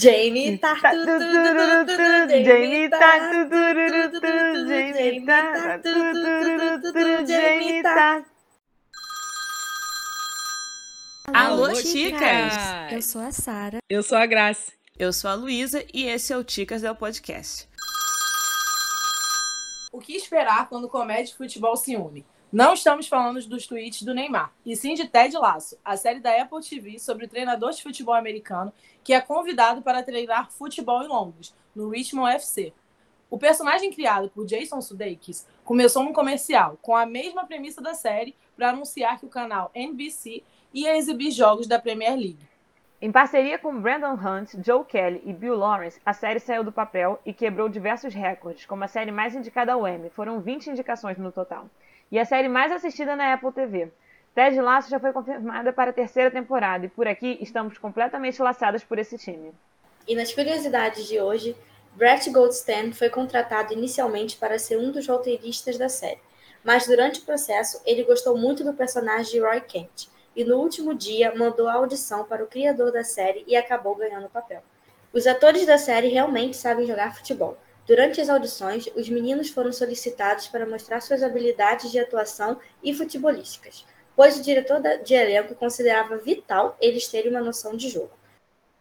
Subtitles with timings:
[0.00, 1.06] Jamie tá tudo,
[2.44, 3.56] Jamie tá tudo,
[4.94, 8.24] Jamie tá tudo, Jamie tá.
[11.34, 12.54] Alô, chicas!
[12.92, 13.78] Eu sou a Sara.
[13.90, 14.70] Eu sou a Graça.
[14.96, 17.68] Eu sou a Luísa e esse é o Ticas é o podcast.
[19.90, 22.24] O que esperar quando comédia e futebol se unem?
[22.50, 26.40] Não estamos falando dos tweets do Neymar, e sim de Ted Lasso, a série da
[26.40, 28.72] Apple TV sobre o treinador de futebol americano
[29.04, 32.72] que é convidado para treinar futebol em Londres, no Richmond FC.
[33.28, 38.34] O personagem criado por Jason Sudeikis começou num comercial com a mesma premissa da série
[38.56, 42.48] para anunciar que o canal NBC ia exibir jogos da Premier League.
[42.98, 47.20] Em parceria com Brandon Hunt, Joe Kelly e Bill Lawrence, a série saiu do papel
[47.26, 51.30] e quebrou diversos recordes, como a série mais indicada ao Emmy, foram 20 indicações no
[51.30, 51.68] total
[52.10, 53.90] e a série mais assistida na Apple TV.
[54.34, 58.84] Ted Lasso já foi confirmada para a terceira temporada e por aqui estamos completamente laçadas
[58.84, 59.52] por esse time.
[60.06, 61.56] E nas curiosidades de hoje,
[61.94, 66.20] Brett Goldstein foi contratado inicialmente para ser um dos roteiristas da série,
[66.62, 70.94] mas durante o processo ele gostou muito do personagem de Roy Kent e no último
[70.94, 74.62] dia mandou a audição para o criador da série e acabou ganhando o papel.
[75.12, 77.58] Os atores da série realmente sabem jogar futebol,
[77.88, 83.86] Durante as audições, os meninos foram solicitados para mostrar suas habilidades de atuação e futebolísticas,
[84.14, 88.10] pois o diretor de elenco considerava vital eles terem uma noção de jogo.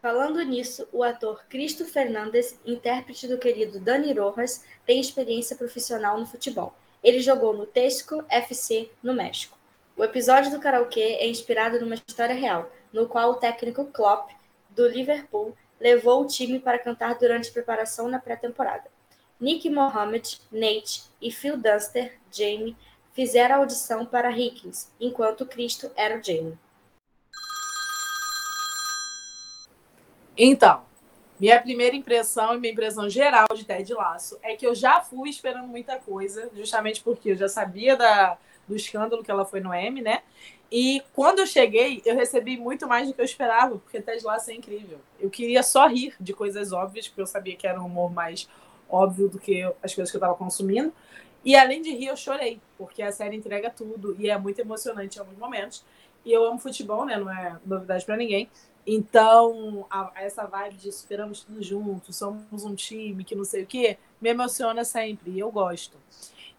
[0.01, 6.25] Falando nisso, o ator Cristo Fernandes, intérprete do querido Dani Rojas, tem experiência profissional no
[6.25, 6.75] futebol.
[7.01, 9.57] Ele jogou no Tesco FC, no México.
[9.95, 14.31] O episódio do karaokê é inspirado numa história real, no qual o técnico Klopp,
[14.69, 18.96] do Liverpool, levou o time para cantar durante a preparação na pré-temporada.
[19.39, 22.75] Nick Mohammed, Nate e Phil Dunster, Jamie,
[23.13, 26.57] fizeram a audição para Higgins, enquanto Cristo era o Jamie.
[30.35, 30.83] Então,
[31.39, 35.29] minha primeira impressão e minha impressão geral de Ted Laço é que eu já fui
[35.29, 39.73] esperando muita coisa, justamente porque eu já sabia da, do escândalo que ela foi no
[39.73, 40.23] M, né?
[40.71, 44.51] E quando eu cheguei, eu recebi muito mais do que eu esperava, porque Ted Lasso
[44.51, 44.99] é incrível.
[45.19, 48.49] Eu queria só rir de coisas óbvias, porque eu sabia que era um humor mais
[48.89, 50.93] óbvio do que as coisas que eu estava consumindo.
[51.43, 55.17] E além de rir, eu chorei, porque a série entrega tudo e é muito emocionante
[55.17, 55.83] em alguns momentos.
[56.25, 57.17] E eu amo futebol, né?
[57.17, 58.49] Não é novidade para ninguém.
[58.85, 63.65] Então, a, essa vibe de esperamos tudo juntos, somos um time que não sei o
[63.65, 65.97] quê, me emociona sempre e eu gosto.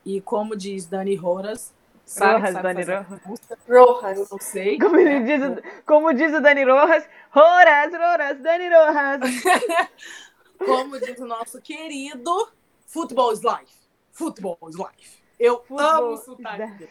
[0.05, 1.73] E como diz Dani Roras,
[2.05, 3.21] sabe, Rojas, sabe Dani Rojas.
[3.67, 4.31] Rojas.
[4.31, 4.79] Não sei.
[4.79, 5.43] Como, diz,
[5.87, 9.89] como diz o Dani Rojas, Roras, Roras, Dani Rojas.
[10.59, 12.53] como diz o nosso querido
[12.87, 13.75] Football is Life.
[14.13, 15.23] Football is Life.
[15.39, 16.89] Eu Football amo o sotaque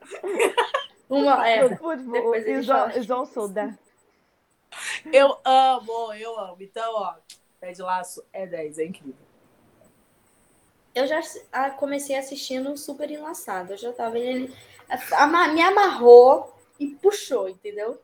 [1.08, 1.76] Uma é.
[1.76, 3.76] Football is, is also that.
[5.12, 6.56] Eu amo, eu amo.
[6.60, 7.16] Então, ó,
[7.60, 9.14] Pé de Laço é 10, é incrível.
[10.94, 11.20] Eu já
[11.78, 13.72] comecei assistindo super enlaçado.
[13.72, 14.54] Eu já tava ele
[15.52, 18.00] me amarrou e puxou, entendeu?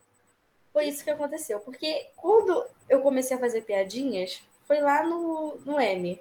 [0.72, 1.58] Foi isso que aconteceu.
[1.60, 6.20] Porque quando eu comecei a fazer piadinhas, foi lá no, no M.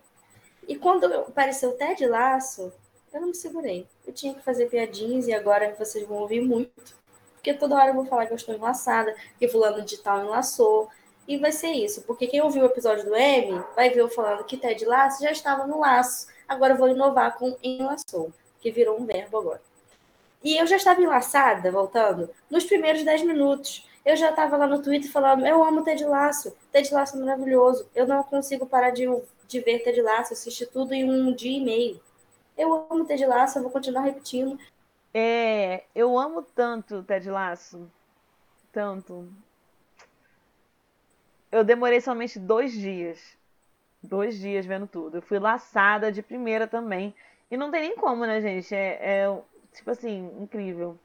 [0.67, 2.71] E quando apareceu Ted Laço,
[3.13, 3.87] eu não me segurei.
[4.05, 6.95] Eu tinha que fazer piadinhas e agora vocês vão ouvir muito.
[7.35, 10.89] Porque toda hora eu vou falar que eu estou enlaçada, que fulano de tal enlaçou.
[11.27, 12.01] E vai ser isso.
[12.01, 15.31] Porque quem ouviu o episódio do M vai ver eu falando que Ted Laço já
[15.31, 16.27] estava no laço.
[16.47, 19.61] Agora eu vou inovar com enlaçou, que virou um verbo agora.
[20.43, 23.84] E eu já estava enlaçada, voltando, nos primeiros 10 minutos.
[24.05, 27.89] Eu já estava lá no Twitter falando, eu amo Ted Laço, Ted Laço é maravilhoso.
[27.95, 29.05] Eu não consigo parar de,
[29.47, 31.99] de ver Ted Laço, assistir tudo em um dia e meio.
[32.57, 34.59] Eu amo Ted Laço, eu vou continuar repetindo.
[35.13, 37.89] É, eu amo tanto Ted Laço,
[38.71, 39.27] tanto.
[41.51, 43.35] Eu demorei somente dois dias
[44.05, 45.17] dois dias vendo tudo.
[45.17, 47.13] Eu fui laçada de primeira também.
[47.49, 48.73] E não tem nem como, né, gente?
[48.73, 49.41] É, é
[49.73, 50.97] tipo assim, incrível.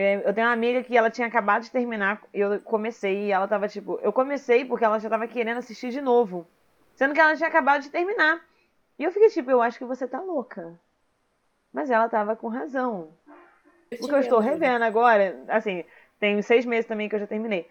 [0.00, 3.48] É, eu tenho uma amiga que ela tinha acabado de terminar, eu comecei e ela
[3.48, 3.98] tava tipo.
[4.00, 6.46] Eu comecei porque ela já tava querendo assistir de novo.
[6.94, 8.40] Sendo que ela tinha acabado de terminar.
[8.96, 10.72] E eu fiquei tipo, eu acho que você tá louca.
[11.72, 13.08] Mas ela tava com razão.
[13.98, 15.84] Porque eu estou revendo agora, assim,
[16.20, 17.68] tem seis meses também que eu já terminei.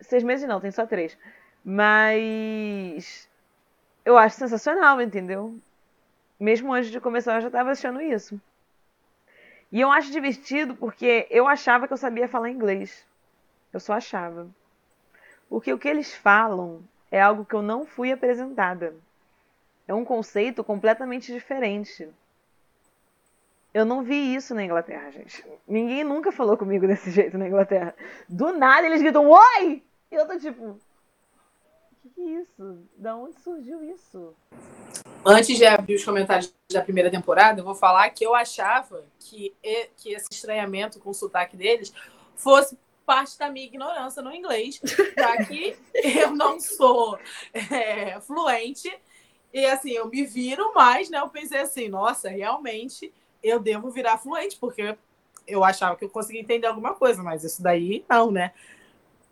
[0.00, 1.18] Seis meses não, tem só três.
[1.64, 3.28] Mas
[4.04, 5.58] eu acho sensacional, entendeu?
[6.38, 8.40] Mesmo antes de começar, eu já estava achando isso.
[9.72, 13.06] E eu acho divertido porque eu achava que eu sabia falar inglês.
[13.72, 14.46] Eu só achava.
[15.48, 18.94] Porque o que eles falam é algo que eu não fui apresentada.
[19.88, 22.06] É um conceito completamente diferente.
[23.72, 25.42] Eu não vi isso na Inglaterra, gente.
[25.66, 27.94] Ninguém nunca falou comigo desse jeito na Inglaterra.
[28.28, 29.82] Do nada eles gritam, oi!
[30.10, 30.78] E eu tô tipo,
[32.04, 32.86] o que, isso?
[32.98, 34.34] Da onde surgiu isso?
[35.24, 39.54] Antes de abrir os comentários da primeira temporada, eu vou falar que eu achava que,
[39.96, 41.92] que esse estranhamento com o sotaque deles
[42.34, 42.76] fosse
[43.06, 44.80] parte da minha ignorância no inglês,
[45.16, 47.18] já que eu não sou
[47.52, 48.92] é, fluente.
[49.52, 51.18] E assim, eu me viro mais, né?
[51.18, 54.96] Eu pensei assim, nossa, realmente eu devo virar fluente, porque
[55.46, 58.52] eu achava que eu conseguia entender alguma coisa, mas isso daí não, né?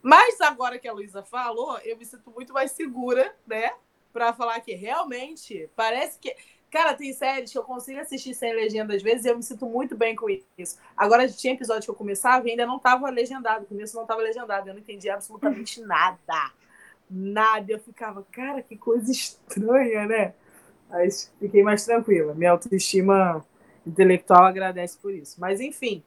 [0.03, 3.73] Mas agora que a Luísa falou, eu me sinto muito mais segura, né?
[4.13, 6.35] Para falar que realmente parece que.
[6.71, 9.67] Cara, tem séries que eu consigo assistir sem legenda às vezes e eu me sinto
[9.67, 10.27] muito bem com
[10.57, 10.79] isso.
[10.97, 13.65] Agora, tinha episódio que eu começava e ainda não estava legendado.
[13.65, 14.69] O começo não estava legendado.
[14.69, 16.53] Eu não entendi absolutamente nada.
[17.11, 17.73] Nada.
[17.73, 20.35] Eu ficava, cara, que coisa estranha, né?
[20.89, 22.35] Mas fiquei mais tranquila.
[22.35, 23.45] Minha autoestima
[23.87, 25.41] intelectual agradece por isso.
[25.41, 26.03] Mas, enfim,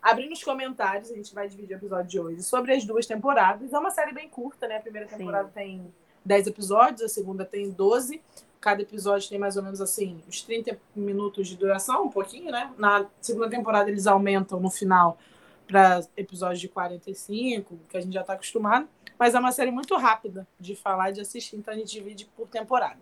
[0.00, 3.72] abrindo os comentários, a gente vai dividir o episódio de hoje sobre as duas temporadas.
[3.72, 4.76] É uma série bem curta, né?
[4.78, 5.54] A primeira temporada Sim.
[5.54, 8.22] tem 10 episódios, a segunda tem 12.
[8.60, 12.72] Cada episódio tem mais ou menos assim, uns 30 minutos de duração, um pouquinho, né?
[12.78, 15.18] Na segunda temporada eles aumentam no final
[15.66, 18.88] para episódios de 45, que a gente já está acostumado.
[19.18, 22.26] Mas é uma série muito rápida de falar e de assistir, então a gente divide
[22.36, 22.98] por temporada.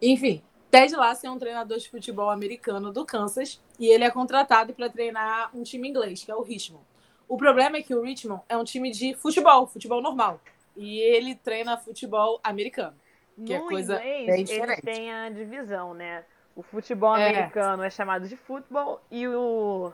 [0.00, 4.72] Enfim, Ted Lasso é um treinador de futebol americano do Kansas e ele é contratado
[4.72, 6.84] para treinar um time inglês, que é o Richmond.
[7.28, 10.40] O problema é que o Richmond é um time de futebol, futebol normal.
[10.80, 12.96] E ele treina futebol americano.
[13.44, 14.82] Que é no é coisa inglês, bem diferente.
[14.86, 16.24] eles têm a divisão, né?
[16.56, 17.28] O futebol é.
[17.28, 19.92] americano é chamado de futebol e o.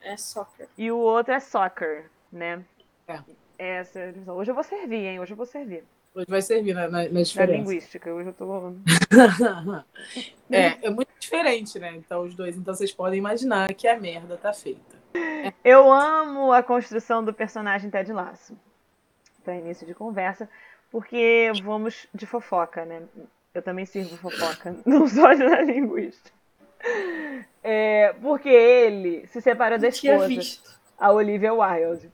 [0.00, 0.68] É soccer.
[0.76, 2.64] E o outro é soccer, né?
[3.06, 3.20] É.
[3.56, 4.36] Essa é a divisão.
[4.36, 5.20] Hoje eu vou servir, hein?
[5.20, 5.84] Hoje eu vou servir.
[6.12, 7.46] Hoje vai servir na, na, na diferença.
[7.46, 8.72] Na linguística, hoje eu tô.
[10.50, 11.94] é, é muito diferente, né?
[11.94, 12.56] Então, os dois.
[12.56, 14.98] Então, vocês podem imaginar que a merda tá feita.
[15.62, 18.56] Eu amo a construção do personagem Ted Lasso.
[19.44, 20.48] Para início de conversa,
[20.90, 23.02] porque vamos de fofoca, né?
[23.54, 26.30] Eu também sirvo fofoca, não só na linguística.
[27.62, 30.28] É, porque ele se separou da esposa,
[30.98, 32.10] a Olivia Wilde.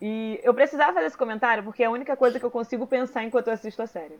[0.00, 3.24] E eu precisava fazer esse comentário porque é a única coisa que eu consigo pensar
[3.24, 4.18] enquanto eu assisto a série.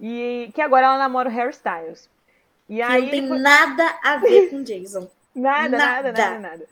[0.00, 2.10] E que agora ela namora o Harry Styles.
[2.68, 3.38] E aí não tem foi...
[3.38, 5.08] nada a ver com Jason.
[5.34, 6.66] nada, nada, nada, nada, nada.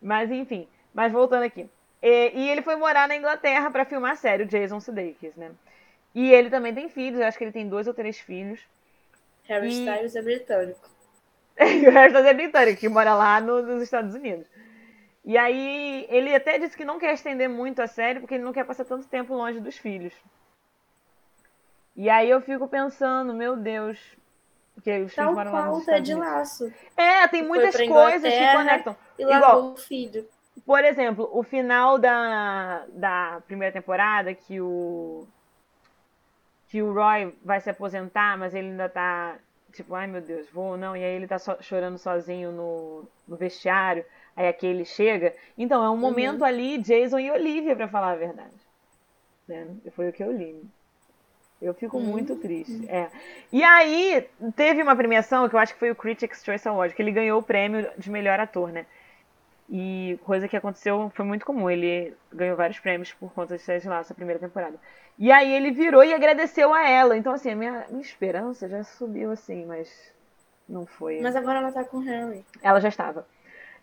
[0.00, 1.68] Mas enfim, mas voltando aqui.
[2.06, 5.52] E, e ele foi morar na Inglaterra para filmar a série, o Jason Sudeikis, né?
[6.14, 8.60] E ele também tem filhos, eu acho que ele tem dois ou três filhos.
[9.44, 9.70] Harry e...
[9.70, 10.90] Styles é britânico.
[11.58, 14.46] o Harry Styles é britânico, que mora lá no, nos Estados Unidos.
[15.24, 18.52] E aí ele até disse que não quer estender muito a série porque ele não
[18.52, 20.12] quer passar tanto tempo longe dos filhos.
[21.96, 23.98] E aí eu fico pensando, meu Deus,
[24.74, 26.70] porque os Tal filhos moram lá nos Ted Laço.
[26.98, 28.96] É, tem muitas coisas que conectam.
[29.18, 30.28] E Igual, o filho.
[30.64, 35.26] Por exemplo, o final da, da primeira temporada que o
[36.68, 39.36] que o Roy vai se aposentar, mas ele ainda tá
[39.74, 43.04] tipo, ai meu Deus, vou ou não, e aí ele tá so, chorando sozinho no,
[43.26, 44.04] no vestiário.
[44.36, 45.34] Aí aqui ele chega.
[45.56, 46.46] Então, é um momento uhum.
[46.46, 48.54] ali, Jason e Olivia, para falar a verdade.
[49.46, 49.66] Né?
[49.92, 50.60] Foi o que eu li.
[51.62, 52.04] Eu fico uhum.
[52.04, 52.88] muito triste.
[52.88, 53.08] É.
[53.52, 57.02] E aí, teve uma premiação que eu acho que foi o Critics' Choice Award, que
[57.02, 58.86] ele ganhou o prêmio de melhor ator, né?
[59.68, 61.70] E coisa que aconteceu foi muito comum.
[61.70, 64.76] Ele ganhou vários prêmios por conta de Ted lá essa primeira temporada.
[65.18, 67.16] E aí ele virou e agradeceu a ela.
[67.16, 70.12] Então, assim, a minha, minha esperança já subiu assim, mas
[70.68, 71.20] não foi.
[71.20, 72.44] Mas agora ela tá com o Harry.
[72.62, 73.26] Ela já estava.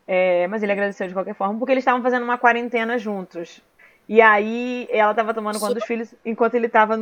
[0.08, 3.62] É, mas ele agradeceu de qualquer forma, porque eles estavam fazendo uma quarentena juntos.
[4.10, 6.96] E aí ela estava tomando conta dos filhos enquanto ele estava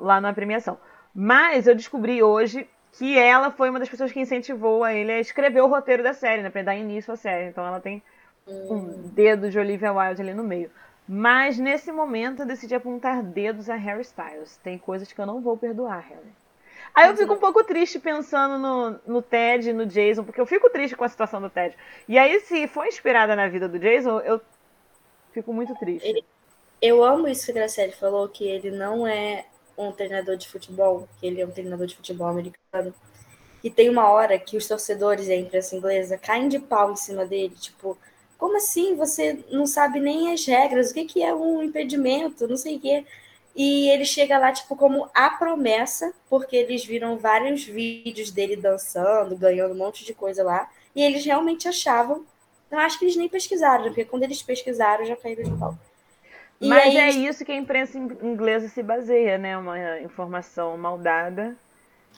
[0.00, 0.78] lá na premiação.
[1.14, 5.20] Mas eu descobri hoje que ela foi uma das pessoas que incentivou a ele a
[5.20, 6.50] escrever o roteiro da série, né?
[6.50, 7.50] Pra dar início à série.
[7.50, 8.02] Então ela tem
[8.46, 10.70] um dedo de Olivia Wilde ali no meio.
[11.08, 14.56] Mas nesse momento eu decidi apontar dedos a Harry Styles.
[14.58, 16.32] Tem coisas que eu não vou perdoar, Harry.
[16.94, 20.46] Aí eu fico um pouco triste pensando no, no Ted e no Jason, porque eu
[20.46, 21.76] fico triste com a situação do Ted.
[22.08, 24.40] E aí, se for inspirada na vida do Jason, eu
[25.32, 26.08] fico muito triste.
[26.08, 26.24] Ele,
[26.80, 29.44] eu amo isso que a Graciele falou, que ele não é
[29.76, 32.94] um treinador de futebol, que ele é um treinador de futebol americano.
[33.62, 37.26] E tem uma hora que os torcedores da imprensa inglesa caem de pau em cima
[37.26, 37.98] dele, tipo,
[38.38, 38.94] como assim?
[38.96, 42.80] Você não sabe nem as regras, o que, que é um impedimento, não sei o
[42.80, 43.04] quê.
[43.54, 49.36] E ele chega lá, tipo, como a promessa, porque eles viram vários vídeos dele dançando,
[49.36, 50.70] ganhando um monte de coisa lá.
[50.94, 52.24] E eles realmente achavam.
[52.66, 55.78] Então, acho que eles nem pesquisaram, porque quando eles pesquisaram, já caíram de pau.
[56.60, 59.56] E Mas aí, é isso que a imprensa inglesa se baseia, né?
[59.58, 61.56] Uma informação mal dada.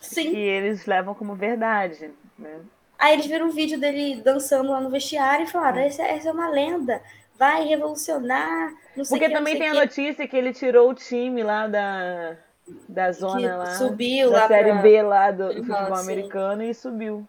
[0.00, 0.30] Sim.
[0.30, 2.61] Que eles levam como verdade, né?
[2.99, 6.33] Aí eles viram um vídeo dele dançando lá no vestiário e falaram: essa, essa é
[6.33, 7.02] uma lenda
[7.38, 8.75] vai revolucionar.
[9.09, 9.76] Porque que, também tem que.
[9.76, 12.37] a notícia que ele tirou o time lá da.
[12.88, 13.66] da zona que lá.
[13.76, 16.02] subiu da lá série pra- B lá do, do futebol sim.
[16.02, 17.26] americano e subiu.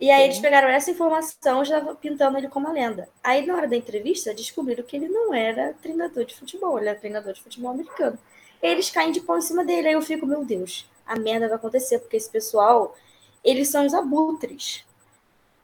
[0.00, 0.24] E aí Sim.
[0.24, 3.08] eles pegaram essa informação e já pintando ele como uma lenda.
[3.22, 6.98] Aí na hora da entrevista descobriram que ele não era treinador de futebol, ele era
[6.98, 8.18] treinador de futebol americano.
[8.62, 11.56] Eles caem de pau em cima dele, aí eu fico, meu Deus, a merda vai
[11.56, 12.96] acontecer, porque esse pessoal,
[13.44, 14.84] eles são os abutres.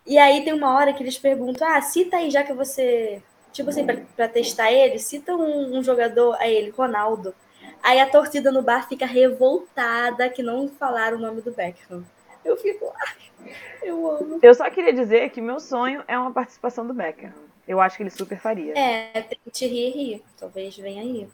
[0.07, 3.71] E aí tem uma hora que eles perguntam, ah, cita aí, já que você, tipo
[3.71, 7.35] assim, pra, pra testar ele, cita um, um jogador, aí ele, Ronaldo.
[7.83, 12.05] Aí a torcida no bar fica revoltada que não falaram o nome do Beckham.
[12.47, 13.51] Eu fico, ai,
[13.83, 14.39] eu amo.
[14.43, 17.33] Eu só queria dizer que meu sonho é uma participação do Beckham.
[17.67, 18.79] Eu acho que ele super faria.
[18.79, 20.25] É, tem que te rir, rir.
[20.39, 21.29] Talvez venha aí.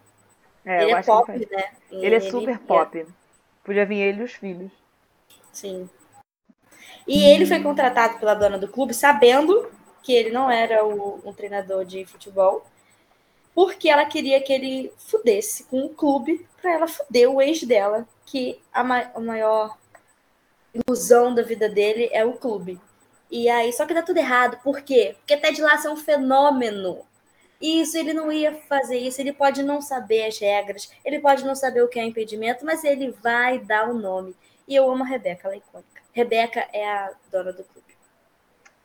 [0.64, 1.48] É, ele eu é acho que ele pop, faria.
[1.50, 1.72] né?
[1.90, 3.06] E Ele é super pop.
[3.62, 4.72] Podia vir ele e os filhos.
[5.52, 5.88] Sim.
[7.06, 9.70] E ele foi contratado pela dona do clube, sabendo
[10.02, 12.64] que ele não era o, um treinador de futebol,
[13.54, 18.06] porque ela queria que ele fudesse com o clube para ela fuder o ex dela,
[18.24, 19.76] que a, ma a maior
[20.74, 22.80] ilusão da vida dele é o clube.
[23.30, 24.58] E aí, só que dá tudo errado.
[24.62, 25.16] Por quê?
[25.18, 27.00] Porque Ted Lasso é um fenômeno.
[27.60, 29.20] Isso, ele não ia fazer isso.
[29.20, 32.84] Ele pode não saber as regras, ele pode não saber o que é impedimento, mas
[32.84, 34.34] ele vai dar o nome.
[34.66, 36.02] E eu amo a Rebeca, ela é icônica.
[36.12, 37.96] Rebeca é a dona do clube.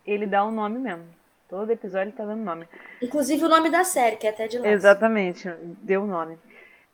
[0.05, 1.05] Ele dá um nome mesmo.
[1.49, 2.67] Todo episódio ele tá dando nome.
[3.01, 4.69] Inclusive o nome da série, que é Ted Lasso.
[4.69, 5.49] Exatamente,
[5.81, 6.37] deu o nome.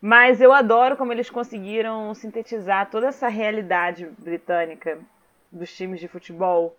[0.06, 4.98] Mas eu adoro como eles conseguiram sintetizar toda essa realidade britânica
[5.50, 6.76] dos times de futebol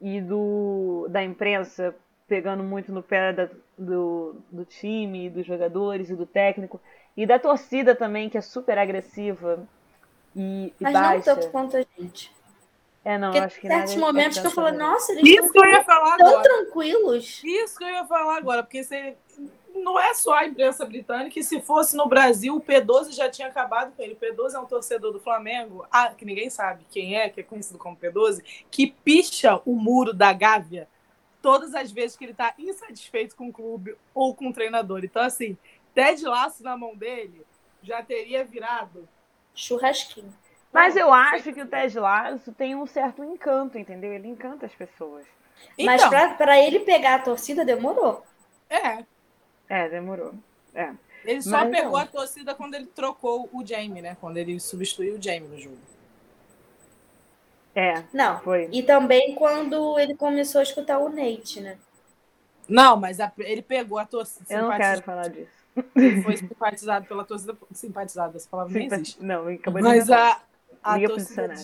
[0.00, 1.94] e do, da imprensa
[2.28, 6.80] pegando muito no pé da- do, do time, dos jogadores e do técnico.
[7.16, 9.66] E da torcida também, que é super agressiva
[10.36, 11.24] e, e Mas não baixa.
[11.34, 12.30] tanto quanto a gente.
[13.04, 14.78] É, não, Porque acho que tem certos nada é momentos que eu falo, também.
[14.78, 15.62] nossa, eles Isso estão
[16.16, 16.42] tão agora.
[16.42, 17.42] tranquilos.
[17.44, 19.16] Isso que eu ia falar agora, porque você...
[19.82, 23.48] não é só a imprensa britânica, e se fosse no Brasil, o P12 já tinha
[23.48, 24.14] acabado com ele.
[24.14, 27.42] O P12 é um torcedor do Flamengo, ah, que ninguém sabe quem é, que é
[27.42, 30.88] conhecido como P12, que picha o muro da Gávea
[31.42, 35.04] todas as vezes que ele tá insatisfeito com o clube ou com o treinador.
[35.04, 35.56] Então, assim,
[35.94, 37.46] Ted Laço na mão dele
[37.82, 39.08] já teria virado.
[39.54, 40.32] Churrasquinho.
[40.72, 44.12] Mas eu acho que o Ted Lasso tem um certo encanto, entendeu?
[44.12, 45.26] Ele encanta as pessoas.
[45.78, 48.24] Mas Então, pra, pra ele pegar a torcida demorou.
[48.68, 49.04] é,
[49.70, 50.34] É, demorou.
[50.74, 50.92] É.
[51.24, 51.96] ele só Mas pegou não.
[51.98, 54.16] a torcida quando ele trocou o Jamie, né?
[54.20, 55.78] Quando ele substituiu o Jamie no jogo.
[57.74, 58.40] É, Não.
[58.40, 58.68] foi.
[58.72, 61.78] E também quando ele começou a escutar o Nate, né?
[62.68, 64.44] Não, mas a- ele pegou a torcida.
[64.52, 65.48] Eu não quero falar disso.
[65.94, 67.56] Ele foi simpatizado pela torcida.
[67.72, 69.22] Simpatizado, essa palavra nem Simpa- existe.
[69.22, 70.40] Não, acabou de Mas a,
[70.82, 71.54] a, torcida.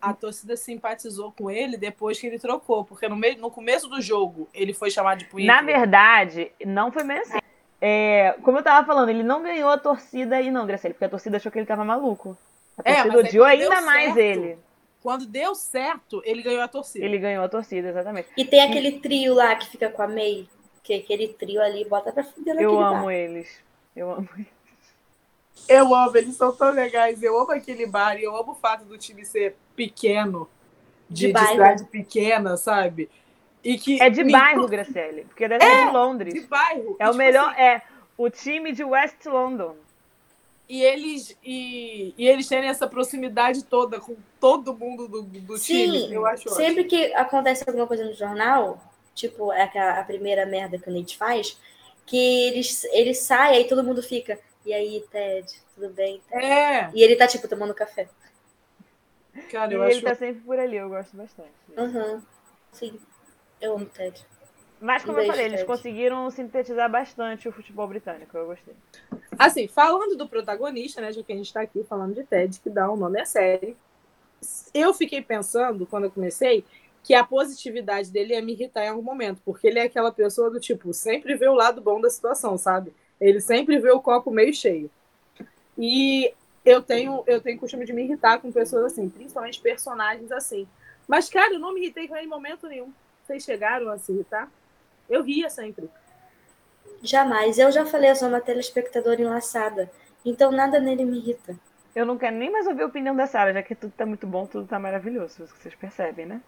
[0.00, 2.84] A torcida simpatizou com ele depois que ele trocou.
[2.84, 5.52] Porque no, meio, no começo do jogo ele foi chamado de punheta.
[5.52, 7.38] Na verdade, não foi bem assim.
[7.80, 11.08] É, como eu tava falando, ele não ganhou a torcida aí não, Graciele, porque a
[11.08, 12.36] torcida achou que ele tava maluco.
[12.76, 14.58] A É, torcida aí odiou ainda mais certo, ele.
[15.00, 17.04] Quando deu certo, ele ganhou a torcida.
[17.04, 18.28] Ele ganhou a torcida, exatamente.
[18.36, 20.48] E tem aquele trio lá que fica com a May.
[20.82, 22.96] Que aquele trio ali bota pra fuder Eu bar.
[22.98, 23.48] amo eles.
[23.94, 24.57] Eu amo eles.
[25.66, 27.22] Eu amo, eles são tão legais.
[27.22, 30.48] Eu amo aquele bar e eu amo o fato do time ser pequeno,
[31.08, 31.50] De de, de bairro.
[31.52, 33.08] cidade pequena, sabe?
[33.64, 36.34] E que É de me- bairro, Graciele, porque deve ser de Londres.
[36.34, 36.96] De bairro.
[36.98, 37.82] É E, o tipo melhor, assim, é
[38.16, 39.74] o time de West London.
[40.68, 46.00] e eles e, e eles terem essa proximidade toda com todo mundo do, do time.
[46.00, 48.78] Sim, Eu acho sempre que acontece alguma coisa no jornal,
[49.14, 51.58] tipo é a, a primeira merda que o Nate faz,
[52.06, 52.16] que
[52.48, 54.38] eles, ele sai aí todo mundo fica.
[54.68, 56.20] E aí, Ted, tudo bem?
[56.30, 56.42] ótimo.
[56.42, 58.08] É, E ele tá, tipo, tomando café.
[59.48, 60.02] cara, E eu ele acho.
[60.02, 61.54] tá sempre por ali, eu gosto bastante.
[61.78, 62.22] Aham.
[62.72, 63.00] Sim.
[63.60, 64.26] Eu amo Ted.
[64.80, 65.64] Mas como Um eu falei, eles Ted.
[65.64, 68.74] conseguiram sintetizar bastante o futebol britânico, eu gostei.
[69.38, 72.70] Assim, falando do protagonista, né, já que a gente tá aqui falando de Ted, que
[72.70, 73.76] dá o nome à série,
[74.74, 76.64] eu fiquei pensando, quando eu comecei,
[77.02, 80.50] que a positividade dele ia me irritar em algum momento, porque ele é aquela pessoa
[80.50, 82.92] do tipo, sempre vê o lado bom da situação, sabe?
[83.20, 84.90] Ele sempre vê o copo meio cheio.
[85.76, 86.32] E
[86.64, 90.66] eu tenho, eu tenho costume de me irritar com pessoas assim, principalmente personagens assim.
[91.06, 92.92] Mas, cara, eu não me irritei com ele em momento nenhum.
[93.24, 94.50] Vocês chegaram a se irritar?
[95.08, 95.88] Eu ria sempre.
[97.02, 97.58] Jamais.
[97.58, 99.90] Eu já falei, eu sou uma telespectadora enlaçada.
[100.24, 101.56] Então nada nele me irrita.
[101.94, 104.26] Eu não quero nem mais ouvir a opinião da Sarah, já que tudo tá muito
[104.26, 105.46] bom, tudo tá maravilhoso.
[105.46, 106.40] Vocês percebem, né?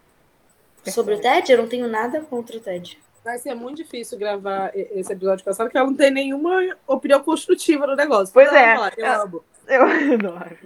[0.87, 2.99] Sobre o Ted, eu não tenho nada contra o Ted.
[3.23, 7.85] Vai ser muito difícil gravar esse episódio Sarah, porque ela não tem nenhuma opinião construtiva
[7.85, 8.33] no negócio.
[8.33, 8.75] Pois é.
[8.75, 9.43] Eu Ela- amo.
[9.67, 10.57] Eu adoro.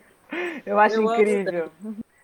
[0.66, 1.72] Eu acho Eu incrível.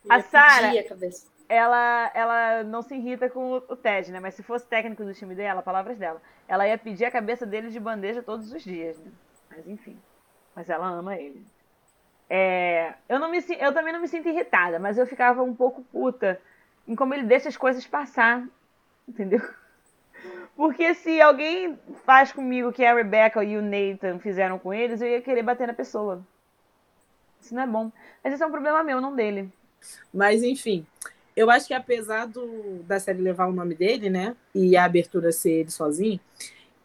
[0.10, 1.28] A Sarah- pedir a cabeça.
[1.50, 4.22] Ela, ela não se irrita com o- o Ted, né?
[4.22, 7.70] Mas se fosse técnico do time dela, palavras dela, ela ia pedir a cabeça dele
[7.70, 9.12] de bandeja todos os dias, né?
[9.50, 9.98] Mas enfim.
[10.56, 11.46] Mas ela ama ele.
[12.30, 15.82] É, eu, não me, eu também não me sinto irritada, mas eu ficava um pouco
[15.92, 16.40] puta
[16.88, 18.48] em como ele deixa as coisas passar.
[19.06, 19.42] Entendeu?
[20.56, 25.02] Porque se alguém faz comigo o que a Rebecca e o Nathan fizeram com eles,
[25.02, 26.22] eu ia querer bater na pessoa.
[27.42, 27.92] Isso não é bom.
[28.24, 29.50] Mas isso é um problema meu, não dele.
[30.14, 30.86] Mas, enfim,
[31.36, 34.36] eu acho que apesar do, da série levar o nome dele, né?
[34.54, 36.20] E a abertura ser ele sozinho,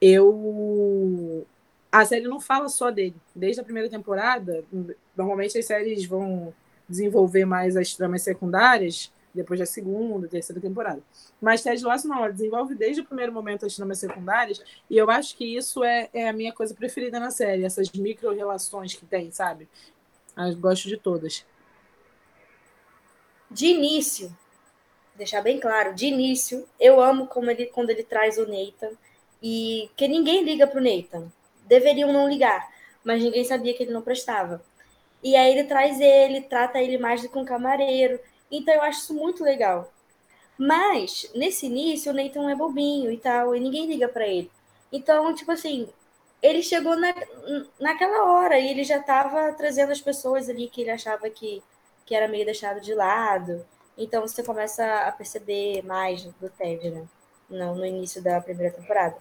[0.00, 1.46] eu.
[1.90, 3.16] A série não fala só dele.
[3.34, 4.64] Desde a primeira temporada,
[5.16, 6.52] normalmente as séries vão
[6.88, 11.02] desenvolver mais as tramas secundárias depois da segunda, terceira temporada.
[11.40, 15.10] Mas Ted Lasso não, ela desenvolve desde o primeiro momento as tramas secundárias, e eu
[15.10, 19.30] acho que isso é, é a minha coisa preferida na série, essas micro-relações que tem,
[19.30, 19.68] sabe?
[20.36, 21.44] Eu gosto de todas.
[23.50, 24.36] De início,
[25.14, 28.96] deixar bem claro, de início, eu amo como ele, quando ele traz o Nathan,
[29.42, 31.30] e que ninguém liga pro Nathan.
[31.66, 32.68] Deveriam não ligar,
[33.04, 34.62] mas ninguém sabia que ele não prestava.
[35.22, 38.20] E aí ele traz ele, trata ele mais do que um camareiro.
[38.50, 39.92] Então eu acho isso muito legal.
[40.58, 44.50] Mas, nesse início, o Nathan é bobinho e tal, e ninguém liga para ele.
[44.90, 45.88] Então, tipo assim,
[46.42, 47.14] ele chegou na,
[47.80, 51.62] naquela hora e ele já estava trazendo as pessoas ali que ele achava que,
[52.04, 53.66] que era meio deixado de lado.
[53.98, 57.06] Então você começa a perceber mais do Ted, né?
[57.48, 59.16] No, no início da primeira temporada.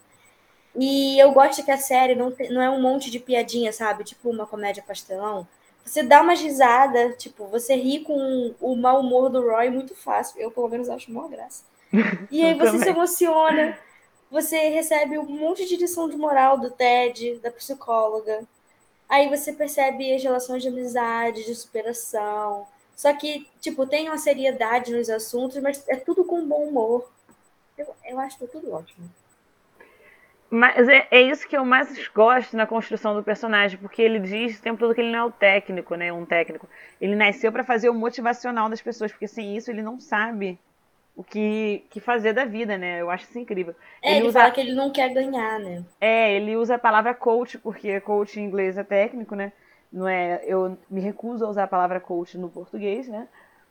[0.75, 4.03] E eu gosto que a série não, não é um monte de piadinha, sabe?
[4.03, 5.47] Tipo uma comédia pastelão
[5.85, 10.41] você dá uma risada, tipo, você ri com o mau humor do Roy muito fácil.
[10.41, 11.63] Eu, pelo menos, acho uma graça.
[12.31, 13.77] E aí você se emociona,
[14.31, 18.43] você recebe um monte de lição de moral do Ted, da psicóloga.
[19.07, 22.65] Aí você percebe as relações de amizade, de superação.
[22.95, 27.07] Só que, tipo, tem uma seriedade nos assuntos, mas é tudo com bom humor.
[27.77, 29.07] Eu, eu acho que é tudo ótimo.
[30.55, 34.57] Mas é, é, isso que eu mais gosto na construção do personagem, porque ele diz
[34.57, 36.13] o tempo todo que ele não é o técnico, né?
[36.13, 36.65] Um técnico.
[37.01, 40.57] Ele nasceu para fazer o motivacional das pessoas, porque sem isso ele não sabe
[41.13, 43.01] o que, que fazer da vida, né?
[43.01, 43.75] Eu acho isso incrível.
[44.01, 44.39] É, ele, ele usa...
[44.39, 45.83] fala que ele não quer ganhar, né?
[45.99, 49.51] É, ele usa a palavra coach, porque coach em inglês é técnico, né?
[49.91, 53.27] Não é, eu me recuso a usar a palavra coach no português, né?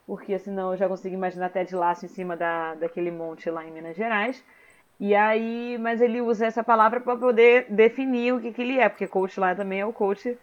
[0.06, 3.64] Porque senão eu já consigo imaginar até de laço em cima da, daquele monte lá
[3.64, 4.44] em Minas Gerais.
[4.98, 8.88] E aí, mas ele usa essa palavra para poder definir o que, que ele é,
[8.88, 10.36] porque coach lá também é o coach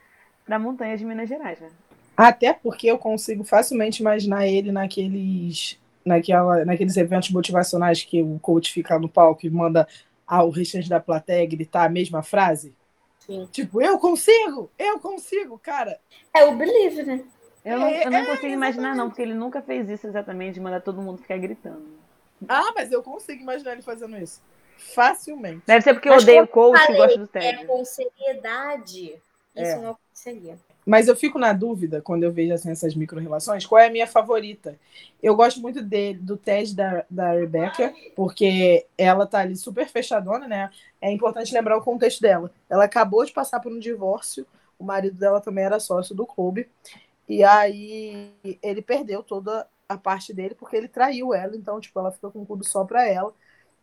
[0.47, 1.69] da montanha de Minas Gerais, né?
[2.15, 8.71] Até porque eu consigo facilmente imaginar ele naqueles, naquela, naqueles eventos motivacionais que o coach
[8.71, 9.87] fica no palco e manda
[10.27, 12.75] ao restante da plateia gritar a mesma frase.
[13.19, 13.47] Sim.
[13.51, 14.69] Tipo, eu consigo!
[14.77, 15.97] Eu consigo, cara!
[16.33, 17.23] É o believe, né?
[17.63, 20.59] Eu não, eu não é, consigo imaginar, não, porque ele nunca fez isso exatamente, de
[20.59, 22.00] mandar todo mundo ficar gritando.
[22.47, 24.41] Ah, mas eu consigo imaginar ele fazendo isso.
[24.77, 25.63] Facilmente.
[25.65, 27.45] Deve ser porque eu odeio o coach e gosto do Ted.
[27.45, 29.13] É com seriedade.
[29.55, 29.79] Isso é.
[29.79, 30.57] não seria.
[30.85, 34.07] Mas eu fico na dúvida quando eu vejo assim, essas micro-relações, qual é a minha
[34.07, 34.79] favorita?
[35.21, 40.47] Eu gosto muito dele, do Ted da, da Rebecca, porque ela tá ali super fechadona,
[40.47, 40.71] né?
[40.99, 42.51] É importante lembrar o contexto dela.
[42.69, 44.45] Ela acabou de passar por um divórcio,
[44.79, 46.67] o marido dela também era sócio do clube,
[47.29, 52.11] e aí ele perdeu toda a parte dele porque ele traiu ela, então, tipo, ela
[52.11, 53.33] fica com tudo só pra ela.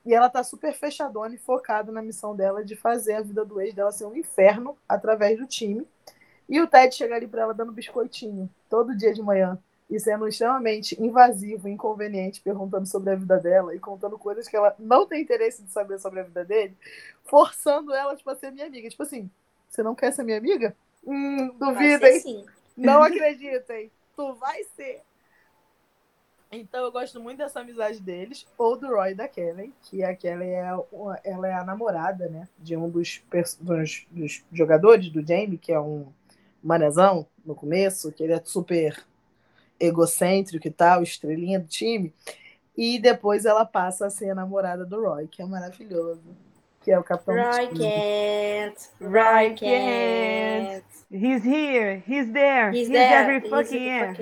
[0.05, 3.61] E ela tá super fechadona e focada na missão dela de fazer a vida do
[3.61, 5.87] ex dela ser um inferno através do time.
[6.49, 9.59] E o Ted chega ali pra ela dando biscoitinho todo dia de manhã
[9.91, 14.75] e sendo extremamente invasivo, inconveniente, perguntando sobre a vida dela e contando coisas que ela
[14.79, 16.77] não tem interesse de saber sobre a vida dele,
[17.25, 18.89] forçando ela tipo, a ser minha amiga.
[18.89, 19.31] Tipo assim,
[19.69, 20.77] você não quer ser minha amiga?
[21.07, 22.47] Hum, duvida, hein?
[22.77, 23.91] Não acreditem.
[24.15, 25.03] Tu vai ser.
[26.59, 30.15] Então eu gosto muito dessa amizade deles, ou do Roy e da Kelly, que a
[30.15, 30.75] Kelly é,
[31.25, 33.23] ela é a namorada, né, de um dos,
[33.61, 36.07] dos, dos jogadores do Jamie, que é um
[36.63, 39.03] manezão no começo, que ele é super
[39.79, 42.13] egocêntrico e tal, estrelinha do time.
[42.77, 46.23] E depois ela passa a ser a namorada do Roy, que é maravilhoso.
[46.81, 48.91] Que é o capitão Roy Kent.
[49.01, 50.85] Roy Kent.
[51.11, 52.03] He's here.
[52.07, 52.71] He's there.
[52.71, 53.15] He's, He's there.
[53.15, 54.17] every fucking year.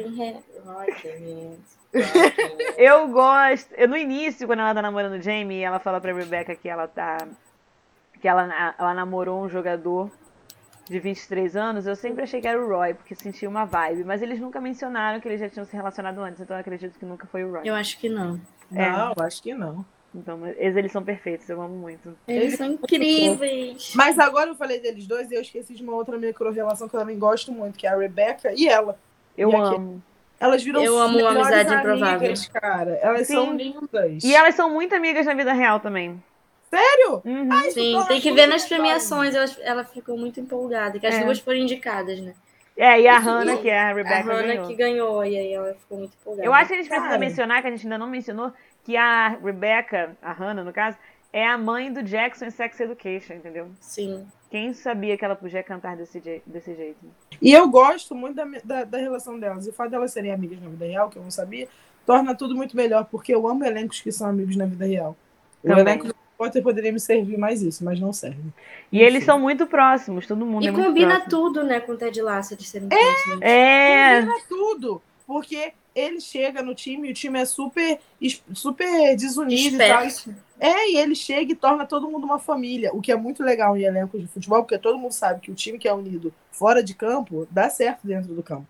[0.65, 1.61] Roy Kent.
[2.77, 3.73] Eu gosto.
[3.75, 6.87] Eu, no início, quando ela tá namorando o Jamie, ela fala pra Rebecca que ela
[6.87, 7.27] tá.
[8.21, 10.11] que ela, ela namorou um jogador
[10.89, 14.05] de 23 anos, eu sempre achei que era o Roy, porque sentia uma vibe.
[14.05, 17.05] Mas eles nunca mencionaram que eles já tinham se relacionado antes, então eu acredito que
[17.05, 17.63] nunca foi o Roy.
[17.65, 18.41] Eu acho que não.
[18.73, 18.91] É.
[18.91, 19.85] Não, acho que não.
[20.15, 22.17] Então, eles, eles são perfeitos, eu amo muito.
[22.27, 23.93] Eles, eles são incríveis.
[23.95, 27.01] Mas agora eu falei deles dois e eu esqueci de uma outra micro-relação que eu
[27.01, 28.99] também gosto muito, que é a Rebecca e ela.
[29.37, 30.03] Eu e amo.
[30.39, 32.35] Elas viram Eu amo uma amizade improvável.
[32.53, 32.99] cara.
[33.03, 33.35] Elas Sim.
[33.35, 34.23] são lindas.
[34.23, 36.23] E elas são muito amigas na vida real também.
[36.69, 37.23] Sério?
[37.25, 37.71] Uhum.
[37.71, 39.35] Sim, tem que ver nas premiações.
[39.35, 41.25] Ela, ela ficou muito empolgada, que as é.
[41.25, 42.35] duas foram indicadas, né?
[42.77, 44.67] É, e a Hannah, que é a A Rebecca, Hannah ganhou.
[44.67, 46.47] que ganhou, e aí ela ficou muito empolgada.
[46.47, 47.19] Eu acho que a gente precisa Cara.
[47.19, 48.53] mencionar, que a gente ainda não mencionou,
[48.85, 50.99] que a Rebecca, a Hannah, no caso,
[51.39, 53.69] é a mãe do Jackson em Sex Education, entendeu?
[53.81, 54.27] Sim.
[54.51, 56.99] Quem sabia que ela podia cantar desse, je- desse jeito?
[57.43, 59.67] E eu gosto muito da, da, da relação delas.
[59.67, 61.69] E o fato delas serem amigas na vida real, que eu não sabia,
[62.07, 65.15] torna tudo muito melhor, porque eu amo elencos que são amigos na vida real.
[65.63, 65.83] O Também.
[65.83, 68.41] elenco do Potter poderia me servir mais isso, mas não serve.
[68.91, 71.31] E eles são muito próximos, todo mundo E é muito combina próximo.
[71.31, 73.43] tudo, né, com o Ted Lasso de serem próximos.
[73.43, 75.03] É, Combina tudo.
[75.27, 77.99] Porque ele chega no time e o time é super,
[78.55, 80.03] super desunido e tal.
[80.59, 83.77] É, e ele chega e torna todo mundo uma família, o que é muito legal
[83.77, 86.83] em elencos de futebol, porque todo mundo sabe que o time que é unido fora
[86.83, 88.67] de campo dá certo dentro do campo.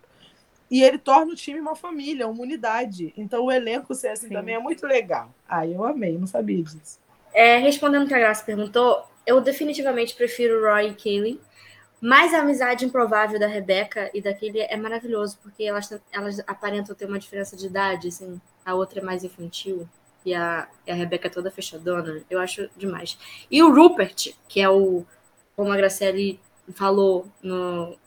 [0.69, 3.13] E ele torna o time uma família, uma unidade.
[3.15, 4.33] Então o elenco ser assim Sim.
[4.33, 5.33] também é muito legal.
[5.47, 6.99] Ah, eu amei, não sabia disso.
[7.33, 11.39] É, respondendo o que a Graça perguntou, eu definitivamente prefiro o Roy e Kaylee.
[12.01, 16.93] Mas a amizade improvável da Rebecca e da Kaylee é maravilhoso, porque elas, elas aparentam
[16.93, 18.39] ter uma diferença de idade, assim.
[18.63, 19.87] A outra é mais infantil
[20.27, 22.21] e a, e a Rebecca é toda fechadona.
[22.29, 23.17] Eu acho demais.
[23.49, 25.05] E o Rupert, que é o,
[25.55, 26.37] como a Graciele
[26.73, 27.97] falou no,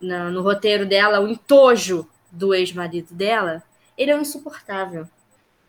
[0.00, 3.62] no roteiro dela, o entojo do ex-marido dela,
[3.98, 5.06] ele é um insuportável.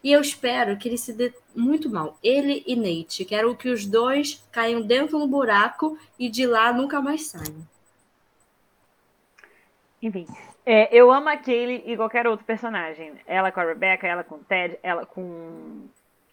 [0.02, 2.18] E eu espero que ele se dê muito mal.
[2.24, 3.26] Ele e Nate.
[3.26, 7.68] Quero que os dois caiam dentro do buraco e de lá nunca mais saiam.
[10.02, 10.28] enfim.
[10.66, 13.14] É, eu amo a Kaylee e qualquer outro personagem.
[13.28, 15.22] Ela com a Rebecca, ela com o Ted, ela com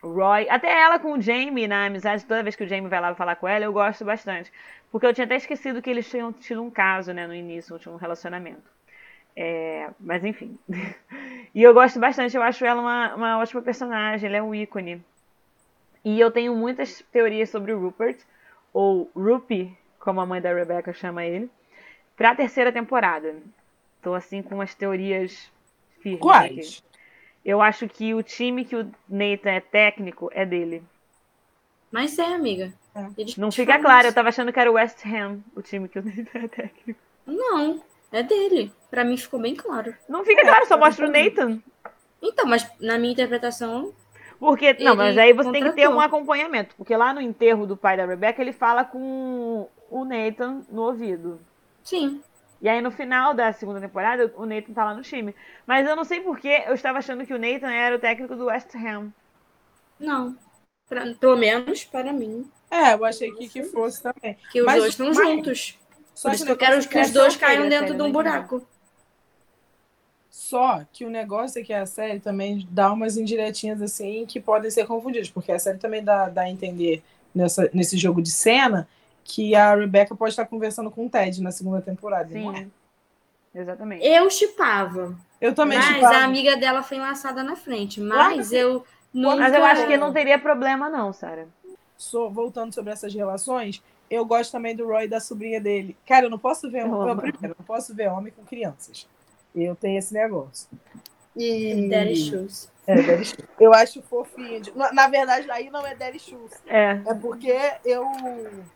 [0.03, 2.25] o Roy, até ela com o Jamie na amizade.
[2.25, 4.51] Toda vez que o Jamie vai lá falar com ela, eu gosto bastante.
[4.91, 7.95] Porque eu tinha até esquecido que eles tinham tido um caso, né, no início, tinham
[7.95, 8.63] um relacionamento.
[9.37, 10.59] É, mas enfim.
[11.55, 15.05] e eu gosto bastante, eu acho ela uma, uma ótima personagem, ela é um ícone.
[16.05, 18.19] E eu tenho muitas teorias sobre o Rupert,
[18.73, 21.51] ou Rupi, como a mãe da Rebecca chama ele,
[22.17, 23.37] pra terceira temporada.
[24.03, 25.51] Tô assim com umas teorias
[26.01, 26.57] firmes aqui.
[26.57, 26.83] Quais?
[27.45, 30.83] Eu acho que o time que o Nathan é técnico é dele.
[31.91, 32.73] Mas é, amiga.
[32.95, 33.07] É.
[33.37, 34.15] Não fica claro, eu isso.
[34.15, 37.01] tava achando que era o West Ham, o time que o Nathan é técnico.
[37.27, 38.73] Não, é dele.
[38.91, 39.95] Pra mim ficou bem claro.
[40.09, 41.61] Não fica claro, só mostra o Nathan.
[42.21, 43.93] Então, mas na minha interpretação,
[44.39, 45.97] Porque, não, mas aí você tem que ter contratou.
[45.97, 46.75] um acompanhamento.
[46.77, 51.41] Porque lá no enterro do pai da Rebecca, ele fala com o Nathan no ouvido.
[51.83, 52.23] sim.
[52.63, 55.35] E aí no final da segunda temporada, o Nathan tá lá no time.
[55.67, 58.47] Mas eu não sei porquê, eu estava achando que o Nathan era o técnico do
[58.47, 59.13] West Ham.
[59.99, 60.37] Não.
[60.89, 62.49] Pra- pelo menos para mim.
[62.71, 64.39] É, eu achei que, que fosse também.
[64.53, 65.79] Que os Mas- dois estão mas- juntos.
[66.15, 67.97] Só Por isso que eu quero negócio que é os dois é caiam série, dentro
[67.97, 68.67] de um buraco.
[70.31, 74.71] Só que o negócio é que a série também dá umas indiretinhas assim que podem
[74.71, 77.03] ser confundidas, porque a série também dá, dá a entender
[77.35, 78.87] nessa, nesse jogo de cena
[79.25, 82.29] que a Rebecca pode estar conversando com o Ted na segunda temporada.
[82.35, 82.57] não é?
[82.65, 82.71] Sim.
[83.55, 84.05] Exatamente.
[84.07, 85.15] Eu chipava.
[85.41, 86.17] Eu também Mas chipava.
[86.17, 88.01] a amiga dela foi enlaçada na frente.
[88.01, 88.55] Mas Claro.
[88.65, 89.37] eu nunca...
[89.37, 91.47] Mas eu acho que não teria problema, não, Sara.
[91.99, 95.97] Só- voltando sobre essas relações, eu gosto também do Roy e da sobrinha dele.
[96.07, 99.07] Cara, eu não posso ver Eu eu, primeiro, eu não posso ver homem com crianças.
[99.55, 100.67] Eu tenho esse negócio.
[101.37, 102.72] E Daddy shoes.
[102.87, 102.95] É.
[103.61, 104.61] Eu acho fofinho.
[104.75, 106.53] Na, verdade, aí não é Daddy Shoes.
[106.67, 107.01] É.
[107.07, 108.05] É porque eu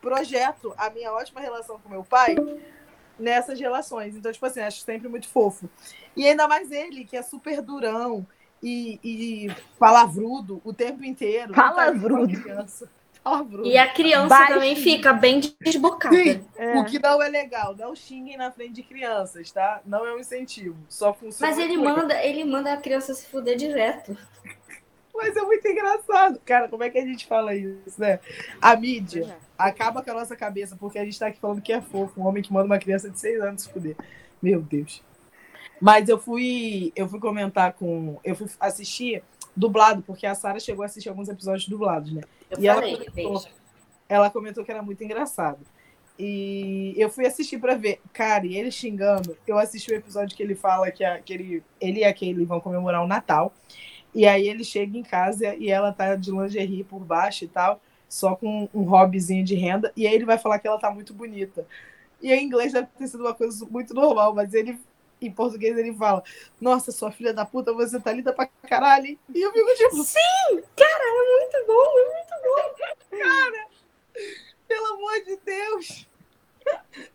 [0.01, 2.35] projeto a minha ótima relação com meu pai
[3.19, 4.15] nessas relações.
[4.15, 5.69] Então, tipo assim, acho sempre muito fofo.
[6.15, 8.25] E ainda mais ele, que é super durão
[8.63, 11.53] e, e palavrudo o tempo inteiro.
[11.53, 12.33] Palavrudo.
[12.47, 12.87] Não tá
[13.63, 16.15] E a criança também fica bem desbocada.
[16.15, 16.45] Sim.
[16.55, 16.79] é.
[16.79, 19.81] O que não é legal, não xinguem na frente de crianças, tá?
[19.85, 20.77] Não é um incentivo.
[20.87, 21.51] Só funciona.
[21.51, 24.17] Mas ele manda, ele manda a criança se fuder direto.
[25.13, 26.39] Mas é muito engraçado.
[26.45, 28.19] Cara, como é que a gente fala isso, né?
[28.61, 29.35] A mídia é.
[29.57, 32.27] acaba com a nossa cabeça, porque a gente tá aqui falando que é fofo, um
[32.27, 33.95] homem que manda uma criança de seis anos se fuder.
[34.41, 35.03] Meu Deus.
[35.81, 38.19] Mas eu fui, eu fui comentar com.
[38.23, 39.23] Eu fui assistir
[39.55, 42.21] dublado, porque a Sara chegou a assistir alguns episódios dublados, né?
[42.49, 43.13] Eu E ela falei, comentou.
[43.13, 43.47] beijo.
[44.09, 45.59] Ela comentou que era muito engraçado.
[46.19, 48.01] E eu fui assistir pra ver.
[48.13, 49.37] Cara, e ele xingando.
[49.45, 52.45] Eu assisti o episódio que ele fala que, a, que ele, ele e a Kaylee
[52.45, 53.53] vão comemorar o Natal.
[54.15, 57.79] E aí ele chega em casa e ela tá de lingerie por baixo e tal,
[58.09, 59.91] só com um hobbyzinho de renda.
[59.95, 61.67] E aí ele vai falar que ela tá muito bonita.
[62.21, 64.79] E em inglês deve ter sido uma coisa muito normal, mas ele,
[65.21, 66.23] em português, ele fala:
[66.59, 69.05] Nossa, sua filha da puta, você tá linda pra caralho.
[69.07, 70.63] hein?" E eu fico tipo: Sim!
[70.75, 73.77] Cara, é muito bom, é muito bom.
[74.67, 76.07] Pelo amor de Deus.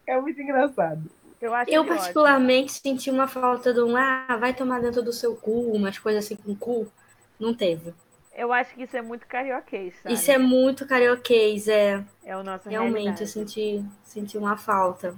[0.06, 1.02] É muito engraçado.
[1.40, 1.96] Eu acho Eu ótimo.
[1.96, 6.24] particularmente senti uma falta de um ah, vai tomar dentro do seu cu, umas coisas
[6.24, 6.90] assim com cu.
[7.38, 7.92] Não teve.
[8.34, 10.14] Eu acho que isso é muito carioquês, sabe?
[10.14, 12.02] Isso é muito carioquês, é.
[12.24, 15.14] É o nosso Realmente, eu senti, senti uma falta.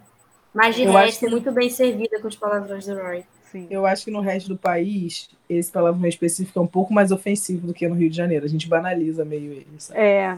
[0.54, 3.24] Mas de Eu resto, que- muito bem servida com os palavrões do Roy.
[3.50, 3.66] Sim.
[3.70, 7.66] Eu acho que no resto do país, esse palavrão específico é um pouco mais ofensivo
[7.66, 8.44] do que no Rio de Janeiro.
[8.44, 9.66] A gente banaliza meio ele.
[9.78, 9.98] sabe?
[10.00, 10.36] É.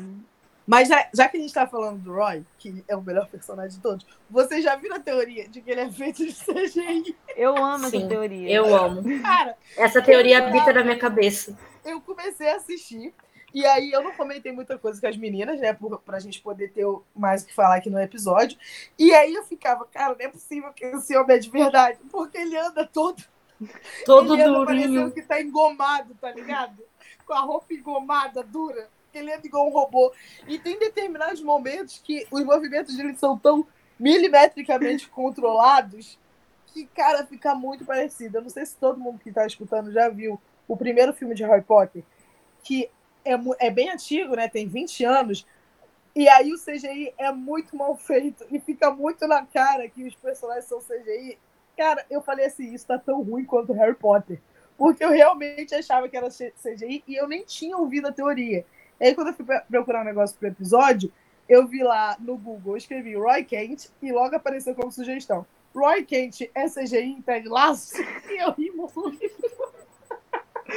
[0.66, 3.76] Mas já, já que a gente tá falando do Roy, que é o melhor personagem
[3.76, 7.14] de todos, vocês já viram a teoria de que ele é feito de CGI?
[7.36, 8.50] Eu amo Sim, essa teoria.
[8.50, 9.02] Eu amo.
[9.22, 11.56] Cara, Essa teoria habita na minha cabeça.
[11.84, 13.14] eu comecei a assistir.
[13.56, 15.72] E aí eu não comentei muita coisa com as meninas, né?
[15.72, 18.58] Por, pra gente poder ter mais o que falar aqui no episódio.
[18.98, 21.98] E aí eu ficava, cara, não é possível que esse homem é de verdade.
[22.10, 23.24] Porque ele anda todo.
[24.04, 25.10] Todo ele anda durinho.
[25.10, 26.82] que tá engomado, tá ligado?
[27.26, 28.90] Com a roupa engomada, dura.
[29.14, 30.12] Ele anda igual um robô.
[30.46, 33.66] E tem determinados momentos que os movimentos dele são tão
[33.98, 36.18] milimetricamente controlados
[36.66, 38.36] que, cara, fica muito parecido.
[38.36, 40.38] Eu não sei se todo mundo que tá escutando já viu
[40.68, 42.04] o primeiro filme de Harry Potter,
[42.62, 42.90] que
[43.26, 44.48] é, é bem antigo, né?
[44.48, 45.46] Tem 20 anos.
[46.14, 50.14] E aí o CGI é muito mal feito e fica muito na cara que os
[50.14, 51.38] personagens são CGI.
[51.76, 54.40] Cara, eu falei assim, isso tá tão ruim quanto Harry Potter.
[54.78, 58.64] Porque eu realmente achava que era CGI e eu nem tinha ouvido a teoria.
[58.98, 61.12] E aí, quando eu fui procurar um negócio pro episódio,
[61.48, 65.46] eu vi lá no Google, eu escrevi Roy Kent e logo apareceu como sugestão.
[65.74, 67.94] Roy Kent é CGI em Ted Laço?
[68.28, 69.16] E eu ri muito.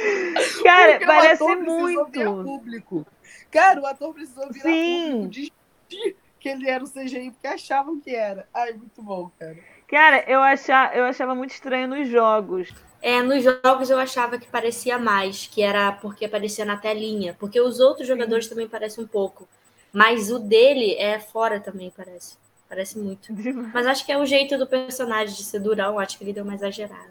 [0.62, 2.44] Cara, Porque o parece ator precisou virar muito.
[2.44, 3.06] público.
[3.50, 5.10] Cara, o ator precisou virar Sim.
[5.12, 8.48] público, desistir que ele era o CGI, porque achavam que era.
[8.54, 9.56] Ai, muito bom, cara.
[9.86, 12.72] Cara, eu achava, eu achava muito estranho nos jogos.
[13.02, 17.34] É, nos jogos eu achava que parecia mais, que era porque aparecia na telinha.
[17.38, 19.48] Porque os outros jogadores também parecem um pouco.
[19.92, 22.38] Mas o dele é fora também, parece.
[22.68, 23.32] Parece muito.
[23.74, 26.44] Mas acho que é o jeito do personagem de ser durão, acho que ele deu
[26.44, 27.10] uma exagerada.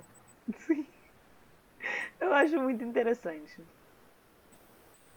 [2.20, 3.62] Eu acho muito interessante.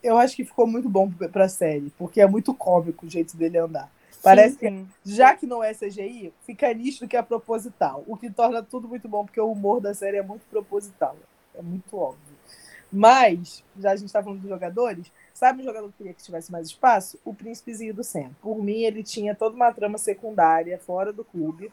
[0.03, 3.59] Eu acho que ficou muito bom pra série, porque é muito cômico o jeito dele
[3.59, 3.91] andar.
[4.23, 4.89] Parece que, Sim.
[5.05, 8.05] já que não é CGI, fica nítido que é proposital.
[8.07, 11.17] O que torna tudo muito bom, porque o humor da série é muito proposital.
[11.55, 12.37] É muito óbvio.
[12.91, 16.53] Mas, já a gente tá falando dos jogadores, sabe um jogador que queria que tivesse
[16.53, 17.19] mais espaço?
[17.25, 18.31] O príncipezinho do Sam.
[18.41, 21.73] Por mim, ele tinha toda uma trama secundária fora do clube,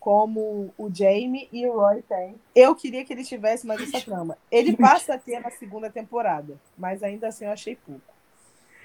[0.00, 2.34] como o Jamie e o Roy têm.
[2.56, 4.36] Eu queria que ele tivesse mais essa trama.
[4.50, 8.00] Ele passa a ter na segunda temporada, mas ainda assim eu achei pouco.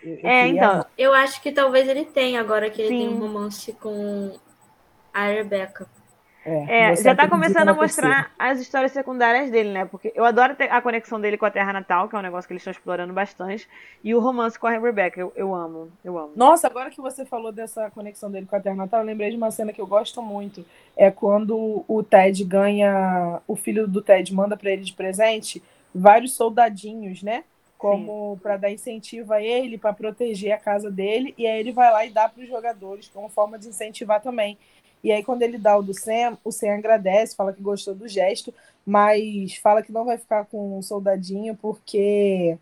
[0.03, 3.07] Eu- eu É, queria então, Eu acho que talvez ele tenha, agora que ele tem
[3.07, 3.15] Sim.
[3.15, 4.37] um romance com
[5.13, 5.87] a Rebecca.
[6.45, 9.85] É, você já tá acredita começando a mostrar as histórias secundárias dele, né?
[9.85, 12.47] Porque eu adoro ter a conexão dele com a Terra Natal, que é um negócio
[12.47, 13.67] que eles estão explorando bastante,
[14.03, 15.19] e o romance com a Rebecca.
[15.19, 16.33] Eu, eu amo, eu amo.
[16.35, 19.37] Nossa, agora que você falou dessa conexão dele com a Terra Natal, eu lembrei de
[19.37, 20.63] uma cena que eu gosto muito.
[20.95, 23.41] É quando o Ted ganha.
[23.47, 27.43] O filho do Ted manda pra ele de presente vários soldadinhos, né?
[27.77, 31.33] Como para dar incentivo a ele, para proteger a casa dele.
[31.37, 34.57] E aí ele vai lá e dá para os jogadores, como forma de incentivar também.
[35.05, 38.07] E aí, quando ele dá o do Sam, o Sam agradece, fala que gostou do
[38.07, 38.51] gesto,
[38.83, 42.57] mas fala que não vai ficar com um soldadinho porque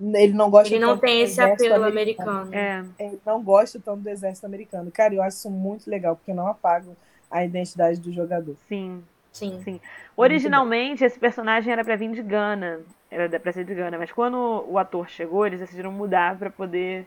[0.00, 2.52] ele não gosta Ele não tanto tem do esse exército apelo americano.
[2.52, 4.90] É, é, não gosto tanto do exército americano.
[4.90, 6.96] Cara, eu acho isso muito legal, porque não apagam
[7.30, 8.56] a identidade do jogador.
[8.66, 9.04] sim.
[9.32, 9.60] Sim.
[9.62, 9.80] Sim.
[10.16, 12.80] Originalmente, esse personagem era pra vir de Gana.
[13.08, 17.06] Era pra ser de Gana, mas quando o ator chegou, eles decidiram mudar pra poder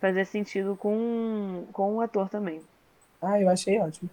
[0.00, 2.62] fazer sentido com, com o ator também.
[3.20, 4.08] Ah, eu achei ótimo.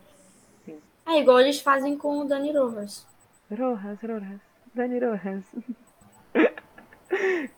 [1.08, 3.06] É igual eles fazem com o Dani Rojas.
[3.50, 4.40] Rojas, Rojas,
[4.74, 5.44] Dani Rojas.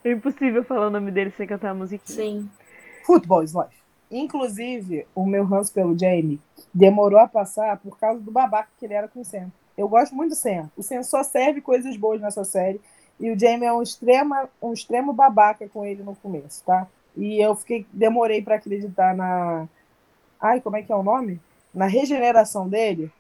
[0.04, 2.18] É impossível falar o nome dele sem cantar a musiquinha.
[2.18, 2.50] Sim.
[3.06, 3.76] Football is life.
[4.12, 6.40] Inclusive, o meu ranço pelo Jamie
[6.74, 9.52] demorou a passar por causa do babaca que ele era com o Sam.
[9.78, 10.70] Eu gosto muito do Sam.
[10.78, 12.80] O Sam só serve coisas boas nessa série.
[13.20, 16.88] E o Jamie é um, extrema, um extremo babaca com ele no começo, tá?
[17.16, 19.68] E eu fiquei, demorei pra acreditar na.
[20.40, 21.40] Ai, como é que é o nome?
[21.74, 23.12] Na regeneração dele,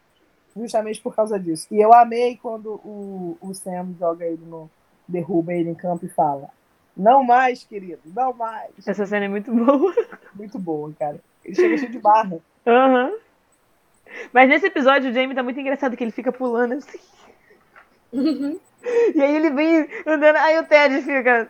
[0.55, 1.67] justamente por causa disso.
[1.71, 4.69] E eu amei quando o, o Sam joga ele no.
[5.07, 6.49] derruba ele em campo e fala:
[6.95, 8.71] Não mais, querido, não mais.
[8.85, 9.93] Essa cena é muito boa.
[10.33, 11.19] Muito boa, cara.
[11.43, 12.39] Ele chega cheio de barra.
[12.65, 13.13] Aham.
[14.31, 16.99] Mas nesse episódio o Jamie tá muito engraçado que ele fica pulando assim.
[18.13, 21.49] E aí ele vem andando, aí o Ted fica.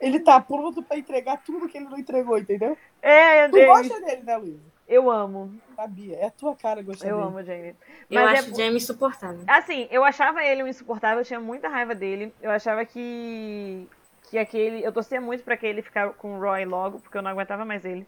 [0.00, 2.76] Ele tá pronto pra entregar tudo que ele não entregou, entendeu?
[3.02, 4.70] É, Tu gosta dele, né, Luísa?
[4.88, 5.54] Eu amo.
[5.76, 6.16] Sabia.
[6.16, 7.28] É a tua cara gostar Eu dele.
[7.28, 7.76] amo o Jamie.
[8.10, 9.40] Eu Mas acho é- o Jamie insuportável.
[9.46, 12.34] Assim, eu achava ele um insuportável, eu tinha muita raiva dele.
[12.42, 13.86] Eu achava que.
[14.24, 14.82] que aquele.
[14.84, 17.64] Eu torcia muito pra que ele ficar com o Roy logo, porque eu não aguentava
[17.64, 18.04] mais ele.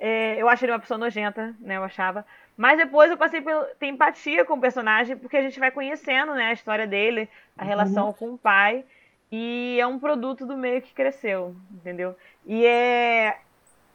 [0.00, 1.76] É, eu achei ele uma pessoa nojenta, né?
[1.76, 2.26] Eu achava.
[2.56, 6.34] Mas depois eu passei por ter empatia com o personagem, porque a gente vai conhecendo,
[6.34, 8.84] né, a história dele, a relação com o pai.
[9.32, 12.14] E é um produto do meio que cresceu, entendeu?
[12.46, 13.38] E é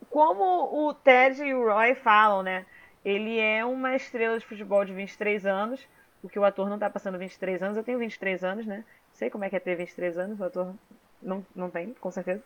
[0.10, 0.44] como
[0.88, 2.66] o Ted e o Roy falam, né?
[3.08, 5.88] ele é uma estrela de futebol de 23 anos,
[6.22, 7.78] porque o ator não tá passando 23 anos.
[7.78, 8.84] Eu tenho 23 anos, né?
[9.14, 10.76] Sei como é que é ter 23 anos, o ator
[11.22, 12.44] não, não tem, com certeza.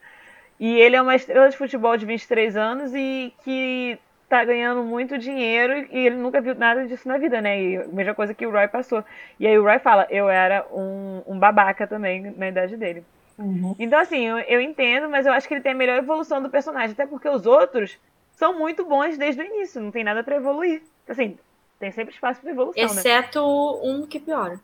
[0.60, 3.98] E ele é uma estrela de futebol de 23 anos e que
[4.32, 7.62] tá ganhando muito dinheiro e ele nunca viu nada disso na vida, né?
[7.62, 9.04] E a mesma coisa que o Roy passou.
[9.38, 13.04] E aí o Roy fala, eu era um, um babaca também na idade dele.
[13.38, 13.76] Uhum.
[13.78, 16.50] Então, assim, eu, eu entendo, mas eu acho que ele tem a melhor evolução do
[16.50, 18.00] personagem, até porque os outros
[18.32, 20.82] são muito bons desde o início, não tem nada pra evoluir.
[21.10, 21.38] Assim,
[21.78, 22.90] tem sempre espaço pra evolução, né?
[22.90, 23.42] Exceto
[23.84, 24.58] um que piora.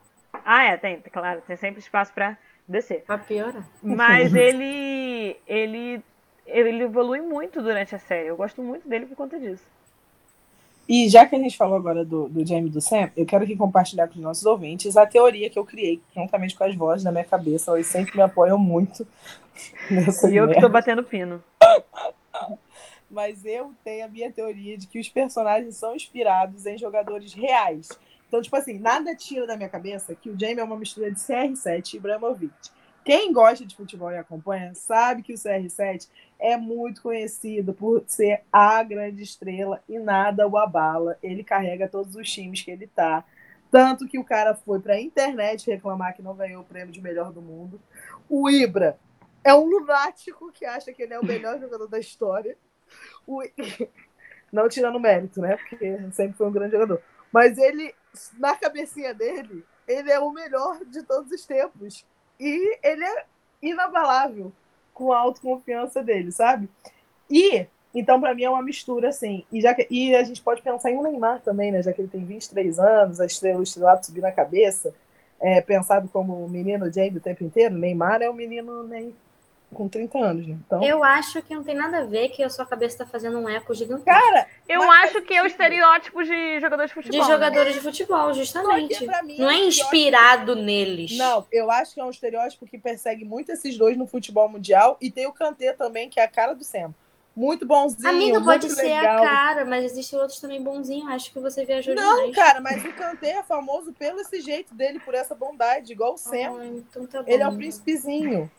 [0.45, 3.03] Ah, é, tem, claro, tem sempre espaço pra descer.
[3.05, 3.67] Pra piorar.
[3.83, 6.01] Mas ele, ele,
[6.47, 8.29] ele evolui muito durante a série.
[8.29, 9.63] Eu gosto muito dele por conta disso.
[10.89, 13.43] E já que a gente falou agora do, do Jamie e do Sam, eu quero
[13.43, 17.03] aqui compartilhar com os nossos ouvintes a teoria que eu criei, juntamente com as vozes
[17.03, 17.71] da minha cabeça.
[17.71, 19.05] Elas sempre me apoiam muito
[20.31, 21.43] E eu que tô batendo pino.
[23.09, 27.89] Mas eu tenho a minha teoria de que os personagens são inspirados em jogadores reais.
[28.27, 31.17] Então, tipo assim, nada tira da minha cabeça que o Jamie é uma mistura de
[31.17, 32.53] CR7 e Ibrahimovic.
[33.07, 38.41] Quem gosta de futebol e acompanha sabe que o CR7 é muito conhecido por ser
[38.51, 41.17] a grande estrela e nada o abala.
[41.23, 43.23] Ele carrega todos os times que ele tá.
[43.71, 47.31] Tanto que o cara foi pra internet reclamar que não ganhou o prêmio de melhor
[47.31, 47.79] do mundo.
[48.29, 48.99] O Ibra
[49.41, 52.57] é um lunático que acha que ele é o melhor jogador da história.
[53.25, 53.41] O...
[54.51, 55.55] Não tirando mérito, né?
[55.55, 57.01] Porque sempre foi um grande jogador.
[57.31, 57.95] Mas ele,
[58.37, 62.05] na cabecinha dele, ele é o melhor de todos os tempos.
[62.39, 63.25] E ele é
[63.61, 64.51] inabalável
[64.93, 66.69] com a autoconfiança dele, sabe?
[67.29, 69.45] E, então, para mim, é uma mistura, assim.
[69.51, 71.81] E, já que, e a gente pode pensar em um Neymar também, né?
[71.81, 74.93] Já que ele tem 23 anos, a estrela, o estrelado subir na cabeça,
[75.39, 77.75] é, pensado como o menino Jamie o tempo inteiro.
[77.75, 79.13] Neymar é um menino nem
[79.73, 80.57] com 30 anos, né?
[80.65, 83.37] Então, Eu acho que não tem nada a ver que a sua cabeça tá fazendo
[83.37, 84.05] um eco gigantesco.
[84.05, 85.61] cara, Eu Mas acho que é o sentido.
[85.61, 87.19] estereótipo de jogador de de futebol.
[87.27, 87.33] né?
[87.33, 89.05] jogadores de futebol, justamente.
[89.23, 91.17] Mim Não é é um inspirado neles.
[91.17, 94.97] Não, eu acho que é um estereótipo que persegue muito esses dois no futebol mundial.
[95.01, 96.93] E tem o Kanté também, que é a cara do Sam.
[97.35, 99.21] Muito bonzinho, Amiga, pode muito ser legal.
[99.23, 101.07] a cara, mas existem outros também bonzinhos.
[101.11, 102.35] Acho que você viajou Não, demais.
[102.35, 106.17] cara, mas o Kanté é famoso pelo esse jeito dele, por essa bondade, igual o
[106.17, 106.57] Sam.
[106.59, 107.29] Ah, então tá bom.
[107.31, 108.49] Ele é o príncipezinho.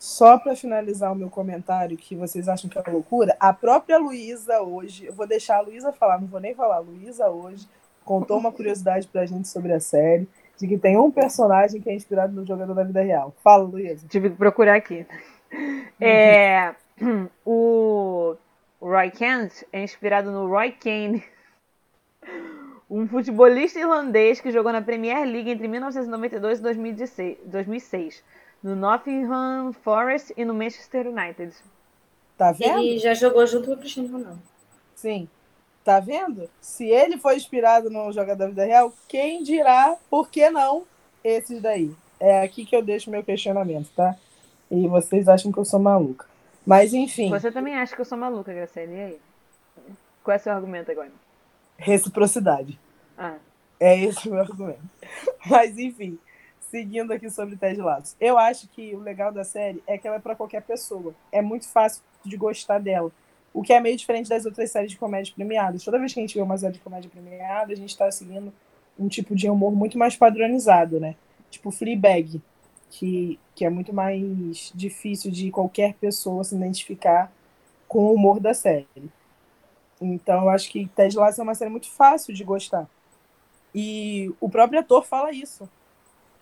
[0.00, 4.62] Só para finalizar o meu comentário, que vocês acham que é loucura, a própria Luísa
[4.62, 7.68] hoje, eu vou deixar a Luísa falar, não vou nem falar, a Luísa hoje
[8.02, 11.94] contou uma curiosidade pra gente sobre a série, de que tem um personagem que é
[11.94, 13.34] inspirado no jogador da vida real.
[13.44, 14.06] Fala, Luísa.
[14.08, 15.06] Tive que procurar aqui.
[16.00, 16.74] É,
[17.44, 18.36] o
[18.80, 21.22] Roy Kent é inspirado no Roy Kane,
[22.88, 28.24] um futebolista irlandês que jogou na Premier League entre 1992 e 2016 2006,
[28.62, 31.54] no Nottingham Forest e no Manchester United.
[32.36, 32.78] Tá vendo?
[32.80, 34.42] Ele já jogou junto com o Cristiano Ronaldo.
[34.94, 35.28] Sim.
[35.84, 36.48] Tá vendo?
[36.60, 40.84] Se ele foi inspirado no jogador da vida real, quem dirá por que não
[41.24, 41.94] esses daí?
[42.18, 44.14] É aqui que eu deixo meu questionamento, tá?
[44.70, 46.26] E vocês acham que eu sou maluca.
[46.66, 48.92] Mas enfim, Você também acha que eu sou maluca, Graciela?
[48.92, 49.20] E aí?
[50.22, 51.10] Qual é o seu argumento agora?
[51.78, 52.78] reciprocidade.
[53.16, 53.36] Ah,
[53.78, 54.82] É esse o meu argumento.
[55.48, 56.18] Mas enfim,
[56.70, 58.16] seguindo aqui sobre Ted Lasso.
[58.20, 61.12] Eu acho que o legal da série é que ela é para qualquer pessoa.
[61.32, 63.10] É muito fácil de gostar dela.
[63.52, 65.84] O que é meio diferente das outras séries de comédia premiadas.
[65.84, 68.52] Toda vez que a gente vê uma série de comédia premiada, a gente está seguindo
[68.96, 71.16] um tipo de humor muito mais padronizado, né?
[71.50, 72.40] Tipo Fleabag,
[72.88, 77.32] que, que é muito mais difícil de qualquer pessoa se identificar
[77.88, 78.86] com o humor da série.
[80.00, 82.88] Então, eu acho que Ted Lasso é uma série muito fácil de gostar.
[83.74, 85.68] E o próprio ator fala isso.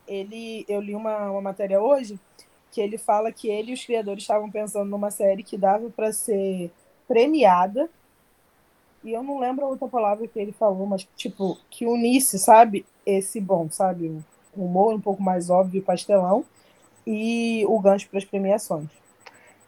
[0.09, 2.19] Ele, eu li uma, uma matéria hoje
[2.71, 6.13] que ele fala que ele e os criadores estavam pensando numa série que dava para
[6.13, 6.71] ser
[7.07, 7.89] premiada.
[9.05, 12.85] E eu não lembro a outra palavra que ele falou, mas tipo, que unisse, sabe?
[13.07, 14.23] Esse bom, sabe?
[14.55, 16.45] O humor um pouco mais óbvio pastelão
[17.07, 18.89] e o gancho para as premiações.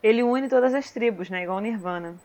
[0.03, 1.43] ele une todas as tribos, né?
[1.45, 2.17] Igual Nirvana.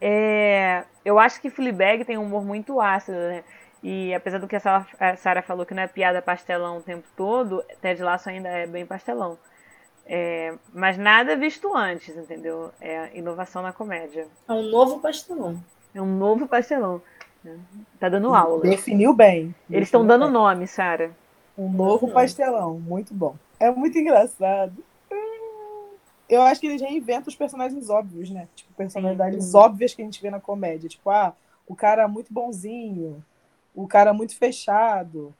[0.00, 3.44] É, eu acho que Fleabag tem um humor muito ácido, né?
[3.82, 7.06] E apesar do que a Sara- Sarah falou que não é piada pastelão o tempo
[7.16, 9.38] todo, Ted Lasso ainda é bem pastelão.
[10.04, 12.72] É, mas nada visto antes, entendeu?
[12.80, 14.26] É inovação na comédia.
[14.48, 15.62] É um novo pastelão.
[15.94, 17.00] É um novo pastelão.
[18.00, 18.62] Tá dando aula.
[18.62, 19.54] Definiu bem.
[19.70, 20.32] Eles estão dando bem.
[20.32, 21.12] nome, Sara.
[21.56, 22.12] Um novo Uhum.
[22.12, 23.36] pastelão, muito bom.
[23.60, 24.72] É muito engraçado.
[26.28, 28.48] Eu acho que eles reinventam os personagens óbvios, né?
[28.54, 30.88] Tipo, personalidades óbvias que a gente vê na comédia.
[30.88, 31.32] Tipo, ah,
[31.66, 33.24] o cara muito bonzinho,
[33.82, 35.34] o cara muito fechado.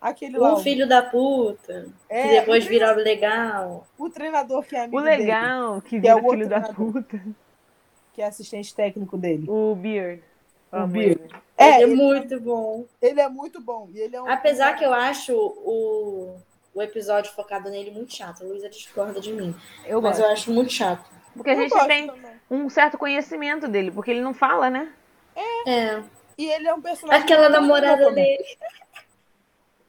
[0.00, 3.86] Aquele lá, O filho da puta, é, que depois o, vira legal.
[3.98, 6.60] o treinador que é amigo O dele, legal, que que é vira o filho da
[6.60, 7.20] puta.
[8.12, 9.44] que é assistente técnico dele.
[9.48, 10.22] O Beard.
[10.70, 11.02] Amo Bill.
[11.02, 11.28] ele.
[11.56, 12.84] É, ele é ele, muito bom.
[13.02, 13.88] ele é muito bom.
[13.92, 16.36] E ele é um, Apesar que eu acho o,
[16.74, 18.44] o episódio focado nele muito chato.
[18.44, 19.54] A Luísa discorda de mim.
[19.86, 20.26] Eu Mas gosto.
[20.28, 21.10] eu acho muito chato.
[21.34, 22.32] Porque a Eu gente tem também.
[22.50, 24.92] um certo conhecimento dele, porque ele não fala, né?
[25.66, 26.02] É.
[26.38, 27.22] E ele é um personagem.
[27.22, 28.44] Aquela muito namorada dele.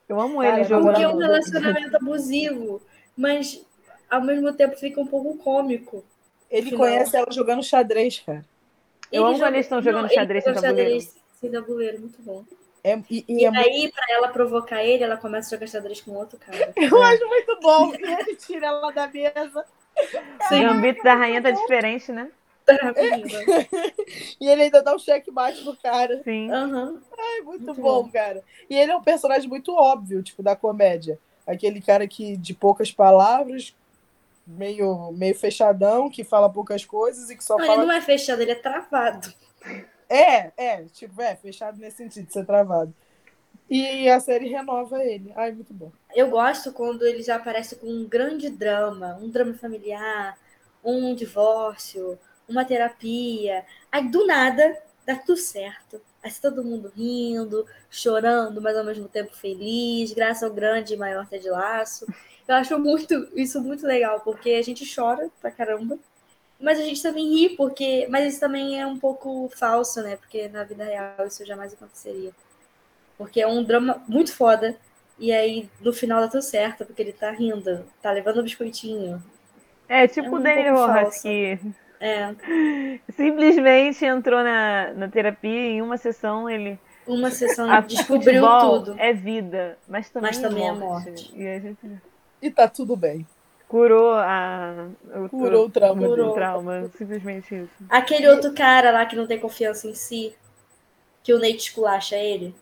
[0.08, 0.86] Eu amo Cara, ele eu jogando.
[0.88, 2.82] Porque é um relacionamento abusivo.
[3.16, 3.64] Mas
[4.10, 6.04] ao mesmo tempo fica um pouco cômico.
[6.50, 6.80] Ele Final.
[6.80, 8.44] conhece ela jogando xadrez, cara.
[9.12, 11.02] Eu amo joga- quando eles estão jogando Não, ele xadrez sem joga tabuleiro.
[11.02, 12.44] xadrez sem tabuleiro, muito bom.
[12.84, 15.68] É, e, e E, é muito, aí, pra ela provocar ele, ela começa a jogar
[15.68, 16.74] xadrez com outro cara.
[16.78, 17.94] eu acho muito bom.
[18.00, 19.66] E ele tira ela da mesa.
[20.52, 22.32] O gambito da rainha tá diferente, né?
[24.40, 26.22] E ele ainda dá um checkmate no cara.
[26.24, 26.50] Sim.
[26.52, 27.02] Aham.
[27.18, 28.10] É muito, Muito bom, bom.
[28.12, 28.44] cara.
[28.70, 31.20] E ele é um personagem muito óbvio, tipo, da comédia.
[31.46, 33.76] Aquele cara que, de poucas palavras,
[34.48, 37.86] meio, meio fechadão, que fala poucas coisas e que só Não, ele fala.
[37.86, 39.34] não é fechado, ele é travado.
[40.10, 42.94] É, é, tipo, é, fechado nesse sentido, de ser travado.
[43.70, 45.32] E a série renova ele.
[45.36, 45.92] Ai, muito bom.
[46.16, 50.36] Eu gosto quando ele já aparece com um grande drama, um drama familiar,
[50.84, 52.18] um divórcio,
[52.50, 53.66] uma terapia.
[53.92, 56.02] Aí do nada dá tudo certo.
[56.24, 60.98] Aí tá todo mundo rindo, chorando, mas ao mesmo tempo feliz, graças ao grande e
[60.98, 62.06] maior Ted Laço.
[62.48, 65.98] Eu acho muito isso muito legal, porque a gente chora pra caramba,
[66.60, 68.08] mas a gente também ri, porque.
[68.10, 70.18] Mas isso também é um pouco falso, né?
[70.18, 72.32] Porque na vida real isso jamais aconteceria.
[73.18, 74.78] Porque é um drama muito foda.
[75.18, 79.24] E aí, no final dá tudo certo, porque ele tá rindo, tá levando um biscoitinho.
[79.88, 81.60] É tipo É o um Daniel pouco Rojas, que
[82.00, 82.34] É,
[83.12, 88.96] simplesmente entrou na, na terapia e em uma sessão ele uma sessão a descobriu tudo.
[88.98, 91.08] é vida, mas também, Mas também é é morte.
[91.10, 91.34] morte.
[91.36, 91.80] E a gente
[92.42, 93.26] E tá tudo bem.
[93.68, 96.34] curou a o, Curou o trauma o dele.
[96.34, 97.70] trauma, simplesmente isso.
[97.90, 100.36] Aquele outro cara lá que não tem confiança em si,
[101.24, 102.56] que o Nate esculacha ele.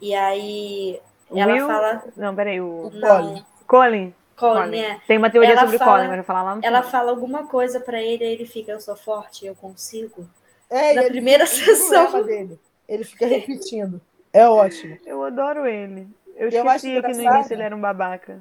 [0.00, 0.98] E aí
[1.34, 2.02] ela Will- fala.
[2.16, 3.44] Não, peraí, o O Não, Colin.
[3.66, 4.14] Colin.
[4.40, 5.00] Colin, é.
[5.06, 6.90] Tem uma teoria Ela sobre fala- Colin, mas eu vou falar lá no Ela final.
[6.90, 10.28] fala alguma coisa pra ele, aí ele fica, eu sou forte, eu consigo.
[10.68, 12.22] É, Na ele primeira sessão.
[12.24, 12.58] dele.
[12.88, 14.00] Ele fica repetindo.
[14.32, 14.96] É ótimo.
[15.06, 16.08] Eu adoro ele.
[16.36, 18.40] Eu Eu acho esquecia que no início ele era um babaca.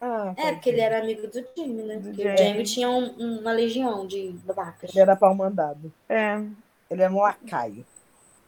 [0.00, 1.96] Ah, É, porque ele era amigo do Jamie, né?
[1.96, 2.34] Do Porque Jamie.
[2.34, 4.90] o Jamie tinha um- uma legião de babacas.
[4.90, 5.92] Ele era pau mandado.
[6.08, 6.40] É,
[6.90, 7.84] Ele é um lacaio.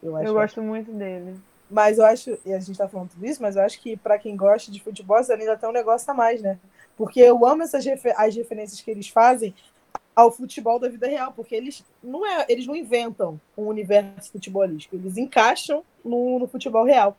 [0.01, 0.27] Eu acho.
[0.27, 1.35] eu gosto muito dele.
[1.73, 4.19] Mas eu acho, e a gente tá falando tudo isso, mas eu acho que pra
[4.19, 6.59] quem gosta de futebol, isso ainda tem um negócio a mais, né?
[6.95, 9.55] Porque eu amo essas refer- as referências que eles fazem
[10.15, 14.95] ao futebol da vida real, porque eles não, é, eles não inventam um universo futebolístico,
[14.95, 17.17] eles encaixam no, no futebol real.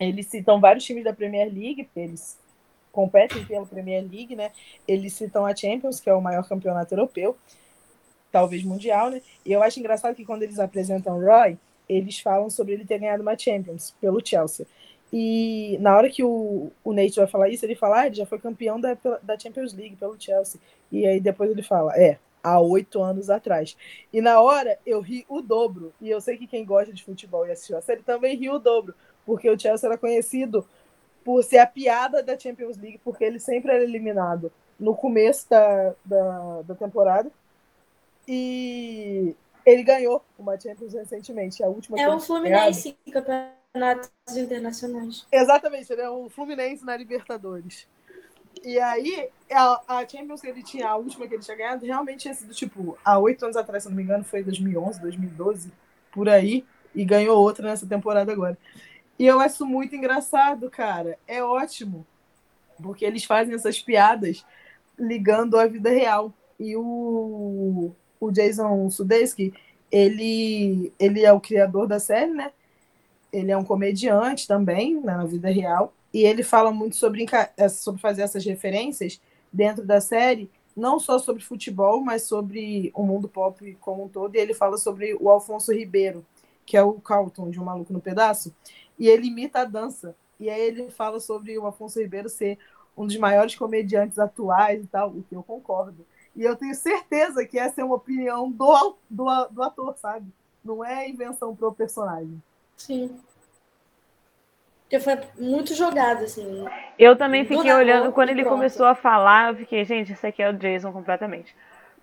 [0.00, 2.36] Eles citam vários times da Premier League, eles
[2.90, 4.50] competem pela Premier League, né?
[4.88, 7.36] Eles citam a Champions, que é o maior campeonato europeu,
[8.32, 9.22] talvez mundial, né?
[9.46, 11.56] E eu acho engraçado que quando eles apresentam o Roy,
[11.90, 14.66] eles falam sobre ele ter ganhado uma Champions pelo Chelsea.
[15.12, 18.24] E na hora que o, o Nate vai falar isso, ele fala, ah, ele já
[18.24, 20.60] foi campeão da, da Champions League pelo Chelsea.
[20.92, 23.76] E aí depois ele fala, é, há oito anos atrás.
[24.12, 25.92] E na hora eu ri o dobro.
[26.00, 28.58] E eu sei que quem gosta de futebol e assistiu a série também riu o
[28.60, 28.94] dobro.
[29.26, 30.64] Porque o Chelsea era conhecido
[31.24, 35.94] por ser a piada da Champions League, porque ele sempre era eliminado no começo da,
[36.04, 37.30] da, da temporada.
[38.28, 39.34] E
[39.64, 45.26] ele ganhou uma Champions recentemente, a última É o Fluminense em campeonatos internacionais.
[45.30, 47.86] Exatamente, ele é o Fluminense na Libertadores.
[48.64, 52.20] E aí, a, a Champions que ele tinha, a última que ele tinha ganhado, realmente
[52.20, 55.72] tinha sido, tipo, há oito anos atrás, se não me engano, foi 2011, 2012,
[56.12, 58.58] por aí, e ganhou outra nessa temporada agora.
[59.18, 61.18] E eu acho muito engraçado, cara.
[61.26, 62.06] É ótimo,
[62.82, 64.44] porque eles fazem essas piadas
[64.98, 66.32] ligando à vida real.
[66.58, 69.52] E o, o Jason Sudeikis,
[69.90, 72.52] ele, ele é o criador da série, né?
[73.32, 75.92] Ele é um comediante também, né, na vida real.
[76.12, 79.20] E ele fala muito sobre, eh, sobre fazer essas referências
[79.52, 84.34] dentro da série, não só sobre futebol, mas sobre o mundo pop como um todo.
[84.34, 86.24] E ele fala sobre o Alfonso Ribeiro,
[86.66, 88.54] que é o Carlton de Um Maluco no Pedaço.
[88.98, 90.14] E ele imita a dança.
[90.38, 92.58] E aí ele fala sobre o Alfonso Ribeiro ser
[92.96, 96.04] um dos maiores comediantes atuais e tal, o que eu concordo.
[96.36, 100.26] E eu tenho certeza que essa é uma opinião do, do, do ator, sabe?
[100.64, 102.40] Não é invenção pro personagem.
[102.76, 103.18] Sim.
[104.82, 106.64] Porque foi muito jogado, assim.
[106.98, 108.56] Eu também fiquei olhando, quando ele pronto.
[108.56, 111.54] começou a falar, eu fiquei, gente, esse aqui é o Jason completamente.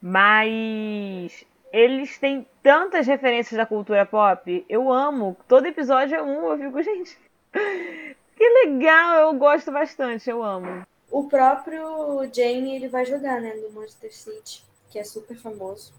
[0.02, 5.36] Mas eles têm tantas referências da cultura pop, eu amo.
[5.48, 7.20] Todo episódio é um, eu fico, gente,
[8.36, 10.86] que legal, eu gosto bastante, eu amo.
[11.10, 15.94] O próprio Jamie, ele vai jogar, né, no Manchester City, que é super famoso.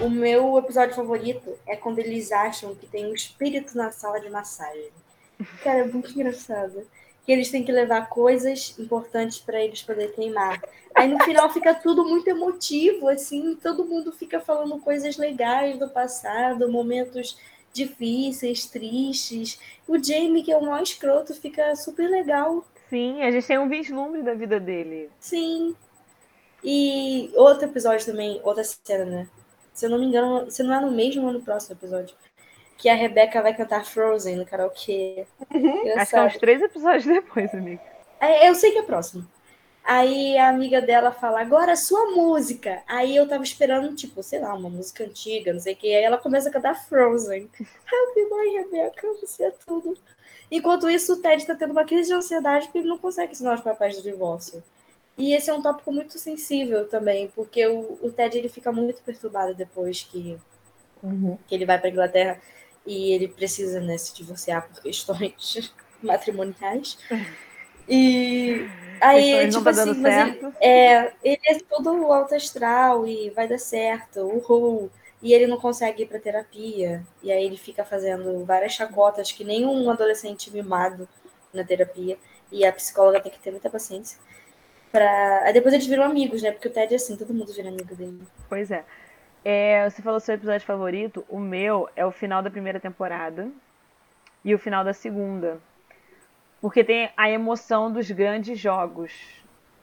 [0.00, 4.30] O meu episódio favorito é quando eles acham que tem um espírito na sala de
[4.30, 4.90] massagem.
[5.62, 6.86] Cara, é muito engraçado.
[7.26, 10.62] Que eles têm que levar coisas importantes para eles poderem queimar.
[10.94, 15.88] Aí no final fica tudo muito emotivo, assim, todo mundo fica falando coisas legais do
[15.88, 17.36] passado, momentos
[17.72, 19.60] difíceis, tristes.
[19.86, 22.64] O Jamie, que é o maior escroto, fica super legal.
[22.88, 25.10] Sim, a gente tem um vislumbre da vida dele.
[25.20, 25.76] Sim.
[26.62, 29.28] E outro episódio também, outra cena, né?
[29.72, 32.14] Se eu não me engano, se não é no mesmo ou no próximo episódio.
[32.76, 35.26] Que a Rebeca vai cantar Frozen no karaokê.
[35.54, 35.98] Uhum.
[35.98, 37.82] Acho que é uns três episódios depois, amiga.
[38.18, 39.26] É, eu sei que é próximo.
[39.82, 42.82] Aí a amiga dela fala, agora sua música.
[42.86, 45.94] Aí eu tava esperando, tipo, sei lá, uma música antiga, não sei o que.
[45.94, 47.50] Aí ela começa a cantar Frozen.
[47.60, 49.96] Happy Boy, Rebeca, você é tudo.
[50.50, 53.54] Enquanto isso, o Ted tá tendo uma crise de ansiedade porque ele não consegue assinar
[53.54, 54.62] os papéis do divórcio.
[55.16, 59.02] E esse é um tópico muito sensível também, porque o, o Ted ele fica muito
[59.02, 60.38] perturbado depois que,
[61.02, 61.38] Uhum.
[61.46, 62.40] que ele vai para Inglaterra
[62.86, 65.72] e ele precisa né, se divorciar por questões
[66.02, 66.98] matrimoniais.
[67.88, 68.68] E
[69.00, 70.54] aí, tipo tá assim, ele, certo.
[70.60, 74.90] é, ele é todo alto astral e vai dar certo, uhul.
[75.22, 77.02] E ele não consegue ir pra terapia.
[77.22, 81.08] E aí ele fica fazendo várias chacotas que nem um adolescente mimado
[81.52, 82.16] na terapia.
[82.50, 84.18] E a psicóloga tem que ter muita paciência.
[84.90, 85.42] Pra...
[85.44, 86.50] Aí depois eles viram amigos, né?
[86.50, 88.22] Porque o Ted é assim, todo mundo vira amigo dele.
[88.48, 88.84] Pois é.
[89.44, 91.24] É, Você falou seu episódio favorito.
[91.28, 93.48] O meu é o final da primeira temporada
[94.44, 95.60] e o final da segunda.
[96.60, 99.12] Porque tem a emoção dos grandes jogos.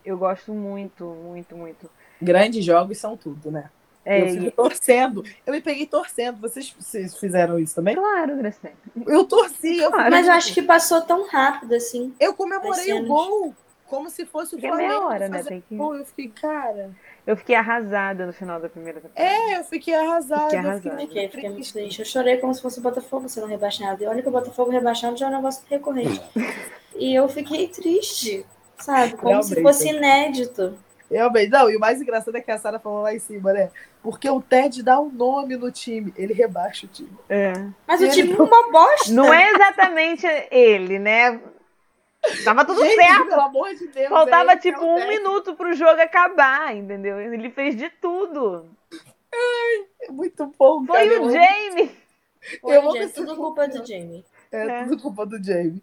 [0.06, 1.90] Eu gosto muito, muito, muito.
[2.22, 3.70] Grandes jogos são tudo, né?
[4.06, 5.24] É, eu fico torcendo.
[5.46, 6.40] Eu me peguei torcendo.
[6.40, 7.94] Vocês, vocês fizeram isso também?
[7.94, 8.76] Claro, Graciela.
[9.06, 9.78] Eu torci.
[9.78, 10.10] Eu, Claro.
[10.10, 12.14] Mas eu acho que passou tão rápido assim.
[12.18, 13.54] eu comemorei o gol
[13.86, 15.06] como se fosse o é meia Flamengo.
[15.06, 15.44] hora, né?
[15.44, 15.76] Tem que-.
[15.76, 16.92] Eu fiquei, cara.
[17.28, 19.30] Eu fiquei arrasada no final da primeira temporada.
[19.30, 20.44] É, eu fiquei arrasada.
[20.44, 20.98] Fiquei eu arrasada.
[20.98, 22.00] Fiquei, fiquei muito triste.
[22.00, 24.02] Eu chorei como se fosse o Botafogo sendo rebaixado.
[24.02, 26.22] E olha que o Botafogo rebaixado já é um negócio recorrente.
[27.00, 28.44] E eu fiquei triste,
[28.80, 29.16] sabe?
[29.18, 29.62] Como se Realmente.
[29.62, 30.76] fosse inédito.
[31.12, 33.70] Realmente, não, e o mais engraçado é que a Sara falou lá em cima, né?
[34.02, 37.10] Porque o Ted dá um nome no time, ele rebaixa o time.
[37.30, 37.54] É.
[37.88, 39.14] Mas o Ele time é uma bosta.
[39.14, 41.40] Não é exatamente ele, né?
[42.44, 43.28] Tava tudo Gente, certo.
[43.30, 44.10] Pelo amor de Deus.
[44.10, 45.08] Faltava é tipo é um Ted.
[45.08, 47.20] minuto pro jogo acabar, entendeu?
[47.20, 48.66] Ele fez de tudo.
[50.02, 51.00] É muito bom, cara.
[51.00, 51.92] Foi eu o Jamie.
[52.64, 54.26] Hoje Eu amo é tudo culpa do Jamie.
[54.52, 54.84] É, É.
[54.86, 55.82] tudo culpa do Jamie.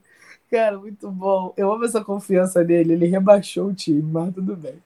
[0.51, 1.53] Cara, muito bom.
[1.57, 2.93] Eu amo essa confiança nele.
[2.95, 4.83] Ele rebaixou o time, mas tudo bem.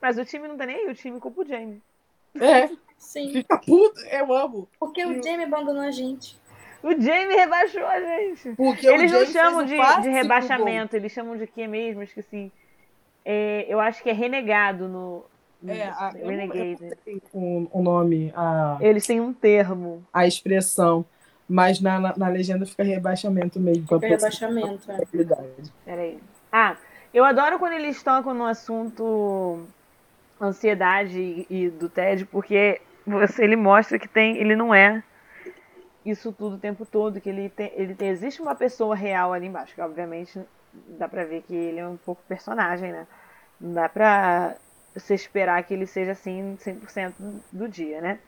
[0.00, 1.80] Mas o time não tá nem aí, o time culpa o Jamie.
[2.40, 3.32] É, Sim.
[3.32, 4.00] fica puto.
[4.06, 4.68] Eu amo.
[4.78, 6.38] Porque o Jamie abandonou a gente.
[6.82, 8.52] O Jamie rebaixou a gente.
[8.56, 12.02] Porque Eles o não chamam de, de rebaixamento, eles chamam de quê mesmo?
[12.02, 12.50] Esqueci.
[13.24, 15.24] É, eu acho que é renegado no.
[15.62, 16.96] no É, a- Renegade.
[17.04, 20.02] Tem o, o nome, a, Eles têm um termo.
[20.12, 21.04] a expressão.
[21.48, 23.84] Mas na, na, na legenda fica rebaixamento mesmo.
[23.86, 24.90] Foi rebaixamento.
[24.90, 24.98] é.
[25.84, 26.18] Peraí.
[26.52, 26.76] Ah,
[27.12, 29.66] eu adoro quando eles tocam no assunto
[30.40, 35.02] ansiedade e, e do TED, porque você, ele mostra que tem, ele não é
[36.10, 39.46] isso tudo o tempo todo, que ele tem, ele tem, existe uma pessoa real ali
[39.46, 40.40] embaixo, que obviamente
[40.98, 43.06] dá pra ver que ele é um pouco personagem, né?
[43.60, 44.56] Não dá pra
[44.94, 47.14] você esperar que ele seja assim 100%
[47.52, 48.18] do dia, né?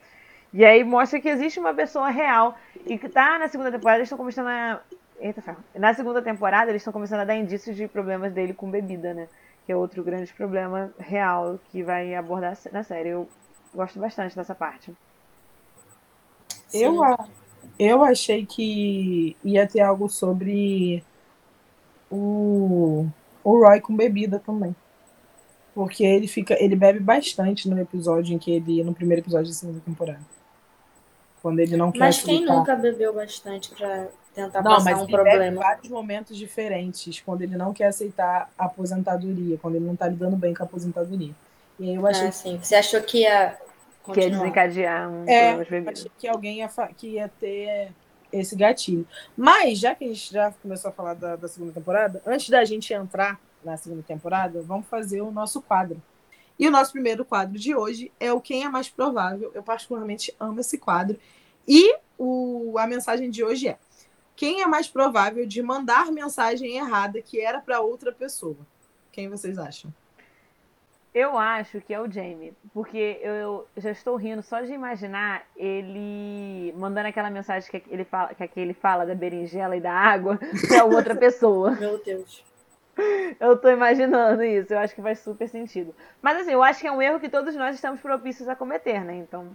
[0.52, 2.56] E aí mostra que existe uma pessoa real
[2.86, 4.80] e que tá na segunda temporada, eles estão começando a
[5.20, 5.62] Eita, ferro.
[5.74, 9.28] Na segunda temporada, eles estão começando a dar indícios de problemas dele com bebida, né?
[9.64, 13.10] Que é outro grande problema real que vai abordar na série.
[13.10, 13.28] Eu
[13.72, 14.92] gosto bastante dessa parte.
[16.72, 17.04] Eu, Sim.
[17.04, 17.28] a-
[17.78, 21.04] eu achei que ia ter algo sobre
[22.10, 23.06] o,
[23.42, 24.74] o Roy com bebida também.
[25.74, 29.54] Porque ele fica, ele bebe bastante no episódio em que ele, no primeiro episódio da
[29.54, 30.24] segunda temporada.
[31.42, 35.08] Quando ele não quer Mas quem nunca bebeu bastante pra tentar Não, passar mas um
[35.08, 35.56] ele bebe em problema?
[35.56, 40.36] vários momentos diferentes, quando ele não quer aceitar a aposentadoria, quando ele não tá lidando
[40.36, 41.34] bem com a aposentadoria.
[41.78, 42.58] E aí eu achei Ah, sim.
[42.62, 43.58] Você achou que ia
[44.04, 44.40] Que é continuar?
[44.40, 45.52] desencadear um É,
[45.88, 47.92] achei que alguém ia, que ia ter
[48.32, 49.06] esse gatilho.
[49.36, 52.64] Mas, já que a gente já começou a falar da, da segunda temporada, antes da
[52.64, 56.02] gente entrar na segunda temporada, vamos fazer o nosso quadro.
[56.58, 59.50] E o nosso primeiro quadro de hoje é o Quem é Mais Provável.
[59.54, 61.18] Eu particularmente amo esse quadro.
[61.66, 63.78] E o, a mensagem de hoje é:
[64.34, 68.56] Quem é mais provável de mandar mensagem errada que era para outra pessoa?
[69.10, 69.92] Quem vocês acham?
[71.14, 76.72] Eu acho que é o Jamie, porque eu, já estou rindo só de imaginar ele
[76.74, 80.84] mandando aquela mensagem que ele fala, que ele fala da berinjela e da água para
[80.84, 81.72] outra pessoa.
[81.78, 82.42] Meu Deus.
[83.38, 85.94] Eu tô imaginando isso, eu acho que faz super sentido.
[86.22, 89.04] Mas assim, eu acho que é um erro que todos nós estamos propícios a cometer,
[89.04, 89.16] né?
[89.16, 89.48] Então.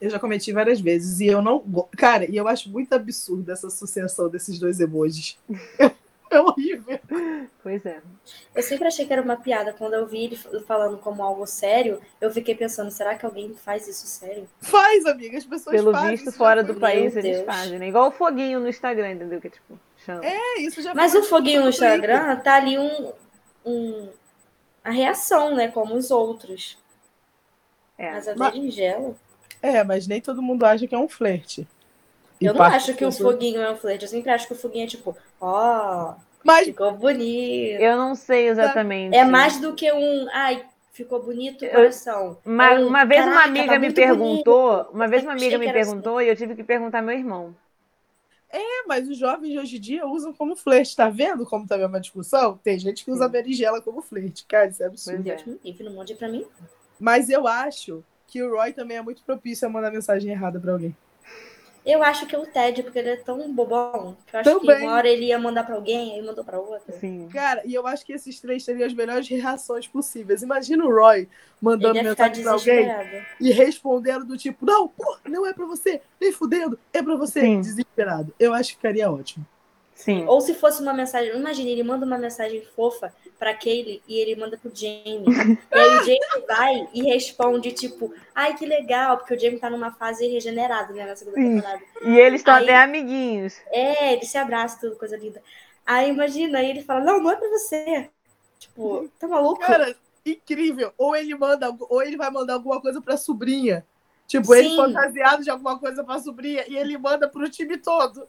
[0.00, 1.64] Eu já cometi várias vezes e eu não.
[1.96, 5.38] Cara, e eu acho muito absurdo essa associação desses dois emojis.
[6.30, 6.98] É horrível.
[7.62, 8.00] Pois é.
[8.54, 9.72] Eu sempre achei que era uma piada.
[9.72, 13.86] Quando eu vi ele falando como algo sério, eu fiquei pensando, será que alguém faz
[13.86, 14.48] isso sério?
[14.60, 16.10] Faz, amiga, as pessoas Pelo fazem.
[16.10, 17.46] visto, isso fora do foi- país Meu eles Deus.
[17.46, 17.88] fazem, né?
[17.88, 19.40] Igual o foguinho no Instagram, entendeu?
[19.40, 20.20] Que é tipo, chama.
[20.26, 21.92] É, isso já Mas o foguinho no Twitter.
[21.94, 23.12] Instagram tá ali um,
[23.64, 24.08] um
[24.82, 25.68] a reação, né?
[25.68, 26.76] Como os outros.
[27.96, 28.10] É.
[28.10, 29.14] Mas a Mas- berinjela.
[29.62, 31.66] É, mas nem todo mundo acha que é um flerte.
[32.40, 34.04] Eu não acho que o foguinho é um flerte.
[34.04, 36.14] Eu sempre acho que o foguinho é tipo, ó,
[36.44, 37.80] Mas ficou bonito.
[37.80, 39.16] Eu não sei exatamente.
[39.16, 42.38] É mais do que um, ai, ficou bonito o Eu- coração.
[42.44, 45.58] Uma, É um, uma vez uma "Caraca, amiga tá me perguntou, uma vez uma amiga
[45.58, 45.90] me era assim.
[45.90, 47.54] perguntou e eu tive que perguntar meu irmão.
[48.48, 51.84] É, mas os jovens de hoje em dia usam como flerte, tá vendo como também
[51.84, 52.56] é uma discussão?
[52.62, 53.30] Tem gente que usa Sim.
[53.32, 55.22] berinjela como flerte, cara, isso é absurdo.
[55.24, 55.42] Pois é.
[55.44, 56.46] Deus me livre, não mande pra mim.
[56.98, 60.72] Mas eu acho que o Roy também é muito propício a mandar mensagem errada pra
[60.72, 60.96] alguém.
[61.86, 64.78] Eu acho que é o Ted, porque ele é tão bobão, que eu acho Também.
[64.78, 66.92] que uma hora ele ia mandar pra alguém, aí mandou pra outra.
[66.98, 67.28] Sim.
[67.32, 70.42] Cara, e eu acho que esses três teriam as melhores reações possíveis.
[70.42, 71.28] Imagina o Roy
[71.62, 72.88] mandando mensagem pra alguém
[73.40, 77.40] e respondendo do tipo, não, porra, não é pra você, nem fudendo, é pra você,
[77.40, 77.60] Sim.
[77.60, 78.34] desesperado.
[78.36, 79.46] Eu acho que ficaria ótimo.
[79.96, 80.26] Sim.
[80.26, 84.36] Ou se fosse uma mensagem, imagina, ele manda uma mensagem fofa pra Kaylee e ele
[84.36, 85.24] manda pro Jamie.
[85.72, 89.70] e aí o Jamie vai e responde, tipo, ai que legal, porque o Jamie tá
[89.70, 91.54] numa fase regenerada, né, na segunda Sim.
[91.54, 91.82] temporada.
[92.02, 93.56] E eles estão até amiguinhos.
[93.72, 95.42] É, ele se abraça, tudo, coisa linda.
[95.86, 98.10] Aí imagina, aí ele fala, não, não é pra você.
[98.58, 99.60] Tipo, tá maluco?
[99.60, 100.92] Cara, incrível.
[100.98, 103.84] Ou ele manda, ou ele vai mandar alguma coisa pra sobrinha.
[104.26, 104.76] Tipo, ele Sim.
[104.76, 108.28] fantasiado de alguma coisa pra sobrinha e ele manda pro time todo.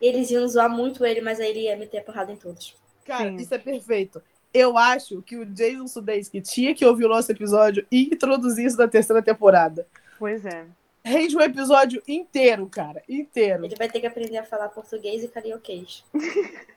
[0.00, 2.74] Eles iam zoar muito ele, mas aí ele ia meter a porrada em todos.
[3.04, 3.36] Cara, Sim.
[3.36, 4.22] isso é perfeito.
[4.52, 8.76] Eu acho que o Jason Sudeikis tinha que ouvir o nosso episódio e introduzir isso
[8.76, 9.86] na terceira temporada.
[10.18, 10.64] Pois é.
[11.04, 13.02] Rende um episódio inteiro, cara.
[13.08, 13.64] Inteiro.
[13.64, 16.04] Ele vai ter que aprender a falar português e carioquês.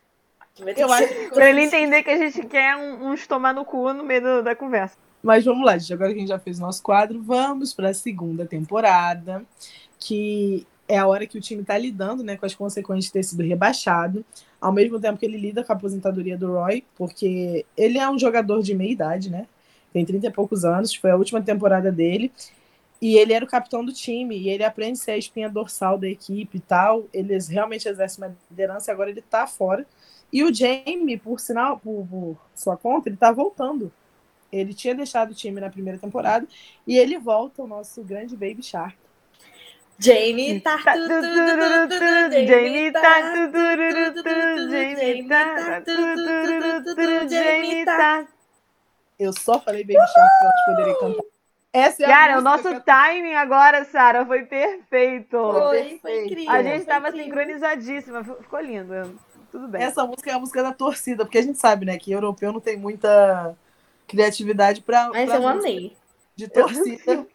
[0.77, 3.91] Eu acho que Pra ele entender que a gente quer um- uns tomar no cu
[3.91, 4.95] no meio do- da conversa.
[5.21, 5.93] Mas vamos lá, gente.
[5.93, 9.43] Agora que a gente já fez o nosso quadro, vamos para a segunda temporada,
[9.97, 13.23] que é a hora que o time está lidando né, com as consequências de ter
[13.23, 14.25] sido rebaixado,
[14.59, 18.19] ao mesmo tempo que ele lida com a aposentadoria do Roy, porque ele é um
[18.19, 19.47] jogador de meia idade, né?
[19.91, 22.31] Tem 30 e poucos anos, foi a última temporada dele.
[23.01, 25.97] E ele era o capitão do time, e ele aprende a ser a espinha dorsal
[25.97, 27.05] da equipe e tal.
[27.13, 29.85] Ele realmente exerce uma liderança e agora ele tá fora.
[30.31, 33.91] E o Jamie, por sinal, por, por sua conta, ele tá voltando.
[34.51, 36.47] Ele tinha deixado o time na primeira temporada
[36.87, 39.02] e ele volta, o nosso grande Baby Shark.
[39.99, 44.05] Jamie tá Tá, tudo, tu, tudo, tururu, tudo, tu, tudo, Jamie tá, tá tu, tururu,
[44.05, 48.25] tudo, tu, tudo, Jamie tá, tu, tururu, tu, tudo, Jamie tá.
[49.19, 51.23] Eu só falei Baby Shark pra elas poderem cantar.
[51.71, 55.37] Essa é a Cara, o nosso eu- timing agora, Sara, foi perfeito.
[55.37, 56.51] Foi, foi incrível.
[56.51, 57.39] A gente tava foi incrível.
[57.43, 59.19] sincronizadíssima, ficou lindo.
[59.51, 59.81] Tudo bem.
[59.83, 62.59] Essa música é a música da torcida, porque a gente sabe, né, que europeu não
[62.59, 63.55] tem muita
[64.07, 65.95] criatividade pra, Mas pra eu amei.
[66.35, 67.25] de torcida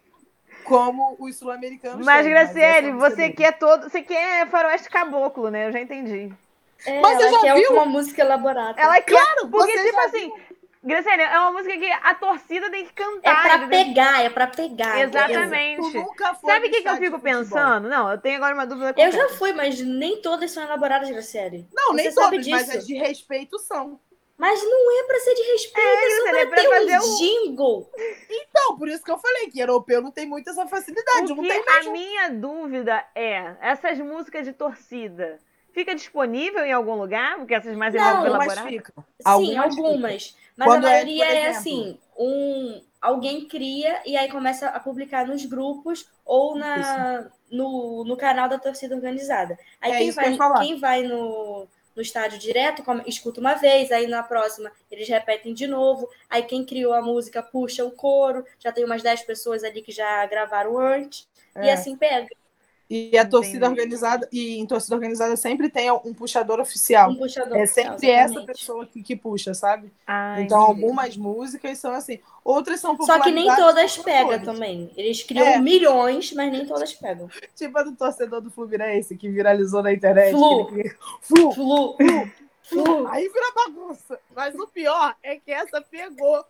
[0.69, 3.89] como os sul-americanos Mas, têm, Graciele, é música você quer todo.
[3.89, 5.67] Você quer faroeste caboclo, né?
[5.67, 6.31] Eu já entendi.
[6.85, 7.73] É, Mas você já quer viu?
[7.73, 8.79] uma música elaborada.
[8.79, 9.19] Ela quer.
[9.21, 10.31] Claro, Porque, você tipo já assim,
[10.81, 13.41] Graciele, é uma música que a torcida tem que É cantar.
[13.43, 13.85] pra entendeu?
[13.85, 15.01] pegar, é pra pegar.
[15.01, 15.91] Exatamente.
[16.45, 17.89] Sabe o que, que eu fico pensando?
[17.89, 21.67] Não, eu tenho agora uma dúvida Eu já fui, mas nem todas são elaboradas, Graciele.
[21.73, 23.99] Não, nem Você sabe todas, mas as de respeito são.
[24.39, 27.13] Mas não é pra ser de respeito, é, só pra, é pra ter fazer um
[27.13, 27.91] o- jingle.
[28.29, 31.31] Então, por isso que eu falei que europeu não tem muito essa facilidade.
[31.33, 35.37] O Não que tem a minha dúvida é, essas músicas de torcida,
[35.73, 37.35] fica disponível em algum lugar?
[37.37, 38.63] Porque essas mais Não, Algumas elaboradas?
[38.71, 39.03] ficam.
[39.03, 40.35] Sim, Algumas algumas.
[40.55, 44.79] Mas Quando a é, maioria é, exemplo- assim, um alguém cria e aí começa a
[44.79, 49.57] publicar nos grupos ou na, no, no canal da torcida organizada.
[49.81, 51.65] Aí É quem, vai, quem vai no,
[51.99, 56.09] no estádio direto come- escuta uma vez, aí na próxima eles repetem de novo.
[56.29, 59.91] Aí quem criou a música puxa o coro, já tem umas 10 pessoas ali que
[59.91, 61.27] já gravaram antes,
[61.61, 61.73] e É.
[61.73, 62.29] assim pega.
[62.91, 63.81] E a torcida Entendi.
[63.81, 67.11] organizada, e em torcida organizada sempre tem um puxador oficial.
[67.11, 67.55] Um puxador.
[67.55, 68.47] É oficial, sempre essa exatamente.
[68.57, 69.91] pessoa que, que puxa, sabe?
[70.07, 70.83] Ah, então, entendi.
[70.83, 72.19] algumas músicas são assim.
[72.43, 74.89] Outras são Só que nem todas pegam também.
[74.97, 75.59] Eles criam É.
[75.59, 77.29] milhões, mas nem todas pegam.
[77.55, 80.31] Tipo a do torcedor do Fluminense, que viralizou na internet.
[80.31, 80.69] Flu.
[80.75, 81.53] ele- Flu.
[81.53, 81.97] Flu,
[82.63, 83.07] flu.
[83.09, 84.19] Aí vira bagunça.
[84.35, 86.43] Mas o pior é que essa pegou.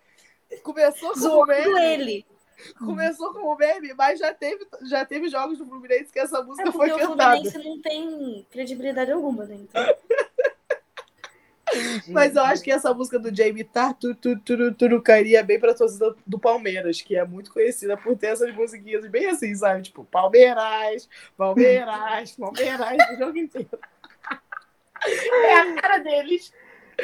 [0.64, 2.26] Começou Zoando meme, ele.
[2.80, 6.72] começou como meme, mas já teve, já teve jogos do Fluminense que essa música É
[6.72, 7.36] foi porque o cantada.
[7.36, 9.56] Fluminense não tem credibilidade alguma, né?
[9.56, 9.84] Então,
[11.74, 12.12] entendi.
[12.12, 15.60] Mas eu acho que essa música do Jamie tá tu, tu, tu, tu, cairia bem
[15.60, 19.84] pra torcida do Palmeiras, que é muito conhecida por ter essas musiquinhas bem assim, sabe?
[19.84, 21.08] Tipo, Palmeiras,
[21.38, 23.70] Palmeiras, Palmeiras, o jogo inteiro.
[25.02, 26.52] É a cara deles.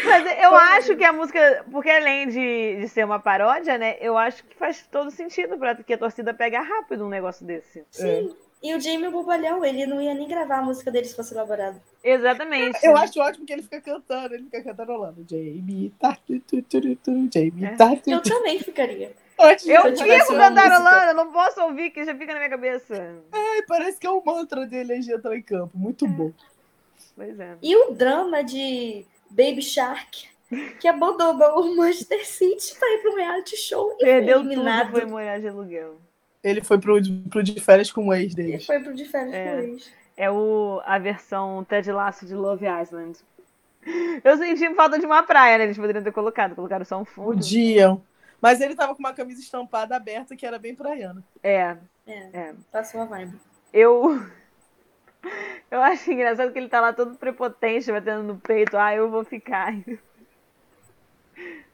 [0.03, 3.97] Mas eu acho que a música, porque além de, de ser uma paródia, né?
[3.99, 7.83] Eu acho que faz todo sentido pra que a torcida pegue rápido um negócio desse.
[7.91, 8.31] Sim.
[8.41, 8.45] É.
[8.63, 11.79] E o Jamie Bobalhão, ele não ia nem gravar a música dele se fosse elaborado.
[12.03, 12.79] Exatamente.
[12.83, 15.23] Eu acho ótimo que ele fica cantando, ele fica cantarolando.
[15.29, 17.75] Jamie, tá, tu, tu, tu, tu, Jamie, é.
[17.75, 19.13] tá, tu, Eu também ficaria.
[19.37, 19.71] Ótimo.
[19.71, 23.21] Eu fico cantarolando, eu não posso ouvir, que já fica na minha cabeça.
[23.31, 25.77] Ai, parece que é o mantra dele de entrar em campo.
[25.77, 26.07] Muito é.
[26.07, 26.31] bom.
[27.15, 27.57] Pois é.
[27.61, 30.27] E o drama de Baby Shark,
[30.79, 34.87] que abandonou o Manchester City para ir para um reality show e Perdeu foi eliminado.
[34.87, 35.99] tudo, foi morar de aluguel.
[36.43, 36.99] Ele foi pro,
[37.29, 38.53] pro de férias com o ex dele.
[38.53, 39.45] Ele foi pro de férias é.
[39.45, 39.93] com o ex.
[40.17, 43.19] É o, a versão Ted Lasso de Love Island.
[44.23, 45.65] Eu senti falta de uma praia, né?
[45.65, 47.33] Eles poderiam ter colocado, colocaram só um fundo.
[47.33, 48.01] Podiam.
[48.41, 51.23] Mas ele tava com uma camisa estampada aberta que era bem praiana.
[51.43, 51.77] É.
[52.07, 52.29] É.
[52.33, 52.53] é.
[52.71, 53.35] Passou a vibe.
[53.73, 54.23] Eu.
[55.69, 58.77] Eu acho engraçado que ele tá lá todo prepotente, batendo no peito.
[58.77, 59.73] Ah, eu vou ficar.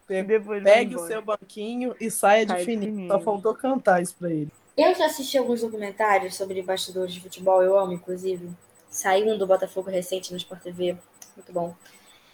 [0.08, 2.92] Pegue o seu banquinho e saia de fininho.
[2.92, 3.08] fininho.
[3.12, 4.52] Só faltou cantar isso pra ele.
[4.78, 8.50] Eu já assisti alguns documentários sobre bastidores de futebol, eu amo, inclusive.
[8.90, 10.98] Saiu um do Botafogo recente no Sport TV,
[11.36, 11.76] muito bom.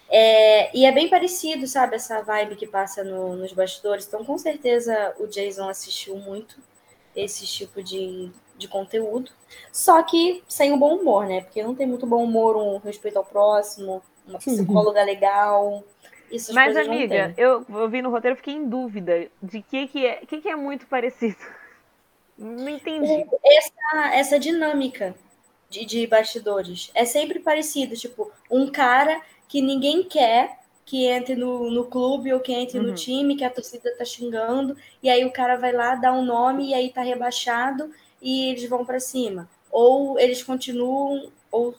[0.09, 4.07] É, e é bem parecido, sabe, essa vibe que passa no, nos bastidores.
[4.07, 6.57] Então, com certeza, o Jason assistiu muito
[7.15, 9.31] esse tipo de, de conteúdo.
[9.71, 11.41] Só que sem o bom humor, né?
[11.41, 15.83] Porque não tem muito bom humor, um respeito ao próximo, uma psicóloga legal.
[16.31, 20.15] Isso Mas, amiga, eu, eu vi no roteiro fiquei em dúvida de que, que, é,
[20.25, 21.37] que, que é muito parecido.
[22.37, 23.25] Não entendi.
[23.43, 25.15] Essa, essa dinâmica
[25.69, 27.95] de, de bastidores é sempre parecido.
[27.95, 32.85] Tipo, um cara que ninguém quer que entre no, no clube ou que entre uhum.
[32.85, 36.23] no time, que a torcida tá xingando, e aí o cara vai lá, dá um
[36.23, 37.91] nome, e aí tá rebaixado,
[38.22, 39.49] e eles vão para cima.
[39.72, 41.76] Ou eles continuam, ou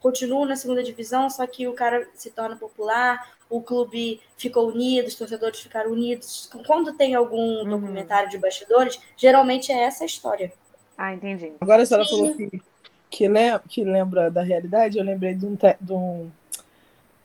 [0.00, 5.06] continuam na segunda divisão, só que o cara se torna popular, o clube ficou unido,
[5.06, 6.50] os torcedores ficaram unidos.
[6.66, 7.68] Quando tem algum uhum.
[7.68, 10.52] documentário de bastidores, geralmente é essa a história.
[10.96, 11.52] Ah, entendi.
[11.60, 12.10] Agora a senhora Sim.
[12.10, 12.62] falou que,
[13.10, 16.30] que, lembra, que lembra da realidade, eu lembrei de um, te, de um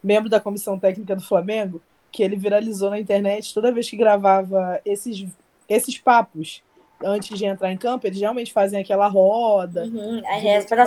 [0.03, 1.81] membro da comissão técnica do Flamengo
[2.11, 5.25] que ele viralizou na internet toda vez que gravava esses,
[5.69, 6.61] esses papos
[7.03, 9.83] antes de entrar em campo, eles realmente fazem aquela roda.
[9.83, 10.21] Uhum.
[10.25, 10.85] É, para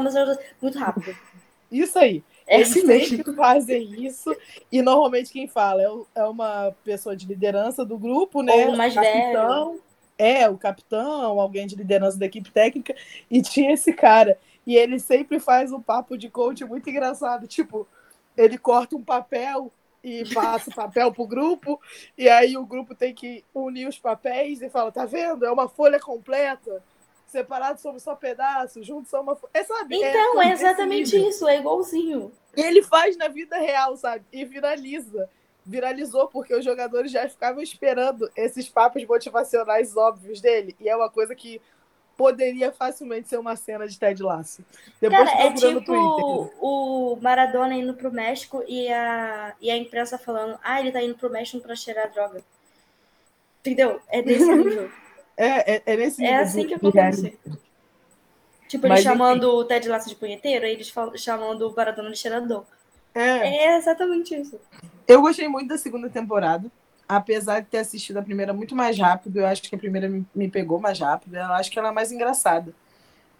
[0.00, 0.14] mas
[0.60, 1.16] muito rápido.
[1.70, 2.22] Isso aí.
[2.46, 4.34] É Eles sempre fazem isso.
[4.70, 8.66] E normalmente quem fala é, é uma pessoa de liderança do grupo, né?
[8.66, 9.82] Ou mais capitão, velho.
[10.18, 12.94] É, o capitão, alguém de liderança da equipe técnica.
[13.30, 14.38] E tinha esse cara.
[14.66, 17.46] E ele sempre faz um papo de coach muito engraçado.
[17.46, 17.86] Tipo,
[18.36, 19.72] ele corta um papel
[20.02, 21.80] e passa o papel pro grupo,
[22.16, 25.44] e aí o grupo tem que unir os papéis e fala, tá vendo?
[25.44, 26.82] É uma folha completa
[27.26, 29.48] separados somos só pedaços, juntos somos uma.
[29.52, 30.02] É, sabe?
[30.02, 32.32] É então, é, é exatamente isso, é igualzinho.
[32.56, 34.24] E ele faz na vida real, sabe?
[34.32, 35.28] E viraliza.
[35.64, 40.76] Viralizou porque os jogadores já ficavam esperando esses papos motivacionais óbvios dele.
[40.80, 41.60] E é uma coisa que
[42.16, 44.64] poderia facilmente ser uma cena de Ted Lasso.
[45.00, 50.58] Depois Cara, é tipo o Maradona indo pro México e a, e a imprensa falando:
[50.62, 52.42] ah, ele tá indo pro México pra cheirar droga.
[53.60, 54.00] Entendeu?
[54.08, 54.90] É desse nível.
[55.36, 57.38] É, é, é nesse É assim que acontece.
[58.68, 59.56] Tipo, eles chamando enfim.
[59.56, 62.64] o Ted Lasso de punheteiro, aí eles falam, chamando o Baradona de cheirador.
[63.14, 63.66] É.
[63.74, 64.60] é exatamente isso.
[65.06, 66.70] Eu gostei muito da segunda temporada.
[67.08, 70.50] Apesar de ter assistido a primeira muito mais rápido, eu acho que a primeira me,
[70.50, 71.36] pegou mais rápido.
[71.36, 72.74] Eu acho que ela é mais engraçada.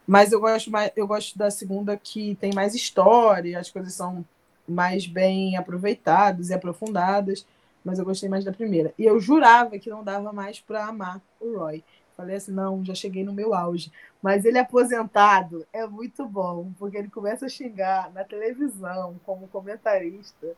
[0.07, 4.25] Mas eu gosto, mais, eu gosto da segunda que tem mais história, as coisas são
[4.69, 7.45] mais bem aproveitadas e aprofundadas
[7.87, 8.93] mas eu gostei mais da primeira.
[8.99, 11.85] E eu jurava que não dava mais para amar o Roy.
[12.17, 13.93] Falei assim, não, já cheguei no meu auge.
[14.21, 20.49] Mas ele aposentado é muito bom, porque ele começa a xingar na televisão, como comentarista,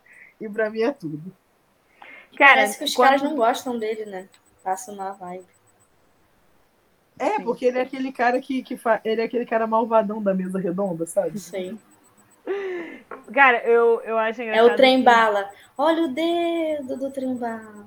[0.41, 1.31] e para mim é tudo.
[2.37, 3.07] Cara, Parece que os quando...
[3.07, 4.27] caras não gostam dele, né?
[4.63, 5.45] Passa uma vibe.
[7.17, 9.01] É, porque ele é aquele cara que, que fa...
[9.03, 11.37] ele é aquele cara malvadão da mesa redonda, sabe?
[11.37, 11.77] Sim.
[13.33, 14.69] Cara, eu, eu acho engraçado.
[14.69, 15.49] É o trem bala.
[15.77, 17.85] Olha o dedo do trem bala.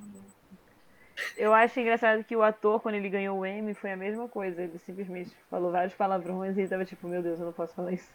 [1.37, 4.63] Eu acho engraçado que o ator, quando ele ganhou o Emmy, foi a mesma coisa.
[4.63, 7.93] Ele simplesmente falou vários palavrões e ele tava tipo, meu Deus, eu não posso falar
[7.93, 8.11] isso.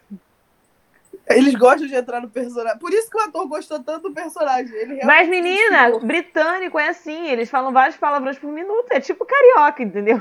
[1.28, 2.78] Eles gostam de entrar no personagem.
[2.78, 4.74] Por isso que o ator gostou tanto do personagem.
[4.74, 7.26] Ele Mas, menina, britânico é assim.
[7.28, 8.86] Eles falam vários palavrões por minuto.
[8.90, 10.20] É tipo carioca, entendeu?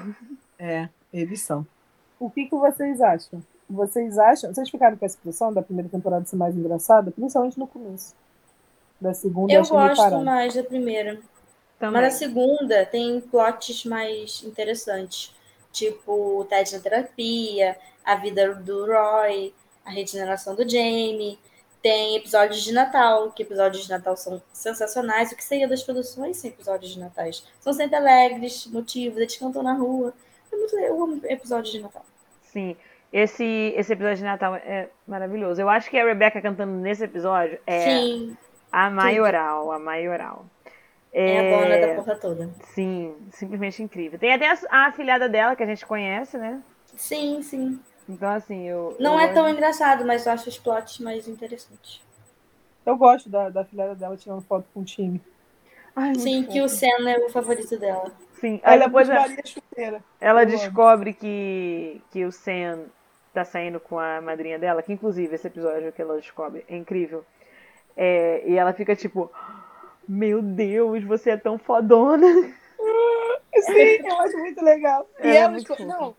[0.59, 1.65] É, eles são.
[2.19, 3.41] O que, que vocês acham?
[3.69, 4.53] Vocês acham.
[4.53, 7.11] Vocês ficaram com essa impressão da primeira temporada ser mais engraçada?
[7.11, 8.13] Principalmente no começo.
[8.99, 11.19] Da segunda Eu gosto mais da primeira.
[11.79, 12.01] Também.
[12.01, 15.33] Mas a segunda tem plots mais interessantes.
[15.71, 19.53] Tipo, o Ted na terapia, a vida do Roy,
[19.87, 21.39] a regeneração do Jamie.
[21.81, 25.31] Tem episódios de Natal, que episódios de Natal são sensacionais.
[25.31, 27.45] O que seria das produções sem episódios de Natais?
[27.61, 30.13] São sempre alegres, motivos, eles cantam na rua.
[30.51, 30.77] É muito.
[30.77, 32.05] Eu amo episódios de Natal.
[32.41, 32.75] Sim.
[33.13, 35.61] Esse, esse episódio de Natal é maravilhoso.
[35.61, 38.37] Eu acho que a Rebecca cantando nesse episódio é Sim,
[38.69, 40.45] a maioral, a maioral.
[41.13, 42.49] é a dona da porra toda.
[42.73, 44.19] Sim, simplesmente incrível.
[44.19, 46.61] Tem até a, a afilhada dela, que a gente conhece, né?
[46.97, 47.79] Sim, sim.
[48.09, 48.95] Então, assim, eu.
[48.99, 52.01] Não eu é gosto- tão engraçado, mas eu acho os plots mais interessantes.
[52.85, 55.21] Eu gosto da, da filhada dela tirando foto com o time.
[55.95, 56.69] Ai, Sim, que o.
[56.69, 58.11] Senna é o favorito dela.
[58.39, 60.03] Sim, aí Ela é depois ela, Maria Chuteira.
[60.21, 60.57] ela eu amo.
[60.57, 62.85] descobre que, que o Sam
[63.33, 67.25] tá saindo com a madrinha dela, que inclusive esse episódio que ela descobre é incrível.
[67.95, 69.31] É, e ela fica tipo,
[70.07, 72.27] meu Deus, você é tão fodona.
[73.61, 75.09] Sim, eu acho muito legal.
[75.19, 76.15] E Ela é muito não.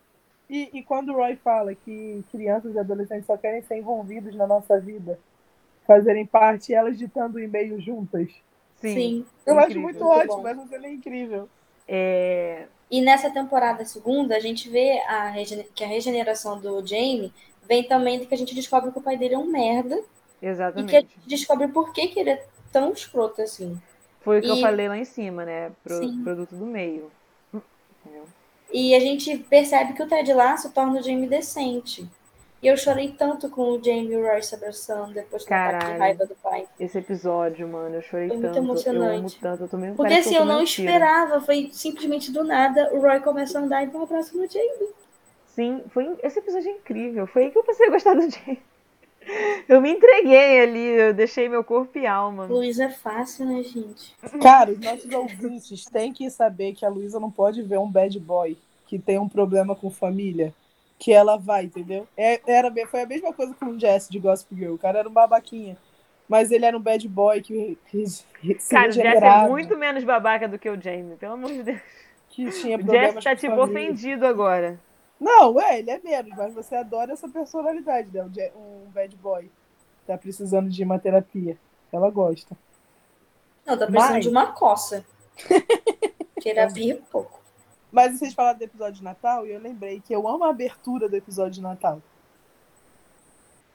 [0.49, 4.47] E, e quando o Roy fala que crianças e adolescentes só querem ser envolvidos na
[4.47, 5.19] nossa vida,
[5.87, 8.31] fazerem parte, elas ditando o e-mail juntas.
[8.77, 9.27] Sim.
[9.47, 9.83] Eu acho incrível.
[9.83, 10.43] muito, Muito ótimo, bom.
[10.43, 11.49] mas você é incrível.
[11.87, 15.33] É, E nessa temporada segunda, a gente vê a
[15.75, 17.33] que a regeneração do Jamie
[17.63, 19.97] vem também do que a gente descobre que o pai dele é um merda.
[20.77, 21.01] E que a exatamente.
[21.01, 23.81] gente descobre por que, que ele é tão escroto assim.
[24.21, 25.71] Foi o que eu E- falei lá em cima, né?
[25.83, 26.23] Pro, Sim.
[26.23, 27.11] produto do meio.
[28.05, 28.29] Entendeu?
[28.73, 32.07] E a gente percebe que o Ted Lasso torna o Jamie decente.
[32.61, 35.93] E eu chorei tanto com o Jamie e o Roy se abraçando depois do ataque
[35.93, 36.67] de raiva do pai.
[36.79, 38.57] Esse episódio, mano, eu chorei Foi muito tanto.
[38.59, 39.39] Eu amo emocionante.
[39.41, 39.63] tanto.
[39.63, 40.89] Eu tomei um Porque assim, eu não tiro.
[40.89, 41.41] esperava.
[41.41, 42.93] Foi simplesmente do nada.
[42.93, 44.89] O Roy começa a andar e dá um abraço no Jamie.
[45.47, 47.27] Sim, foi, esse episódio é incrível.
[47.29, 48.61] Foi aí que eu passei a gostar do Jay.
[49.69, 52.47] Eu me entreguei ali, eu deixei meu corpo e alma.
[52.47, 54.17] Luiz é fácil, né, gente?
[54.41, 58.19] Cara, os nossos ouvintes têm que saber que a Luísa não pode ver um bad
[58.19, 58.57] boy
[58.87, 60.55] que tem um problema com família,
[60.99, 62.09] que ela vai, entendeu?
[62.17, 64.75] É, era, foi a mesma coisa com o Jesse de Gossip Girl.
[64.75, 65.77] O cara era um babaquinha.
[66.29, 68.25] Mas ele era um bad boy que, que se
[68.71, 71.81] Cara, o Jess é muito menos babaca do que o Jamie, pelo amor de Deus.
[72.29, 73.91] que tinha O Jess tá tipo família.
[73.91, 74.79] ofendido agora.
[75.21, 78.23] Não, é, ele é menos, mas você adora essa personalidade, né?
[78.55, 79.51] Um Um bad boy.
[80.07, 81.59] Tá precisando de uma terapia.
[81.93, 82.57] Ela gosta.
[83.67, 85.05] Não, tá precisando Mas- de uma coça.
[86.41, 87.41] Terapia é pouco.
[87.91, 91.09] Mas vocês falaram do episódio de Natal e eu lembrei que eu amo a abertura
[91.09, 92.01] do episódio de Natal.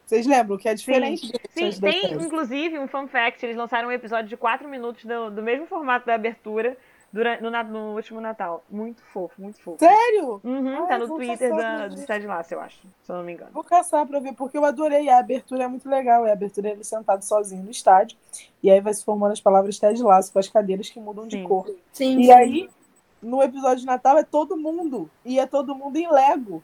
[0.06, 3.90] Vocês lembram que é diferente do Sim, da tem inclusive um fun fact: eles lançaram
[3.90, 6.78] um episódio de 4 minutos do, do mesmo formato da abertura
[7.14, 8.64] durante, no, no último Natal.
[8.70, 9.78] Muito fofo, muito fofo.
[9.78, 10.42] Sério?
[10.44, 12.06] Uhum, Ai, tá no Twitter da, do.
[12.06, 13.52] Ted Lasso, eu acho, se eu não me engano.
[13.54, 15.08] Vou caçar pra ver, porque eu adorei.
[15.10, 16.26] A abertura é muito legal.
[16.26, 18.18] É a abertura ele sentado sozinho no estádio.
[18.64, 21.38] E aí vai se formando as palavras Ted Laço com as cadeiras que mudam de
[21.38, 21.44] Sim.
[21.44, 21.70] cor.
[21.92, 22.32] Sim, E sim.
[22.32, 22.70] aí,
[23.22, 25.08] no episódio de Natal, é todo mundo.
[25.24, 26.64] E é todo mundo em Lego.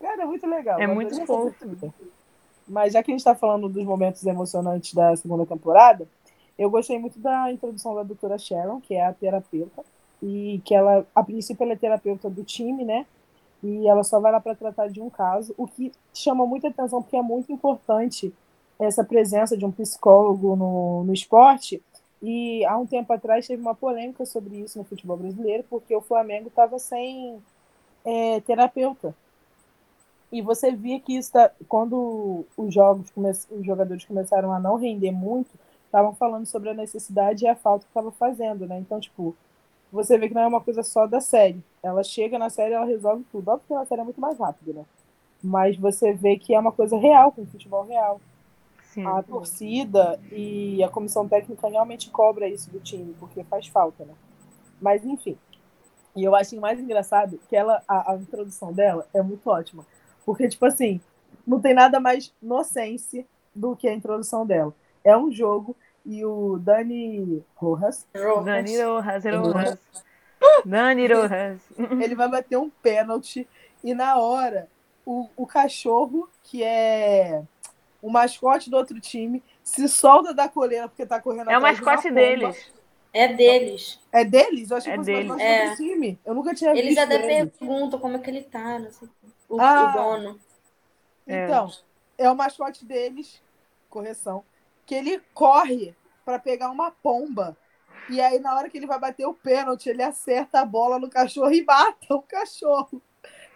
[0.00, 0.78] Cara, é muito legal.
[0.80, 1.54] É muito fofo.
[2.68, 6.06] Mas já que a gente tá falando dos momentos emocionantes da segunda temporada,
[6.58, 9.82] eu gostei muito da introdução da doutora Sharon, que é a terapeuta.
[10.22, 13.06] E que ela, a princípio, ela é terapeuta do time, né?
[13.62, 17.02] E ela só vai lá para tratar de um caso, o que chama muita atenção,
[17.02, 18.32] porque é muito importante
[18.78, 21.82] essa presença de um psicólogo no, no esporte.
[22.20, 26.00] E há um tempo atrás teve uma polêmica sobre isso no futebol brasileiro, porque o
[26.00, 27.42] Flamengo estava sem
[28.04, 29.14] é, terapeuta.
[30.30, 33.12] E você via que isso tá, quando os jogos
[33.50, 35.50] os jogadores começaram a não render muito,
[35.92, 38.78] estavam falando sobre a necessidade e a falta que estava fazendo, né?
[38.78, 39.36] Então, tipo,
[39.92, 41.62] você vê que não é uma coisa só da série.
[41.82, 43.50] Ela chega na série e ela resolve tudo.
[43.50, 44.86] Óbvio que na série é muito mais rápido, né?
[45.44, 48.18] Mas você vê que é uma coisa real, com futebol real.
[48.84, 49.04] Sim.
[49.06, 54.14] A torcida e a comissão técnica realmente cobra isso do time, porque faz falta, né?
[54.80, 55.36] Mas, enfim.
[56.16, 59.84] E eu acho mais engraçado que ela, a, a introdução dela é muito ótima.
[60.24, 61.02] Porque, tipo assim,
[61.46, 64.74] não tem nada mais nonsense do que a introdução dela.
[65.04, 68.44] É um jogo e o Dani Rojas, Rojas.
[68.44, 69.78] Dani Rojas, Rojas.
[70.64, 71.60] Dani Rojas.
[72.02, 73.46] ele vai bater um pênalti
[73.84, 74.68] e na hora
[75.06, 77.42] o, o cachorro, que é
[78.00, 81.66] o mascote do outro time, se solta da coleira porque tá correndo É o de
[81.66, 82.72] mascote deles.
[83.12, 84.00] É deles.
[84.10, 84.70] É deles?
[84.70, 85.28] Eu achei É que fosse o deles.
[85.28, 85.70] mascote É.
[85.70, 86.18] do time.
[86.24, 87.50] Eu nunca tinha Eles visto até ele.
[87.50, 89.08] perguntam como é que ele tá, não sei.
[89.48, 89.90] O, Ah.
[89.90, 90.40] o dono.
[91.26, 91.44] É.
[91.44, 91.70] Então,
[92.18, 93.40] é o mascote deles,
[93.90, 94.42] correção,
[94.86, 97.56] que ele corre pra pegar uma pomba.
[98.10, 101.08] E aí, na hora que ele vai bater o pênalti, ele acerta a bola no
[101.08, 103.00] cachorro e mata o cachorro.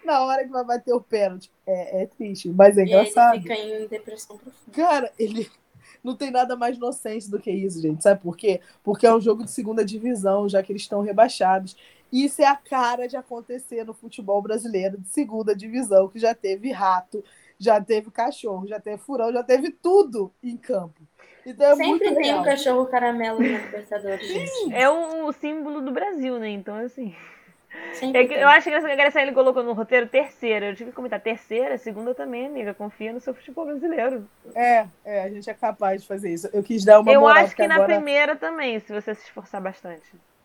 [0.05, 1.51] Na hora que vai bater o pênalti.
[1.65, 3.41] É, é triste, mas é E aí ele engraçado.
[3.41, 4.71] fica em depressão profunda.
[4.71, 5.49] Cara, ele,
[6.03, 8.01] não tem nada mais inocente do que isso, gente.
[8.03, 8.61] Sabe por quê?
[8.83, 11.75] Porque é um jogo de segunda divisão, já que eles estão rebaixados.
[12.11, 16.71] Isso é a cara de acontecer no futebol brasileiro de segunda divisão, que já teve
[16.71, 17.21] rato,
[17.59, 21.01] já teve cachorro, já teve furão, já teve tudo em campo.
[21.47, 22.41] Então é Sempre muito tem real.
[22.41, 24.73] um cachorro caramelo na Libertadores, gente.
[24.73, 26.49] É o, o símbolo do Brasil, né?
[26.49, 27.15] Então, assim.
[28.13, 30.67] É que eu acho que a Graciela colocou no roteiro terceira.
[30.67, 32.73] Eu tive que comentar terceira, segunda também, amiga.
[32.73, 34.27] Confia no seu futebol brasileiro.
[34.53, 36.49] É, é, a gente é capaz de fazer isso.
[36.51, 37.95] Eu quis dar uma eu moral, acho que porque na agora...
[37.95, 40.03] primeira também, se você se esforçar bastante.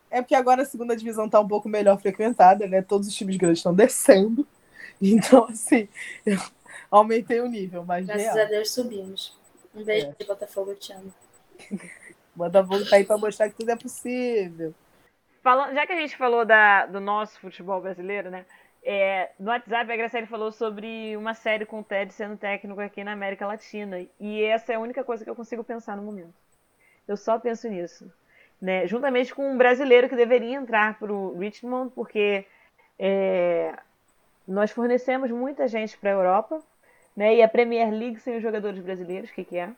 [0.09, 2.81] É porque agora a segunda divisão tá um pouco melhor frequentada, né?
[2.81, 4.47] Todos os times grandes estão descendo.
[5.05, 5.89] Então, assim,
[6.25, 6.39] eu
[6.89, 8.39] aumentei o nível, mas Graças real.
[8.39, 9.37] a Deus subimos.
[9.75, 10.15] Um beijo É.
[10.19, 11.13] de Botafogo, eu te amo.
[12.35, 14.75] Botafogo tá aí pra mostrar que tudo é possível.
[15.43, 18.47] Falando, já que a gente falou da, do nosso futebol brasileiro, né?
[18.85, 23.05] é, no WhatsApp a Graciela falou sobre uma série com o Ted sendo técnico aqui
[23.05, 24.05] na América Latina.
[24.19, 26.35] E essa é a única coisa que eu consigo pensar no momento.
[27.07, 28.13] Eu só penso nisso.
[28.61, 28.87] Né?
[28.87, 32.45] Juntamente com um brasileiro que deveria entrar para o Richmond, porque
[32.99, 33.77] é,
[34.47, 36.61] nós fornecemos muita gente para a Europa.
[37.17, 37.37] Né?
[37.37, 39.71] E a Premier League sem os jogadores brasileiros, o que, que é?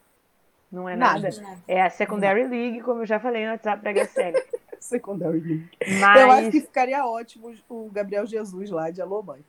[0.71, 1.31] Não é nada.
[1.31, 1.59] Nada.
[1.69, 4.41] É a Secondary League, como eu já falei no WhatsApp da Graciela.
[4.81, 5.69] Secondary League.
[6.01, 6.21] Mas...
[6.21, 9.41] Eu acho que ficaria ótimo o Gabriel Jesus lá de Alô Mãe.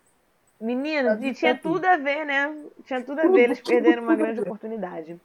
[0.59, 2.55] Menino, e tinha tudo a ver, né?
[2.85, 5.19] Tinha tudo a ver, eles perderam uma grande oportunidade.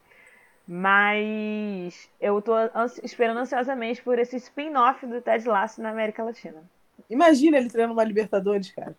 [0.66, 6.62] Mas eu tô ansi- esperando ansiosamente por esse spin-off do Ted Lasso na América Latina.
[7.08, 8.96] Imagina ele treinando uma Libertadores, cara.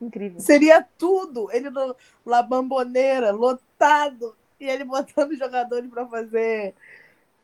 [0.00, 0.40] Incrível.
[0.40, 1.50] Seria tudo.
[1.52, 4.36] Ele no La Bamboneira, lotado.
[4.60, 6.74] E ele botando jogadores pra fazer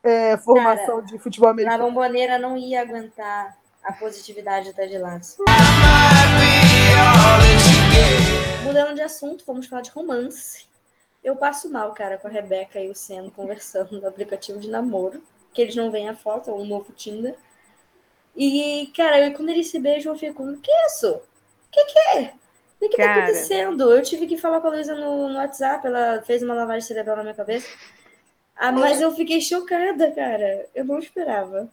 [0.02, 1.84] é, formação de futebol Na americano.
[1.84, 5.42] bomboneira não ia aguentar a positividade do Ted Lasso.
[8.64, 10.66] Mudando de assunto, vamos falar de romance.
[11.22, 15.22] Eu passo mal, cara, com a Rebeca e o Senna conversando no aplicativo de namoro,
[15.52, 17.36] que eles não veem a foto, é um novo Tinder.
[18.34, 21.08] E, cara, eu- quando eles se beijam, eu fico, o que é isso?
[21.16, 21.20] O
[21.70, 22.34] que, que é?
[22.82, 23.22] O que, que tá Cara.
[23.26, 23.92] acontecendo?
[23.92, 27.16] Eu tive que falar com a Luísa no, no WhatsApp, ela fez uma lavagem cerebral
[27.16, 27.68] na minha cabeça.
[28.56, 30.66] Ah, mas eu fiquei chocada, cara.
[30.74, 31.68] Eu não esperava.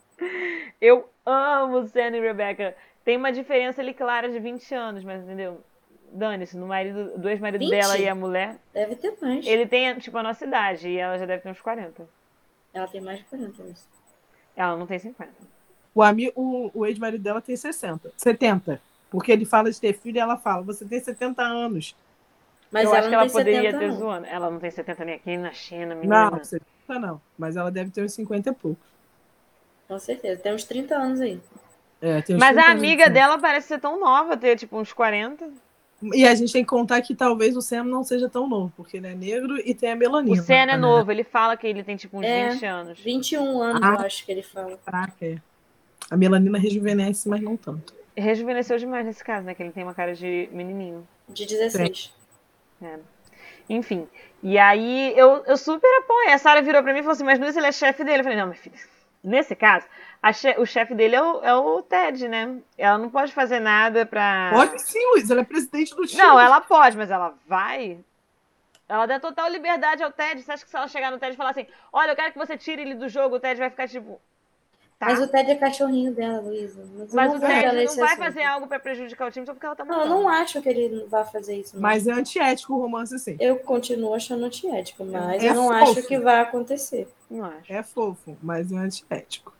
[0.80, 2.76] Eu amo Senna e Rebecca.
[3.03, 5.60] Tem uma diferença ali clara de 20 anos, mas entendeu?
[6.12, 7.70] Dane-se, no marido, do ex-marido 20?
[7.72, 8.57] dela e a mulher.
[8.72, 9.45] Deve ter mais.
[9.47, 12.07] Ele tem, tipo, a nossa idade e ela já deve ter uns 40.
[12.72, 13.84] Ela tem mais de 40 anos.
[14.55, 15.32] Ela não tem 50.
[15.95, 18.12] O, ami- o, o ex-marido dela tem 60.
[18.16, 18.80] 70.
[19.10, 21.95] Porque ele fala de ter filho e ela fala, você tem 70 anos.
[22.72, 24.26] Mas eu ela acho que não ela tem poderia 70, ter zoando.
[24.28, 26.30] Ela não tem 70 nem aqui na China, menina.
[26.32, 26.64] Não, 70
[26.99, 27.22] não.
[27.38, 28.80] Mas ela deve ter uns 50 e pouco.
[29.88, 30.39] Com certeza.
[30.41, 31.39] Tem uns 30 anos aí.
[31.99, 33.14] É, tem uns Mas 30 a anos amiga diferença.
[33.14, 35.49] dela parece ser tão nova, ter tipo uns 40.
[36.14, 38.95] E a gente tem que contar que talvez o Sam não seja tão novo, porque
[38.97, 40.41] ele é negro e tem a O melanina.
[40.43, 40.78] Senna é né?
[40.78, 42.51] novo, ele fala que ele tem tipo uns É.
[42.51, 42.99] 20 anos.
[42.99, 43.95] 21 anos, Ah.
[43.99, 44.78] eu acho que ele fala.
[44.86, 45.38] Caraca, é.
[46.10, 47.93] A melanina rejuvenesce, mas não tanto.
[48.20, 49.53] Rejuvenesceu demais nesse caso, né?
[49.55, 51.07] Que ele tem uma cara de menininho.
[51.28, 52.13] De 16.
[52.82, 52.99] É.
[53.70, 54.07] Enfim.
[54.41, 56.32] E aí eu, eu super apoio.
[56.34, 58.20] A Sarah virou pra mim e falou assim: Mas Luiz, ele é chefe dele.
[58.20, 58.76] Eu falei: Não, minha filha.
[59.24, 59.86] Nesse caso,
[60.24, 62.57] a che- o chefe dele é o, é o Ted, né?
[62.78, 64.49] Ela não pode fazer nada pra.
[64.53, 66.22] Pode sim, Luiz, ela é presidente do time.
[66.22, 67.99] Não, ela pode, mas ela vai.
[68.88, 70.41] Ela dá total liberdade ao Ted.
[70.41, 72.39] Você acha que se ela chegar no Ted e falar assim: Olha, eu quero que
[72.39, 74.20] você tire ele do jogo, o Ted vai ficar tipo.
[74.99, 75.05] Tá.
[75.05, 76.83] Mas o Ted é cachorrinho dela, Luísa.
[76.97, 78.17] Mas, Mas não o Ted não vai assunto.
[78.17, 80.67] fazer algo pra prejudicar o time só porque ela tá Não, eu não acho que
[80.67, 81.75] ele vai fazer isso.
[81.75, 81.81] não.
[81.81, 83.37] Mas é antiético o romance, sim.
[83.39, 85.91] Eu continuo achando antiético, mas É eu não fofo.
[85.99, 87.07] acho que vai acontecer.
[87.31, 87.71] Não acho.
[87.71, 89.53] É fofo, mas é antiético.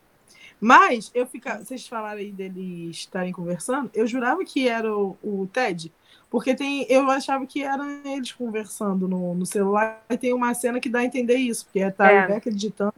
[0.59, 5.47] Mas eu fica, vocês falaram aí deles estarem conversando, eu jurava que era o, o
[5.53, 5.89] Ted,
[6.29, 10.81] porque tem, eu achava que eram eles conversando no, no celular, e tem uma cena
[10.81, 12.39] que dá a entender isso, porque é tá É.
[12.41, 12.93] digitando,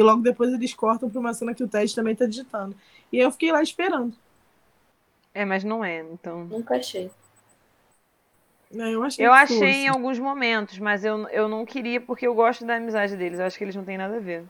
[0.00, 2.74] e logo depois eles cortam para uma cena que o Ted também tá digitando.
[3.12, 4.14] E eu fiquei lá esperando.
[5.34, 6.44] É, mas não é, então.
[6.44, 7.10] Nunca achei.
[8.70, 9.64] né, Eu achei, Eu achei fosse.
[9.84, 13.38] em alguns momentos, mas eu, eu não queria porque eu gosto da amizade deles.
[13.38, 14.44] Eu acho que eles não têm nada a ver.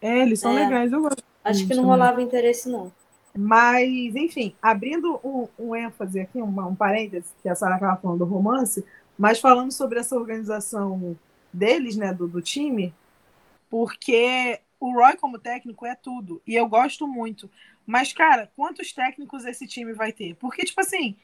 [0.00, 0.64] É, eles são É.
[0.64, 1.22] legais, eu gosto.
[1.44, 2.90] Acho que não rolava interesse, não.
[3.36, 8.18] Mas, enfim, abrindo um, um ênfase aqui, uma- um parêntese, que a Sara estava falando
[8.18, 8.84] do romance,
[9.18, 11.16] mas falando sobre essa organização
[11.52, 12.94] deles, né, do, do time,
[13.68, 17.50] porque o Roy como técnico é tudo, e eu gosto muito.
[17.86, 20.34] Mas, cara, quantos técnicos esse time vai ter?
[20.36, 21.16] Porque, tipo assim,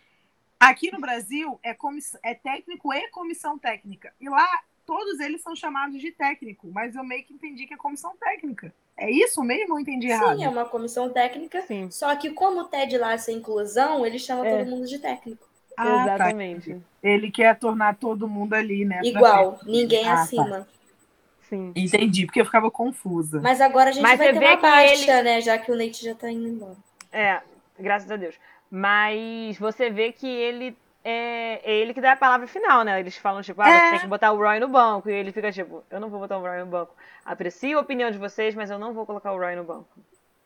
[0.58, 2.16] aqui no Brasil é, comiss...
[2.22, 4.12] é técnico e comissão técnica.
[4.20, 4.48] E lá
[4.86, 8.74] todos eles são chamados de técnico, mas eu meio que entendi que é comissão técnica.
[8.96, 10.36] É isso mesmo ou entendi errado?
[10.36, 11.62] Sim, é uma comissão técnica.
[11.62, 14.58] Sim, Só que como o Ted lá é inclusão, ele chama É.
[14.58, 15.48] todo mundo de técnico.
[15.76, 16.02] Ah, tá.
[16.02, 16.76] exatamente.
[17.02, 19.00] Ele quer tornar todo mundo ali, né?
[19.02, 20.66] Igual, ninguém Ah, tá.
[21.50, 21.72] Sim.
[21.76, 23.40] Entendi, porque eu ficava confusa.
[23.42, 25.40] Mas agora a gente Mas vai ter vê uma que baixa, ele- né?
[25.42, 26.76] Já que o Nate já tá indo embora.
[27.12, 27.40] É,
[27.78, 28.36] graças a Deus.
[28.70, 33.00] Mas você vê que ele é, é ele que dá a palavra final, né?
[33.00, 33.80] Eles falam, tipo, ah, É.
[33.86, 35.10] você tem que botar o Roy no banco.
[35.10, 36.94] E ele fica, tipo, eu não vou botar o Roy no banco.
[37.24, 39.88] Aprecio a opinião de vocês, mas eu não vou colocar o Roy no banco.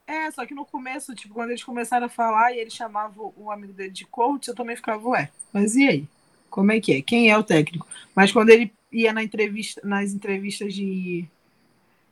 [0.06, 3.50] É, só que no começo, tipo, quando eles começaram a falar e ele chamava o
[3.50, 6.04] amigo dele de coach, eu também ficava, ué, mas e aí?
[6.50, 7.02] Como é que é?
[7.02, 7.86] Quem é o técnico?
[8.14, 11.26] Mas quando ele ia na entrevista, nas entrevistas de.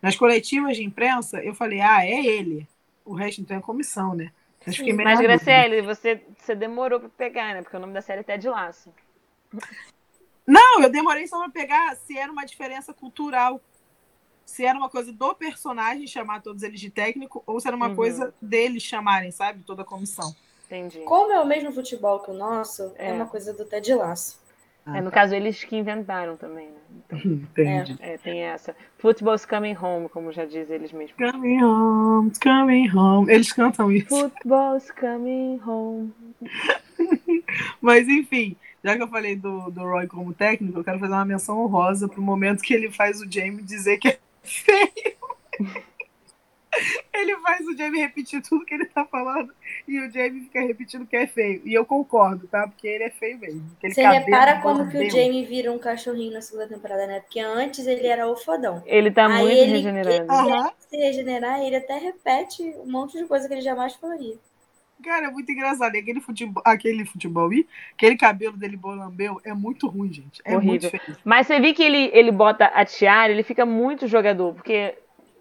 [0.01, 2.67] nas coletivas de imprensa, eu falei, ah, é ele.
[3.05, 4.33] O resto então é comissão, né?
[4.67, 5.21] Mas meio Mas.
[5.21, 7.63] Graciele, você, você demorou pra pegar, né?
[7.63, 8.93] Porque o nome da série é Ted Laço.
[10.47, 13.61] Não, eu demorei só pra pegar se era uma diferença cultural.
[14.45, 17.89] Se era uma coisa do personagem chamar todos eles de técnico, ou se era uma
[17.89, 17.97] Uhum.
[17.97, 19.63] coisa deles chamarem, sabe?
[19.65, 20.35] Toda a comissão.
[20.67, 21.01] Entendi.
[21.01, 23.13] Como é o mesmo futebol que o nosso, é, É.
[23.13, 24.41] uma coisa do Ted Laço.
[24.85, 26.81] É, no caso, eles que inventaram também, né?
[27.07, 27.97] Então, Entendi.
[28.01, 28.75] é, tem essa.
[28.99, 31.17] Football's coming home, como já diz eles mesmos.
[31.17, 33.33] Coming home, coming home.
[33.33, 34.09] Eles cantam isso.
[34.09, 36.13] Football's coming home.
[37.81, 41.25] Mas enfim, já que eu falei do, do Roy como técnico, eu quero fazer uma
[41.25, 45.17] menção honrosa pro momento que ele faz o Jamie dizer que é feio.
[47.13, 49.53] Ele faz o Jamie repetir tudo que ele tá falando
[49.87, 51.61] e o Jamie fica repetindo que é feio.
[51.65, 52.67] E eu concordo, tá?
[52.67, 53.63] Porque ele é feio mesmo.
[53.79, 55.11] Aquele Você repara como que o.
[55.11, 57.21] Jamie vira um cachorrinho na segunda temporada, né?
[57.21, 58.83] Porque antes ele era o fodão.
[58.87, 60.31] Ele tá Aí muito ele- regenerado.
[60.33, 60.71] Aham.
[60.79, 64.37] Se regenerar, ele até repete um monte de coisa que ele jamais falaria.
[65.05, 65.95] Cara, é muito engraçado.
[65.95, 70.41] E aquele futebol, aquele futebol, ih, aquele cabelo dele bolambeu é muito ruim, gente.
[70.45, 70.91] É muito Horrível.
[70.91, 71.19] feio.
[71.25, 74.95] Mas você viu que ele, ele bota a tiara, ele fica muito jogador, porque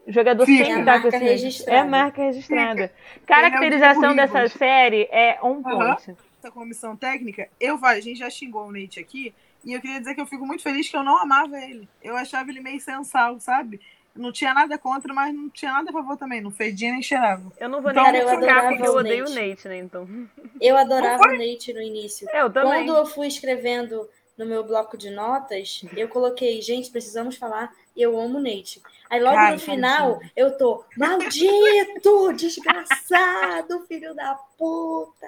[0.08, 0.66] o jogador Fica.
[0.66, 1.26] sempre É a tá com marca esse.
[1.26, 1.78] registrada.
[1.80, 2.82] É marca registrada.
[2.82, 2.92] Ele
[3.22, 5.96] é Caracterização Diego dessa série é on Aham.
[5.96, 6.18] point.
[6.40, 9.34] essa comissão técnica, eu vai, a gente já xingou o Nate aqui,
[9.64, 11.88] e eu queria dizer que eu fico muito feliz que eu não amava ele.
[12.02, 13.80] Eu achava ele meio sensal, sabe?
[14.16, 16.42] Não tinha nada contra, mas não tinha nada a favor também.
[16.42, 17.44] Não fedia nem cheirava.
[17.58, 19.48] Eu não vou Então, nem Cara, eu criticar adorava porque eu o odeio o Nate.
[19.50, 19.78] Nate, né?
[19.78, 20.28] Então.
[20.60, 22.28] Eu adorava o Nate no início.
[22.34, 22.86] Eu também.
[22.88, 28.20] Quando eu fui escrevendo no meu bloco de notas, eu coloquei, gente, precisamos falar, eu
[28.20, 28.82] amo o Nate.
[29.12, 35.28] Aí logo no final, eu tô, maldito, desgraçado, filho da puta.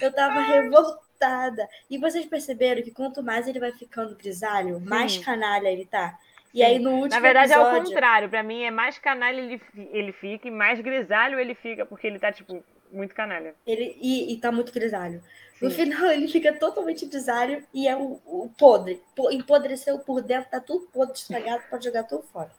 [0.00, 1.66] Eu tava revoltada.
[1.88, 6.18] E vocês perceberam que quanto mais ele vai ficando grisalho, mais canalha ele tá.
[6.52, 8.28] E aí no último Na verdade é o episódio, contrário.
[8.28, 9.60] Pra mim é mais canalha ele,
[9.90, 12.62] ele fica e mais grisalho ele fica, porque ele tá, tipo,
[12.92, 13.54] muito canalha.
[13.66, 15.22] ele e, e tá muito grisalho.
[15.62, 15.76] No Sim.
[15.84, 19.02] final ele fica totalmente grisalho e é o, o podre.
[19.16, 22.50] Po- Empodreceu por dentro, tá tudo podre, estragado, pode jogar tudo fora.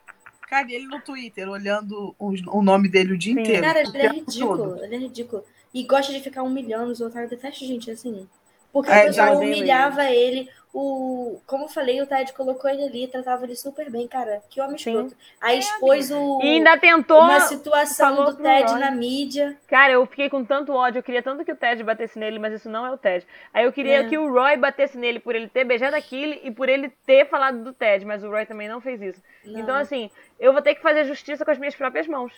[0.47, 3.41] Cara, e ele no Twitter, olhando os- o nome dele o dia Sim.
[3.41, 3.63] inteiro.
[3.63, 4.83] Cara, ele é ridículo, todo.
[4.83, 5.43] ele é ridículo.
[5.73, 7.21] E gosta de ficar humilhando os outros.
[7.21, 8.27] Eu detesto gente assim.
[8.71, 10.49] Porque É, o pessoal odeio humilhava ele.
[10.77, 14.43] O, como eu falei, o Ted colocou ele ali, tratava ele super bem, cara.
[14.49, 14.91] Que homem Sim.
[14.91, 15.15] escroto.
[15.39, 17.21] Aí expôs o, E ainda tentou.
[17.21, 19.57] uma situação falou do Ted na mídia.
[19.67, 22.53] Cara, eu fiquei com tanto ódio, eu queria tanto que o Ted batesse nele, mas
[22.55, 23.25] isso não é o Ted.
[23.53, 24.03] Aí eu queria É.
[24.09, 27.63] que o Roy batesse nele por ele ter beijado aquilo e por ele ter falado
[27.63, 29.21] do Ted, mas o Roy também não fez isso.
[29.45, 29.57] Não.
[29.61, 32.33] Então, assim, eu vou ter que fazer justiça com as minhas próprias mãos.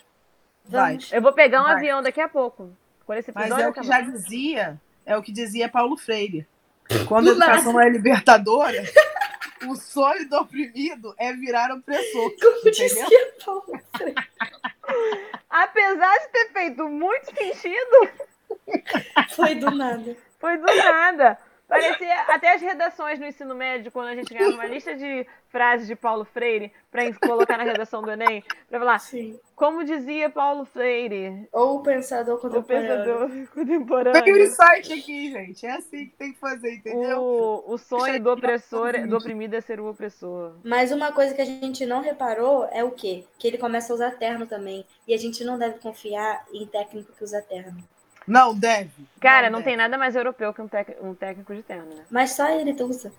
[0.64, 0.92] Vai.
[0.92, 1.12] Vamos.
[1.12, 1.74] Eu vou pegar um Vai.
[1.74, 2.70] avião daqui a pouco.
[3.04, 6.46] Quando esse Mas episódio é o que já dizia, é o que dizia Paulo Freire.
[7.08, 8.84] Quando a educação não é libertadora,
[9.68, 12.32] o sonho do oprimido é virar opressor.
[12.40, 13.06] Como dizia.
[15.50, 18.10] Apesar de ter feito muito sentido,
[19.36, 20.16] Foi do nada.
[20.40, 21.38] foi do nada.
[21.68, 25.86] Parecia até as redações no ensino médio, quando a gente ganhava uma lista de frases
[25.86, 29.38] de Paulo Freire pra colocar na redação do Enem, pra falar, Sim.
[29.54, 32.88] como dizia Paulo Freire, Ou o pensador o contemporâneo.
[32.90, 34.38] pensador Tem um contemporâneo.
[34.44, 35.66] insight aqui, gente.
[35.66, 37.22] É assim que tem que fazer, entendeu?
[37.22, 40.54] O, o sonho do opressor, do oprimido é ser o opressor.
[40.64, 43.26] Mas uma coisa que a gente não reparou é o quê?
[43.38, 44.86] Que ele começa a usar terno também.
[45.06, 47.78] E a gente não deve confiar em técnico que usa terno.
[48.28, 48.92] Não, deve.
[49.22, 49.70] Cara, não deve.
[49.72, 52.04] tem nada mais europeu que um, tec- um técnico de terno, né?
[52.12, 53.12] Mas só ele usa.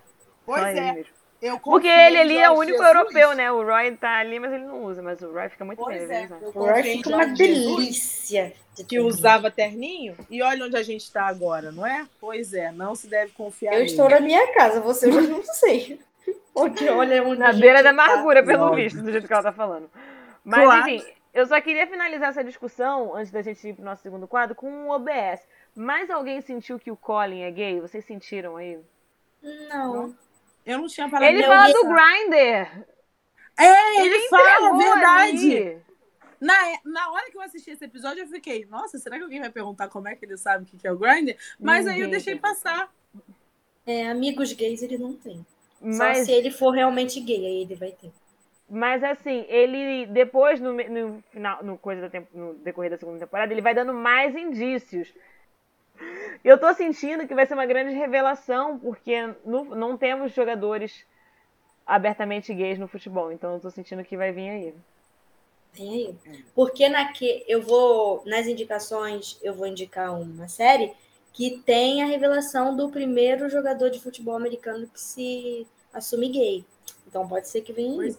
[0.45, 1.03] Pois Só ele é.
[1.41, 2.95] Eu Porque ele ali é o único Jesus.
[2.95, 3.49] europeu, né?
[3.49, 5.01] O Roy tá ali, mas ele não usa.
[5.01, 6.17] Mas o Roy fica muito Pois bem.
[6.25, 6.27] é.
[6.27, 6.37] né?
[6.41, 8.53] Eu O Roy fica uma delícia.
[8.75, 10.17] de Que usava terninho.
[10.29, 12.05] E olha onde a gente está agora, não é?
[12.19, 13.91] Pois é, não se deve confiar Eu nele.
[13.91, 15.99] estou na minha casa, você eu já não sei.
[16.53, 18.03] Onde, olha onde Na a gente beira da tá.
[18.03, 18.83] amargura, pelo Óbvio.
[18.83, 19.89] visto, do jeito que ela tá falando.
[20.43, 20.89] Mas, Claro.
[20.89, 24.55] enfim, eu só queria finalizar essa discussão, antes da gente ir pro nosso segundo quadro,
[24.55, 25.47] com um OBS.
[25.75, 27.79] Mais alguém sentiu que o Colin é gay?
[27.79, 28.79] Vocês sentiram aí?
[29.69, 30.15] Não.
[30.65, 32.85] Eu não tinha parado Ele fala do Grindr!
[33.57, 35.57] É, ele, fala, entregou verdade.
[35.57, 35.81] ali.
[36.39, 39.49] Na, na hora que eu assisti esse episódio, eu fiquei, nossa, será que alguém vai
[39.49, 41.35] perguntar como é que ele sabe o que que é o Grindr?
[41.59, 42.89] Mas aí eu deixei passar.
[43.85, 45.45] É, amigos gays ele não tem.
[45.81, 48.11] Mas Só se ele for realmente gay, aí ele vai ter.
[48.69, 53.51] Mas assim, ele depois, no, no final, no, coisa da no decorrer da segunda temporada,
[53.51, 55.11] ele vai dando mais indícios.
[56.43, 61.05] Eu tô sentindo que vai ser uma grande revelação, porque no, não temos jogadores
[61.85, 63.31] abertamente gays no futebol.
[63.31, 64.73] Então eu tô sentindo que vai vir aí.
[65.73, 66.15] Vem aí.
[66.53, 70.93] Porque na que eu vou nas indicações, eu vou indicar uma série
[71.33, 76.65] que tem a revelação do primeiro jogador de futebol americano que se assume gay.
[77.07, 78.15] Então pode ser que venha aí.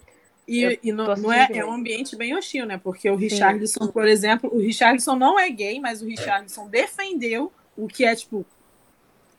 [0.50, 2.76] E, e não, não é, é um ambiente bem hostil, né?
[2.76, 7.86] Porque o Richardson, por exemplo, o Richardson não é gay, mas o Richardson defendeu o
[7.86, 8.44] que é, tipo,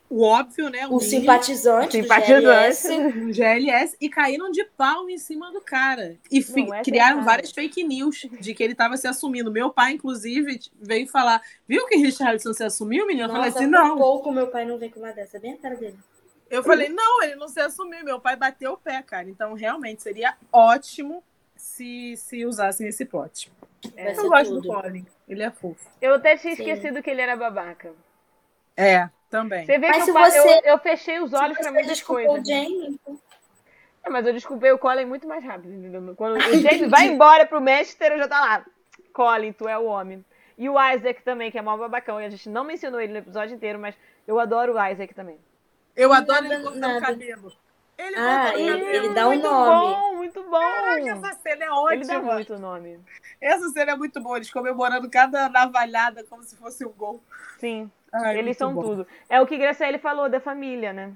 [0.08, 0.86] o óbvio, né?
[0.86, 6.16] O, o simpatizante, simpatizante do GLS, GLS e caíram de pau em cima do cara.
[6.30, 7.24] E é criaram verdade.
[7.24, 9.52] várias fake news de que ele estava se assumindo.
[9.52, 13.28] Meu pai, inclusive, veio falar: viu que Richardson se assumiu, menino?
[13.28, 13.98] Eu falei assim: não.
[13.98, 15.98] pouco meu pai não vem com uma dessa, bem a cara dele.
[16.52, 18.04] Eu falei, não, ele não se assumiu.
[18.04, 19.26] Meu pai bateu o pé, cara.
[19.26, 21.24] Então, realmente, seria ótimo
[21.56, 23.50] se, se usassem esse plot.
[23.96, 24.60] É, eu gosto tudo.
[24.60, 25.06] do Colin.
[25.26, 25.88] Ele é fofo.
[25.98, 26.62] Eu até tinha Sim.
[26.62, 27.94] esquecido que ele era babaca.
[28.76, 29.64] É, também.
[29.64, 30.38] Você vê mas que eu, você...
[30.38, 32.30] eu, eu, fechei os olhos para muitas coisas.
[32.30, 33.00] O Jamie,
[34.04, 36.14] é, mas eu desculpei o Colin muito mais rápido, entendeu?
[36.14, 38.66] Quando o Jamie vai embora pro Manchester, eu já tá lá.
[39.14, 40.22] Colin, tu é o homem.
[40.58, 42.20] E o Isaac também, que é mó babacão.
[42.20, 43.96] E a gente não mencionou ele no episódio inteiro, mas
[44.26, 45.38] eu adoro o Isaac também.
[45.96, 47.52] Eu adoro nada, ele cortando o cabelo.
[47.98, 48.88] Ele ah, ele, cabelo.
[48.88, 49.94] ele dá um muito nome.
[49.94, 50.60] Bom, muito bom.
[50.60, 51.94] Caraca, essa cena é ótima.
[51.94, 53.00] Ele dá muito nome.
[53.40, 54.38] Essa cena é muito boa.
[54.38, 57.22] Eles comemorando cada navalhada como se fosse um gol.
[57.58, 57.90] Sim.
[58.12, 58.82] Ai, Eles são bom.
[58.82, 59.06] tudo.
[59.28, 61.12] É o que Graciele falou da família, né?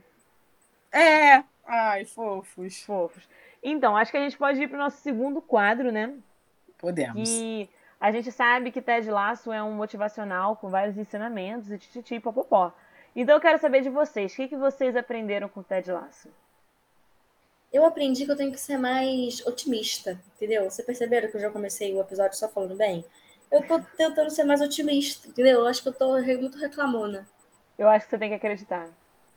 [0.92, 1.42] É.
[1.66, 2.82] Ai, fofos.
[2.82, 3.28] Fofos.
[3.62, 6.14] Então, acho que a gente pode ir para o nosso segundo quadro, né?
[6.78, 7.28] Podemos.
[7.28, 7.68] E
[8.00, 12.72] a gente sabe que Ted Lasso é um motivacional com vários ensinamentos e tititi popopó.
[13.16, 16.28] Então eu quero saber de vocês, o que, que vocês aprenderam com o Ted Lasso?
[17.72, 20.70] Eu aprendi que eu tenho que ser mais otimista, entendeu?
[20.70, 23.02] Você perceberam que eu já comecei o episódio só falando bem?
[23.50, 25.60] Eu tô tentando ser mais otimista, entendeu?
[25.60, 27.26] Eu acho que eu tô muito reclamona.
[27.78, 28.88] Eu acho que você tem que acreditar.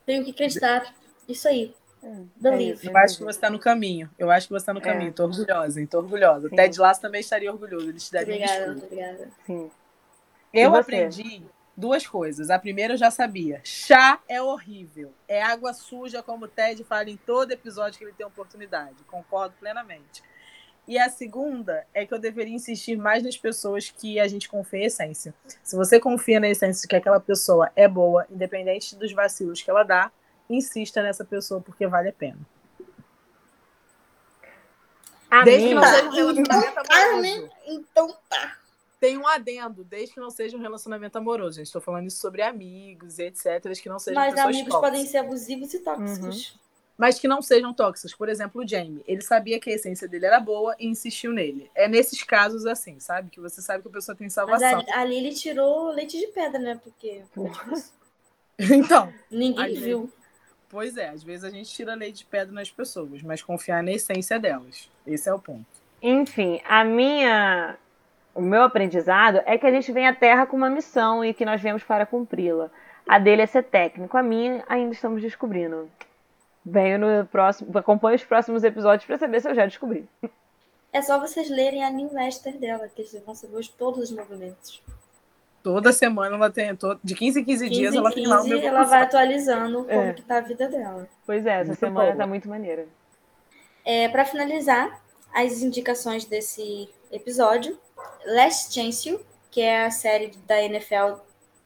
[0.05, 0.93] Tenho que acreditar.
[1.27, 1.73] Isso aí.
[2.03, 2.87] É, Believe.
[2.87, 4.09] É eu acho que você está no caminho.
[4.17, 4.83] Eu acho que você está no é.
[4.83, 5.13] caminho.
[5.13, 5.87] Tô orgulhosa, hein?
[5.87, 6.49] Tô orgulhosa.
[6.49, 6.55] Sim.
[6.55, 7.89] Ted Lasso também estaria orgulhoso.
[7.89, 9.29] Ele te daria obrigada, obrigada.
[9.45, 9.71] Sim.
[10.53, 11.43] Eu aprendi
[11.79, 12.49] duas coisas.
[12.49, 13.61] A primeira eu já sabia.
[13.63, 15.11] Chá é horrível.
[15.27, 19.03] É água suja, como o Ted fala em todo episódio que ele tem oportunidade.
[19.07, 20.21] Concordo plenamente.
[20.87, 24.79] E a segunda é que eu deveria insistir mais nas pessoas que a gente confia
[24.79, 25.33] em essência.
[25.63, 29.69] Se você confia na essência de que aquela pessoa é boa, independente dos vacilos que
[29.69, 30.11] ela dá,
[30.49, 32.39] insista nessa pessoa porque vale a pena.
[35.43, 37.49] Desde que não seja um relacionamento amoroso.
[37.67, 38.58] Então tá.
[38.99, 41.57] Tem um adendo, desde que não seja um relacionamento amoroso.
[41.57, 43.61] Gente, estou falando isso sobre amigos e etc.
[43.81, 44.79] Que não sejam Mas amigos tóxicas.
[44.81, 46.51] podem ser abusivos e tóxicos.
[46.51, 46.69] Uhum
[46.99, 48.13] mas que não sejam tóxicos.
[48.13, 51.71] Por exemplo, o Jamie, ele sabia que a essência dele era boa e insistiu nele.
[51.73, 53.29] É nesses casos assim, sabe?
[53.29, 54.83] Que você sabe que a pessoa tem salvação.
[54.85, 56.77] Mas ali ele tirou leite de pedra, né?
[56.83, 57.23] Porque.
[58.59, 59.13] então.
[59.31, 60.11] Ninguém viu.
[60.67, 63.91] Pois é, às vezes a gente tira leite de pedra nas pessoas, mas confiar na
[63.91, 64.89] essência delas.
[65.07, 65.65] Esse é o ponto.
[66.01, 67.77] Enfim, a minha.
[68.39, 71.43] O meu aprendizado é que a gente vem à Terra com uma missão e que
[71.43, 72.71] nós viemos para cumpri-la.
[73.05, 75.89] A dele é ser técnico, a minha ainda estamos descobrindo.
[76.65, 80.07] Venho no próximo, acompanhe os próximos episódios para saber se eu já descobri.
[80.93, 84.81] É só vocês lerem a newsletter dela, que vocês vão saber todos os movimentos.
[85.61, 86.71] Toda semana ela tem,
[87.03, 89.83] de 15 em 15, 15 dias ela 15, tem lá o meu ela vai atualizando
[89.83, 90.13] como é.
[90.13, 91.09] que tá a vida dela.
[91.25, 92.17] Pois é, essa muito semana boa.
[92.17, 92.87] tá muito maneira.
[93.83, 94.97] É, para finalizar,
[95.33, 97.77] as indicações desse episódio,
[98.25, 101.21] Last Chance You, que é a série da NFL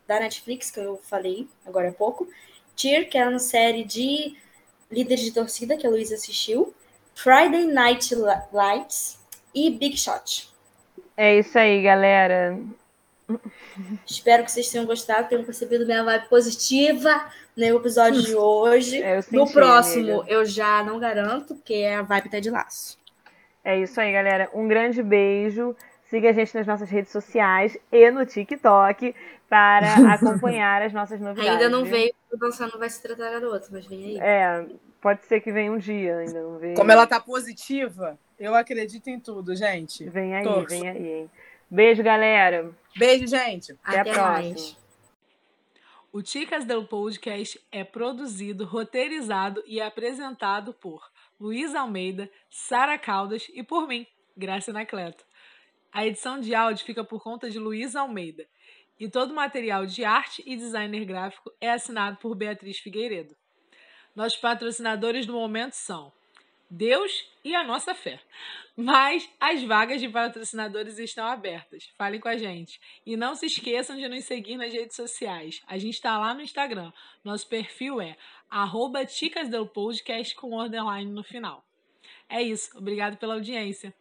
[0.08, 2.28] da Netflix, que eu falei agora há pouco.
[2.76, 4.36] Cheer, que é uma série de
[4.92, 6.74] líderes de torcida, que a Luísa assistiu,
[7.16, 8.14] Friday Night
[8.52, 9.20] Lights
[9.54, 10.52] e Big Shot.
[11.16, 12.60] É isso aí, galera.
[14.06, 19.02] Espero que vocês tenham gostado, tenham percebido minha vibe positiva no episódio de hoje.
[19.04, 20.34] É, senti, no próximo, amiga.
[20.34, 22.98] eu já não garanto, porque a vibe tá de laço.
[23.64, 24.50] É isso aí, galera.
[24.54, 25.76] Um grande beijo.
[26.14, 29.16] Siga a gente nas nossas redes sociais e no TikTok
[29.50, 31.54] para acompanhar as nossas novidades.
[31.54, 34.18] Ainda não veio, o dançar não vai se tratar garoto, mas vem aí.
[34.20, 34.64] É,
[35.02, 36.76] pode ser que venha um dia, ainda não veio.
[36.76, 40.08] Como ela tá positiva, eu acredito em tudo, gente.
[40.08, 40.68] Vem aí, Torço.
[40.70, 41.08] vem aí.
[41.14, 41.32] Hein?
[41.68, 42.70] Beijo, galera.
[42.96, 43.76] Beijo, gente.
[43.84, 44.32] Até, Até a próxima.
[44.34, 44.78] Mais.
[46.12, 51.10] O Ticas del Podcast é produzido, roteirizado e apresentado por
[51.40, 54.06] Luiz Almeida, Sara Caldas e por mim,
[54.38, 55.26] Graça Anacleto.
[55.94, 58.48] A edição de áudio fica por conta de Luiz Almeida
[59.00, 63.36] e todo o material de arte e designer gráfico é assinado por Beatriz Figueiredo.
[64.16, 66.12] Nossos patrocinadores do momento são
[66.68, 68.20] Deus e a nossa fé.
[68.76, 71.92] Mas as vagas de patrocinadores estão abertas.
[71.96, 72.82] Falem com a gente.
[73.06, 75.62] E não se esqueçam de nos seguir nas redes sociais.
[75.68, 76.92] A gente está lá no Instagram.
[77.24, 78.18] Nosso perfil é
[78.50, 79.02] arroba
[80.36, 80.68] com
[81.06, 81.64] no final.
[82.28, 82.76] É isso.
[82.76, 83.94] Obrigado pela audiência.